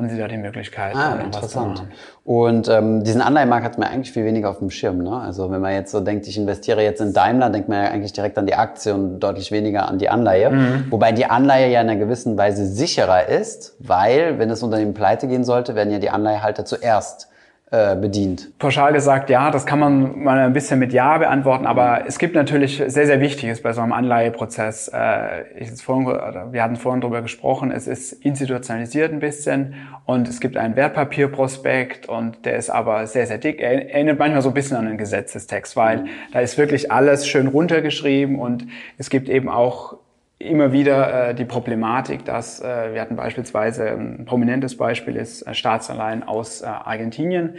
haben 0.00 0.08
Sie 0.08 0.18
da 0.18 0.28
die 0.28 0.38
Möglichkeit. 0.38 0.96
Ah, 0.96 1.16
interessant. 1.22 1.82
Und 2.24 2.68
ähm, 2.68 3.04
diesen 3.04 3.20
Anleihenmarkt 3.20 3.64
hat 3.64 3.78
man 3.78 3.88
eigentlich 3.88 4.12
viel 4.12 4.24
weniger 4.24 4.48
auf 4.48 4.58
dem 4.58 4.70
Schirm. 4.70 4.98
Ne? 4.98 5.12
Also 5.12 5.50
wenn 5.50 5.60
man 5.60 5.74
jetzt 5.74 5.92
so 5.92 6.00
denkt, 6.00 6.26
ich 6.26 6.38
investiere 6.38 6.82
jetzt 6.82 7.02
in 7.02 7.12
Daimler, 7.12 7.50
denkt 7.50 7.68
man 7.68 7.84
ja 7.84 7.90
eigentlich 7.90 8.14
direkt 8.14 8.38
an 8.38 8.46
die 8.46 8.54
Aktie 8.54 8.94
und 8.94 9.20
deutlich 9.20 9.52
weniger 9.52 9.88
an 9.88 9.98
die 9.98 10.08
Anleihe. 10.08 10.50
Mhm. 10.50 10.86
Wobei 10.90 11.12
die 11.12 11.26
Anleihe 11.26 11.70
ja 11.70 11.82
in 11.82 11.90
einer 11.90 11.98
gewissen 11.98 12.38
Weise 12.38 12.66
sicherer 12.66 13.28
ist, 13.28 13.76
weil 13.78 14.38
wenn 14.38 14.48
das 14.48 14.62
Unternehmen 14.62 14.94
pleite 14.94 15.28
gehen 15.28 15.44
sollte, 15.44 15.74
werden 15.74 15.90
ja 15.90 15.98
die 15.98 16.10
Anleihehalter 16.10 16.64
zuerst 16.64 17.29
bedient? 17.70 18.58
Pauschal 18.58 18.92
gesagt, 18.92 19.30
ja, 19.30 19.52
das 19.52 19.64
kann 19.64 19.78
man 19.78 20.24
mal 20.24 20.38
ein 20.38 20.52
bisschen 20.52 20.80
mit 20.80 20.92
Ja 20.92 21.18
beantworten, 21.18 21.66
aber 21.66 22.02
es 22.04 22.18
gibt 22.18 22.34
natürlich 22.34 22.82
sehr, 22.84 23.06
sehr 23.06 23.20
Wichtiges 23.20 23.62
bei 23.62 23.72
so 23.72 23.80
einem 23.80 23.92
Anleiheprozess. 23.92 24.88
Äh, 24.92 25.44
ich 25.56 25.70
vorhin, 25.80 26.06
wir 26.52 26.62
hatten 26.64 26.74
vorhin 26.74 27.00
darüber 27.00 27.22
gesprochen, 27.22 27.70
es 27.70 27.86
ist 27.86 28.12
institutionalisiert 28.12 29.12
ein 29.12 29.20
bisschen 29.20 29.74
und 30.04 30.28
es 30.28 30.40
gibt 30.40 30.56
einen 30.56 30.74
Wertpapierprospekt 30.74 32.08
und 32.08 32.44
der 32.44 32.56
ist 32.56 32.70
aber 32.70 33.06
sehr, 33.06 33.28
sehr 33.28 33.38
dick. 33.38 33.60
Er 33.60 33.90
erinnert 33.90 34.18
manchmal 34.18 34.42
so 34.42 34.48
ein 34.48 34.54
bisschen 34.54 34.76
an 34.76 34.88
einen 34.88 34.98
Gesetzestext, 34.98 35.76
weil 35.76 35.98
mhm. 35.98 36.08
da 36.32 36.40
ist 36.40 36.58
wirklich 36.58 36.90
alles 36.90 37.28
schön 37.28 37.46
runtergeschrieben 37.46 38.40
und 38.40 38.66
es 38.98 39.10
gibt 39.10 39.28
eben 39.28 39.48
auch 39.48 39.99
immer 40.40 40.72
wieder 40.72 41.28
äh, 41.28 41.34
die 41.34 41.44
Problematik, 41.44 42.24
dass 42.24 42.60
äh, 42.60 42.94
wir 42.94 43.00
hatten 43.00 43.14
beispielsweise 43.14 43.90
ein 43.90 44.24
prominentes 44.24 44.76
Beispiel 44.76 45.16
ist 45.16 45.42
äh, 45.42 45.54
Staatsanleihen 45.54 46.22
aus 46.22 46.62
äh, 46.62 46.66
Argentinien, 46.66 47.56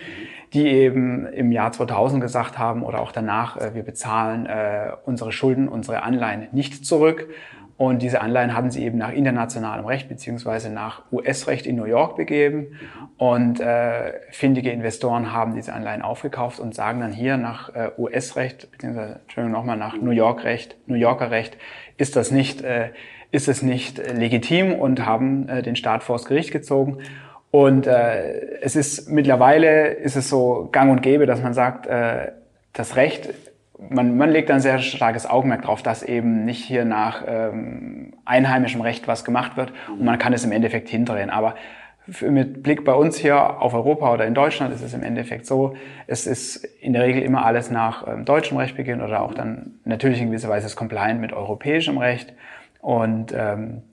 die 0.53 0.67
eben 0.67 1.27
im 1.27 1.51
Jahr 1.51 1.71
2000 1.71 2.21
gesagt 2.21 2.57
haben 2.57 2.81
oder 2.81 2.99
auch 2.99 3.11
danach, 3.11 3.55
äh, 3.57 3.75
wir 3.75 3.83
bezahlen 3.83 4.47
äh, 4.47 4.93
unsere 5.05 5.31
Schulden, 5.31 5.69
unsere 5.69 6.01
Anleihen 6.01 6.47
nicht 6.51 6.85
zurück. 6.85 7.29
Und 7.77 8.03
diese 8.03 8.21
Anleihen 8.21 8.53
haben 8.53 8.69
sie 8.69 8.83
eben 8.83 8.99
nach 8.99 9.11
internationalem 9.11 9.85
Recht 9.85 10.07
beziehungsweise 10.07 10.71
nach 10.71 11.01
US-Recht 11.11 11.65
in 11.65 11.77
New 11.77 11.85
York 11.85 12.15
begeben. 12.15 12.79
Und 13.17 13.59
äh, 13.59 14.13
findige 14.29 14.69
Investoren 14.69 15.33
haben 15.33 15.55
diese 15.55 15.73
Anleihen 15.73 16.03
aufgekauft 16.03 16.59
und 16.59 16.75
sagen 16.75 16.99
dann 16.99 17.11
hier 17.11 17.37
nach 17.37 17.73
äh, 17.73 17.89
US-Recht 17.97 18.71
beziehungsweise 18.71 19.21
Entschuldigung 19.21 19.51
nochmal 19.51 19.77
nach 19.77 19.95
New 19.99 20.11
York-Recht, 20.11 20.77
New 20.85 20.95
Yorker 20.95 21.31
Recht 21.31 21.57
ist 22.01 22.15
das 22.15 22.31
nicht, 22.31 22.61
äh, 22.61 22.89
ist 23.31 23.47
es 23.47 23.61
nicht 23.61 23.97
legitim 23.97 24.73
und 24.73 25.05
haben 25.05 25.47
äh, 25.47 25.61
den 25.61 25.75
Staat 25.75 26.03
vors 26.03 26.25
Gericht 26.25 26.51
gezogen. 26.51 26.97
Und 27.51 27.85
äh, 27.85 28.59
es 28.61 28.75
ist 28.75 29.09
mittlerweile 29.09 29.89
ist 29.89 30.15
es 30.15 30.27
so 30.29 30.69
gang 30.71 30.91
und 30.91 31.01
gäbe, 31.01 31.25
dass 31.25 31.41
man 31.41 31.53
sagt, 31.53 31.85
äh, 31.85 32.31
das 32.73 32.95
Recht, 32.95 33.29
man, 33.77 34.17
man 34.17 34.31
legt 34.31 34.49
ein 34.49 34.61
sehr 34.61 34.79
starkes 34.79 35.29
Augenmerk 35.29 35.63
darauf, 35.63 35.83
dass 35.83 36.01
eben 36.01 36.45
nicht 36.45 36.63
hier 36.63 36.85
nach 36.85 37.23
ähm, 37.27 38.13
einheimischem 38.25 38.81
Recht 38.81 39.07
was 39.07 39.23
gemacht 39.23 39.57
wird 39.57 39.71
und 39.89 40.03
man 40.03 40.17
kann 40.17 40.33
es 40.33 40.43
im 40.43 40.51
Endeffekt 40.51 40.89
hindrehen. 40.89 41.29
Aber 41.29 41.55
mit 42.21 42.63
Blick 42.63 42.83
bei 42.83 42.93
uns 42.93 43.17
hier 43.17 43.61
auf 43.61 43.73
Europa 43.73 44.13
oder 44.13 44.25
in 44.25 44.33
Deutschland 44.33 44.73
ist 44.73 44.81
es 44.81 44.93
im 44.93 45.03
Endeffekt 45.03 45.45
so, 45.45 45.75
es 46.07 46.25
ist 46.25 46.65
in 46.81 46.93
der 46.93 47.03
Regel 47.03 47.21
immer 47.21 47.45
alles 47.45 47.69
nach 47.69 48.07
ähm, 48.07 48.25
deutschem 48.25 48.57
Recht 48.57 48.75
beginnt 48.75 49.01
oder 49.01 49.21
auch 49.21 49.33
dann 49.33 49.79
natürlich 49.85 50.19
in 50.19 50.27
gewisser 50.27 50.49
Weise 50.49 50.65
ist 50.65 50.75
compliant 50.75 51.21
mit 51.21 51.31
europäischem 51.31 51.97
Recht. 51.97 52.33
Und 52.79 53.33
ähm, 53.37 53.83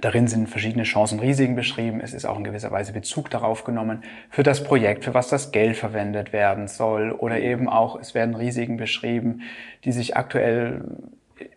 darin 0.00 0.28
sind 0.28 0.48
verschiedene 0.48 0.84
Chancen 0.84 1.18
und 1.18 1.24
Risiken 1.24 1.56
beschrieben. 1.56 2.00
Es 2.00 2.14
ist 2.14 2.24
auch 2.24 2.38
in 2.38 2.44
gewisser 2.44 2.70
Weise 2.70 2.92
Bezug 2.92 3.30
darauf 3.30 3.64
genommen 3.64 4.04
für 4.30 4.44
das 4.44 4.62
Projekt, 4.62 5.04
für 5.04 5.14
was 5.14 5.28
das 5.28 5.50
Geld 5.50 5.76
verwendet 5.76 6.32
werden 6.32 6.68
soll. 6.68 7.10
Oder 7.10 7.40
eben 7.40 7.68
auch, 7.68 7.98
es 7.98 8.14
werden 8.14 8.36
Risiken 8.36 8.76
beschrieben, 8.76 9.42
die 9.84 9.92
sich 9.92 10.16
aktuell 10.16 10.82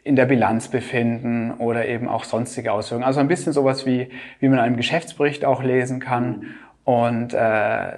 in 0.04 0.16
der 0.16 0.26
Bilanz 0.26 0.68
befinden 0.68 1.52
oder 1.58 1.88
eben 1.88 2.08
auch 2.10 2.24
sonstige 2.24 2.72
Auswirkungen. 2.72 3.06
Also 3.06 3.20
ein 3.20 3.28
bisschen 3.28 3.54
sowas 3.54 3.86
wie, 3.86 4.10
wie 4.40 4.50
man 4.50 4.60
einen 4.60 4.76
Geschäftsbericht 4.76 5.46
auch 5.46 5.64
lesen 5.64 6.00
kann. 6.00 6.48
Und 6.84 7.34
äh, 7.34 7.94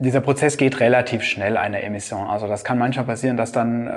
dieser 0.00 0.20
Prozess 0.20 0.56
geht 0.56 0.80
relativ 0.80 1.22
schnell, 1.22 1.56
eine 1.56 1.82
Emission. 1.82 2.26
Also 2.26 2.48
das 2.48 2.64
kann 2.64 2.78
manchmal 2.78 3.04
passieren, 3.04 3.36
dass 3.36 3.52
dann 3.52 3.86
äh, 3.86 3.90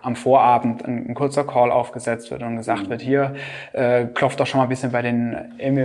am 0.00 0.16
Vorabend 0.16 0.82
ein, 0.86 1.10
ein, 1.10 1.14
kurzer 1.14 1.44
Call 1.44 1.70
aufgesetzt 1.70 2.30
wird 2.30 2.42
und 2.42 2.56
gesagt 2.56 2.88
wird, 2.88 3.02
hier 3.02 3.34
äh, 3.74 4.06
klopft 4.06 4.40
doch 4.40 4.46
schon 4.46 4.58
mal 4.58 4.64
ein 4.64 4.70
bisschen 4.70 4.92
bei 4.92 5.02
den, 5.02 5.36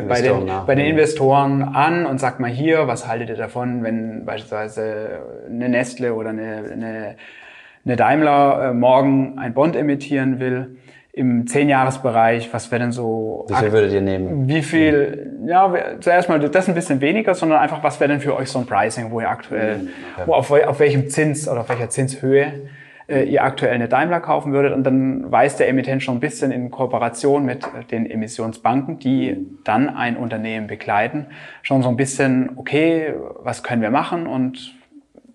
bei 0.07 0.21
den, 0.21 0.49
bei 0.65 0.75
den 0.75 0.85
Investoren 0.85 1.63
an 1.63 2.05
und 2.05 2.19
sagt 2.19 2.39
mal 2.39 2.49
hier, 2.49 2.87
was 2.87 3.07
haltet 3.07 3.29
ihr 3.29 3.35
davon, 3.35 3.83
wenn 3.83 4.23
beispielsweise 4.25 5.19
eine 5.49 5.67
Nestle 5.67 6.13
oder 6.13 6.29
eine, 6.29 6.63
eine 6.71 7.15
eine 7.87 7.95
Daimler 7.95 8.69
äh, 8.69 8.73
morgen 8.73 9.39
ein 9.39 9.53
Bond 9.53 9.75
emittieren 9.75 10.39
will, 10.39 10.76
im 11.17 11.47
Zehnjahresbereich, 11.47 12.53
was 12.53 12.71
wäre 12.71 12.83
denn 12.83 12.91
so... 12.91 13.45
Wie 13.49 13.55
viel 13.55 13.71
würdet 13.71 13.91
ihr 13.91 14.01
nehmen? 14.01 14.47
Wie 14.47 14.61
viel, 14.61 15.39
ja, 15.47 15.73
zuerst 15.99 16.29
mal 16.29 16.39
das 16.39 16.67
ein 16.69 16.75
bisschen 16.75 17.01
weniger, 17.01 17.33
sondern 17.33 17.57
einfach, 17.59 17.81
was 17.83 17.99
wäre 17.99 18.11
denn 18.11 18.21
für 18.21 18.35
euch 18.35 18.49
so 18.49 18.59
ein 18.59 18.67
Pricing, 18.67 19.09
wo 19.09 19.19
ihr 19.19 19.29
aktuell, 19.29 19.77
mhm, 19.77 19.89
wo 20.27 20.33
auf, 20.33 20.51
auf 20.51 20.79
welchem 20.79 21.09
Zins 21.09 21.49
oder 21.49 21.61
auf 21.61 21.69
welcher 21.69 21.89
Zinshöhe 21.89 22.69
äh, 23.07 23.23
ihr 23.23 23.43
aktuell 23.43 23.73
eine 23.73 23.87
Daimler 23.87 24.19
kaufen 24.19 24.53
würdet. 24.53 24.73
Und 24.73 24.83
dann 24.83 25.31
weiß 25.31 25.57
der 25.57 25.69
Emittent 25.69 26.03
schon 26.03 26.17
ein 26.17 26.19
bisschen 26.19 26.51
in 26.51 26.69
Kooperation 26.69 27.45
mit 27.45 27.65
den 27.89 28.07
Emissionsbanken, 28.09 28.99
die 28.99 29.37
dann 29.63 29.89
ein 29.89 30.17
Unternehmen 30.17 30.67
begleiten, 30.67 31.25
schon 31.63 31.81
so 31.81 31.89
ein 31.89 31.97
bisschen, 31.97 32.51
okay, 32.57 33.15
was 33.39 33.63
können 33.63 33.81
wir 33.81 33.89
machen 33.89 34.27
und 34.27 34.76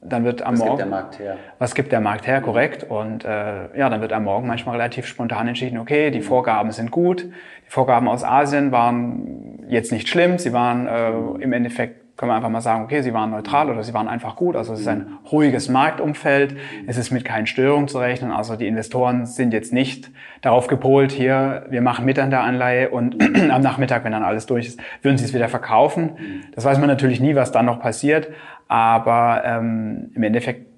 dann 0.03 0.25
wird 0.25 0.43
am 0.43 0.55
was 0.55 0.61
Morgen. 0.61 0.73
Was 0.73 0.79
gibt 0.79 0.81
der 0.81 0.87
Markt 0.87 1.19
her? 1.19 1.37
Was 1.59 1.75
gibt 1.75 1.93
der 1.93 2.01
Markt 2.01 2.27
her, 2.27 2.41
korrekt. 2.41 2.85
Und 2.85 3.25
äh, 3.25 3.79
ja, 3.79 3.89
dann 3.89 4.01
wird 4.01 4.13
am 4.13 4.25
Morgen 4.25 4.47
manchmal 4.47 4.77
relativ 4.77 5.07
spontan 5.07 5.49
entschieden, 5.49 5.79
okay, 5.79 6.11
die 6.11 6.21
Vorgaben 6.21 6.73
sind 6.73 6.91
gut. 6.91 7.25
Die 7.25 7.71
Vorgaben 7.71 8.09
aus 8.09 8.25
Asien 8.25 8.73
waren 8.73 9.65
jetzt 9.69 9.93
nicht 9.93 10.09
schlimm. 10.09 10.39
Sie 10.39 10.53
waren 10.53 10.87
äh, 10.87 11.43
im 11.43 11.53
Endeffekt 11.53 12.02
können 12.23 12.31
wir 12.31 12.37
einfach 12.37 12.51
mal 12.51 12.61
sagen, 12.61 12.85
okay, 12.85 13.03
sie 13.03 13.13
waren 13.13 13.33
neutral 13.33 13.69
oder 13.69 13.83
sie 13.83 13.93
waren 13.95 14.07
einfach 14.07 14.37
gut. 14.37 14.55
Also 14.55 14.75
es 14.75 14.79
ist 14.83 14.87
ein 14.87 15.19
ruhiges 15.33 15.69
Marktumfeld. 15.69 16.57
Es 16.87 16.97
ist 16.97 17.11
mit 17.11 17.25
keinen 17.25 17.49
Störungen 17.49 17.89
zu 17.89 17.99
rechnen. 17.99 18.31
Also 18.31 18.55
die 18.55 18.69
Investoren 18.69 19.27
sind 19.27 19.53
jetzt 19.53 19.73
nicht 19.73 20.09
darauf 20.41 20.69
gepolt, 20.69 21.11
hier, 21.11 21.67
wir 21.69 21.83
machen 21.83 22.05
mit 22.05 22.21
an 22.21 22.31
der 22.31 22.45
Anleihe 22.45 22.91
und 22.91 23.21
am 23.51 23.61
Nachmittag, 23.61 24.05
wenn 24.05 24.13
dann 24.13 24.23
alles 24.23 24.47
durch 24.47 24.69
ist, 24.69 24.81
würden 25.03 25.19
sie 25.19 25.25
es 25.25 25.35
wieder 25.35 25.49
verkaufen. 25.49 26.45
Das 26.55 26.65
weiß 26.65 26.79
man 26.79 26.87
natürlich 26.87 27.19
nie, 27.19 27.35
was 27.35 27.51
dann 27.51 27.67
noch 27.67 27.81
passiert. 27.81 28.29
Aber 28.69 29.43
ähm, 29.45 30.13
im 30.15 30.23
Endeffekt 30.23 30.69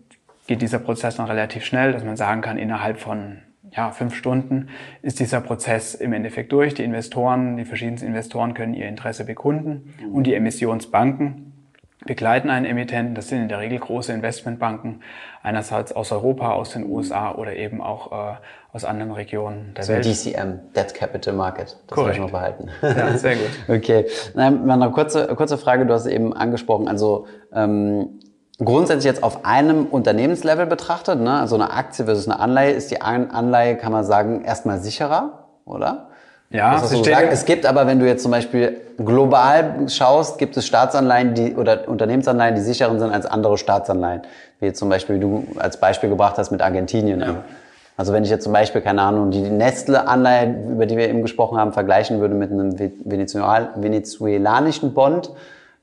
geht 0.47 0.63
dieser 0.63 0.79
Prozess 0.79 1.17
dann 1.17 1.27
relativ 1.27 1.67
schnell, 1.67 1.93
dass 1.93 2.05
man 2.05 2.17
sagen 2.17 2.41
kann, 2.41 2.57
innerhalb 2.57 2.99
von 2.99 3.43
ja, 3.77 3.91
fünf 3.91 4.15
Stunden 4.15 4.69
ist 5.03 5.21
dieser 5.21 5.41
Prozess 5.41 5.95
im 5.95 6.13
Endeffekt 6.13 6.53
durch. 6.53 6.75
Die 6.75 6.85
Investoren, 6.85 7.57
die 7.57 7.65
verschiedensten 7.65 8.07
Investoren 8.07 8.55
können 8.55 8.75
ihr 8.75 8.89
Interesse 8.89 9.25
bekunden 9.25 9.95
und 10.13 10.27
die 10.27 10.35
Emissionsbanken 10.35 11.53
begleiten 12.07 12.51
einen 12.51 12.67
Emittenten. 12.67 13.15
Das 13.15 13.29
sind 13.29 13.43
in 13.43 13.49
der 13.49 13.61
Regel 13.61 13.79
große 13.79 14.13
Investmentbanken, 14.13 15.03
einerseits 15.43 15.93
aus 15.93 16.13
Europa, 16.13 16.53
aus 16.53 16.71
den 16.71 16.87
USA 16.89 17.33
oder 17.33 17.57
eben 17.57 17.81
auch 17.81 18.13
äh, 18.13 18.35
aus 18.73 18.85
anderen 18.85 19.13
Regionen 19.13 19.73
der 19.75 19.85
so 19.85 19.93
Welt. 19.93 20.05
DCM, 20.05 20.73
Debt 20.77 20.95
Capital 20.95 21.35
Market. 21.35 21.77
Das 21.87 21.97
Korrekt. 21.97 21.97
soll 21.97 22.11
ich 22.13 22.19
noch 22.19 22.31
behalten. 22.31 22.69
Ja, 22.83 23.17
sehr 23.17 23.37
gut. 23.37 23.51
okay. 23.69 24.07
Na, 24.35 24.49
eine 24.49 24.91
kurze, 24.91 25.27
kurze 25.35 25.59
Frage, 25.59 25.87
du 25.87 25.95
hast 25.95 26.07
eben 26.07 26.33
angesprochen, 26.33 26.89
also 26.89 27.27
ähm, 27.53 28.21
grundsätzlich 28.59 29.05
jetzt 29.05 29.23
auf 29.23 29.45
einem 29.45 29.85
Unternehmenslevel 29.87 30.67
betrachtet, 30.67 31.21
ne, 31.21 31.40
also 31.40 31.55
eine 31.57 31.73
Aktie 31.73 32.05
versus 32.05 32.29
eine 32.29 32.38
Anleihe, 32.38 32.73
ist 32.73 32.90
die 32.90 33.01
Anleihe, 33.01 33.77
kann 33.77 33.93
man 33.93 34.05
sagen, 34.05 34.45
erstmal 34.45 34.79
sicherer, 34.79 35.47
oder? 35.64 36.09
Ja, 36.51 36.75
das, 36.75 36.95
was 36.95 37.09
es 37.09 37.47
gibt 37.47 37.64
aber, 37.67 37.88
wenn 37.88 37.99
du 37.99 38.07
jetzt 38.07 38.23
zum 38.23 38.31
Beispiel 38.31 38.77
global 38.97 39.88
schaust, 39.88 40.38
gibt 40.38 40.57
es 40.57 40.67
Staatsanleihen 40.67 41.35
die, 41.35 41.57
oder 41.57 41.88
Unternehmensanleihen, 41.88 42.55
die 42.55 42.61
sicherer 42.61 42.97
sind 42.97 43.11
als 43.11 43.27
andere 43.27 43.59
Staatsanleihen. 43.59 44.23
Wie 44.61 44.73
zum 44.73 44.88
Beispiel 44.88 45.19
du 45.19 45.49
als 45.59 45.81
Beispiel 45.81 46.11
gebracht 46.11 46.38
hast 46.38 46.53
mit 46.53 46.62
Argentinien. 46.62 47.21
Ja. 47.21 47.43
Also 47.97 48.12
wenn 48.12 48.23
ich 48.23 48.31
jetzt 48.31 48.45
zum 48.45 48.53
Beispiel, 48.53 48.83
keine 48.83 49.03
Ahnung, 49.03 49.33
die 49.33 49.40
Nestle-Anleihe, 49.40 50.55
über 50.71 50.87
die 50.87 50.97
wir 50.97 51.09
eben 51.09 51.23
gesprochen 51.23 51.59
haben, 51.59 51.73
vergleichen 51.73 52.21
würde 52.21 52.37
mit 52.37 52.53
einem 52.53 52.79
venezuelanischen 52.79 54.95
Bond, 54.95 55.33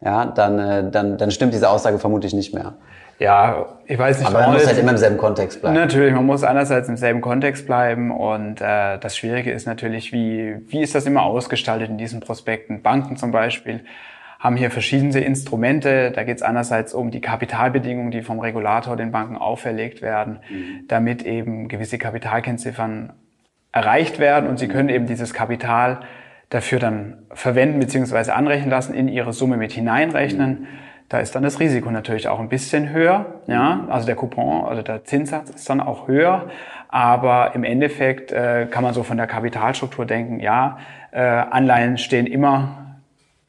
ja, 0.04 0.26
dann, 0.26 0.60
äh, 0.60 0.90
dann, 0.90 1.18
dann 1.18 1.32
stimmt 1.32 1.54
diese 1.54 1.70
Aussage 1.70 2.00
vermutlich 2.00 2.34
nicht 2.34 2.54
mehr. 2.54 2.74
Ja, 3.20 3.68
ich 3.86 4.00
weiß 4.00 4.18
nicht. 4.18 4.28
Aber 4.28 4.42
man 4.42 4.54
muss 4.54 4.66
halt 4.66 4.80
immer 4.80 4.92
im 4.92 4.98
selben 4.98 5.18
Kontext 5.18 5.62
bleiben. 5.62 5.76
Natürlich, 5.76 6.12
man 6.12 6.26
muss 6.26 6.44
einerseits 6.44 6.90
im 6.90 6.98
selben 6.98 7.22
Kontext 7.22 7.68
bleiben 7.68 8.10
und 8.10 8.62
äh, 8.62 8.98
das 8.98 9.16
Schwierige 9.16 9.52
ist 9.52 9.68
natürlich, 9.68 10.12
wie, 10.12 10.56
wie 10.68 10.82
ist 10.82 10.96
das 10.96 11.06
immer 11.06 11.22
ausgestaltet 11.22 11.90
in 11.90 12.00
diesen 12.00 12.20
Prospekten. 12.20 12.82
Banken 12.82 13.18
zum 13.18 13.32
Beispiel 13.32 13.82
haben 14.40 14.56
hier 14.56 14.72
verschiedene 14.72 15.20
Instrumente. 15.20 16.10
Da 16.10 16.24
geht 16.24 16.38
es 16.38 16.42
einerseits 16.42 16.96
um 16.96 17.12
die 17.12 17.22
Kapitalbedingungen, 17.22 18.10
die 18.10 18.24
vom 18.24 18.40
Regulator 18.40 18.98
den 18.98 19.12
Banken 19.12 19.38
auferlegt 19.38 20.02
werden, 20.02 20.40
mhm. 20.50 20.88
damit 20.88 21.22
eben 21.22 21.68
gewisse 21.68 22.00
Kapitalkennziffern 22.00 23.14
erreicht 23.72 24.18
werden 24.18 24.50
und 24.50 24.58
sie 24.58 24.68
können 24.68 24.90
eben 24.90 25.06
dieses 25.06 25.32
Kapital 25.34 26.00
dafür 26.52 26.78
dann 26.78 27.18
verwenden 27.34 27.80
bzw. 27.80 28.32
anrechnen 28.32 28.70
lassen, 28.70 28.94
in 28.94 29.08
ihre 29.08 29.34
Summe 29.34 29.58
mit 29.58 29.72
hineinrechnen. 29.72 30.68
Da 31.10 31.20
ist 31.20 31.34
dann 31.36 31.44
das 31.44 31.60
Risiko 31.60 31.90
natürlich 31.90 32.28
auch 32.28 32.40
ein 32.40 32.50
bisschen 32.50 32.92
höher. 32.92 33.42
Ja? 33.48 33.88
Also 33.90 34.06
der 34.06 34.16
Coupon 34.16 34.62
oder 34.64 34.84
der 34.84 35.04
Zinssatz 35.04 35.50
ist 35.50 35.68
dann 35.70 35.82
auch 35.82 36.08
höher. 36.08 36.50
Aber 36.88 37.56
im 37.56 37.64
Endeffekt 37.64 38.32
äh, 38.32 38.68
kann 38.70 38.84
man 38.84 38.94
so 38.94 39.04
von 39.04 39.18
der 39.18 39.28
Kapitalstruktur 39.28 40.06
denken, 40.06 40.40
ja, 40.40 40.78
äh, 41.12 41.20
Anleihen 41.20 41.98
stehen 41.98 42.28
immer 42.28 42.82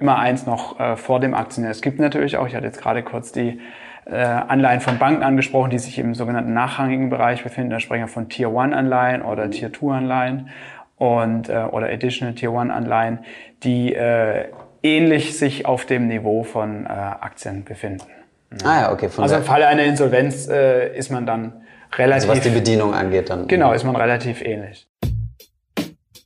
immer 0.03 0.19
eins 0.19 0.47
noch 0.47 0.81
äh, 0.81 0.97
vor 0.97 1.21
dem 1.21 1.33
Aktionär. 1.33 1.71
Es 1.71 1.81
gibt 1.81 2.01
natürlich 2.01 2.37
auch, 2.37 2.47
ich 2.49 2.57
hatte 2.57 2.67
jetzt 2.67 2.81
gerade 2.81 3.05
kurz 3.05 3.31
die 3.31 3.61
äh, 4.05 4.17
Anleihen 4.17 4.81
von 4.81 4.99
Banken 4.99 5.23
angesprochen, 5.23 5.71
die 5.71 5.79
sich 5.79 5.97
im 6.01 6.15
sogenannten 6.15 6.53
nachrangigen 6.53 7.09
Bereich 7.09 7.45
befinden. 7.45 7.71
Da 7.71 7.79
sprechen 7.79 8.03
wir 8.03 8.09
von 8.09 8.29
Tier 8.29 8.49
1 8.49 8.75
Anleihen 8.75 9.23
oder 9.23 9.49
Tier 9.49 9.73
2 9.73 9.95
Anleihen 9.95 10.49
und 10.97 11.49
äh, 11.49 11.65
oder 11.71 11.89
Additional 11.89 12.35
Tier 12.35 12.51
1 12.51 12.71
Anleihen, 12.71 13.21
die 13.63 13.95
äh, 13.95 14.47
ähnlich 14.83 15.37
sich 15.39 15.67
auf 15.67 15.85
dem 15.87 16.09
Niveau 16.09 16.43
von 16.43 16.87
äh, 16.87 16.89
Aktien 16.89 17.65
befinden. 17.65 18.07
Ah 18.65 18.83
ja, 18.83 18.93
okay. 18.93 19.09
Von 19.09 19.25
also 19.25 19.37
im 19.37 19.43
Falle 19.43 19.67
einer 19.67 19.85
Insolvenz 19.85 20.49
äh, 20.49 20.95
ist 20.97 21.11
man 21.11 21.27
dann 21.27 21.65
relativ. 21.97 22.29
Also 22.29 22.29
was 22.29 22.41
die 22.41 22.51
Bedienung 22.51 22.95
angeht, 22.95 23.31
dann. 23.31 23.49
Genau, 23.49 23.73
ist 23.73 23.85
man 23.85 23.97
relativ 23.97 24.43
ähnlich. 24.43 24.87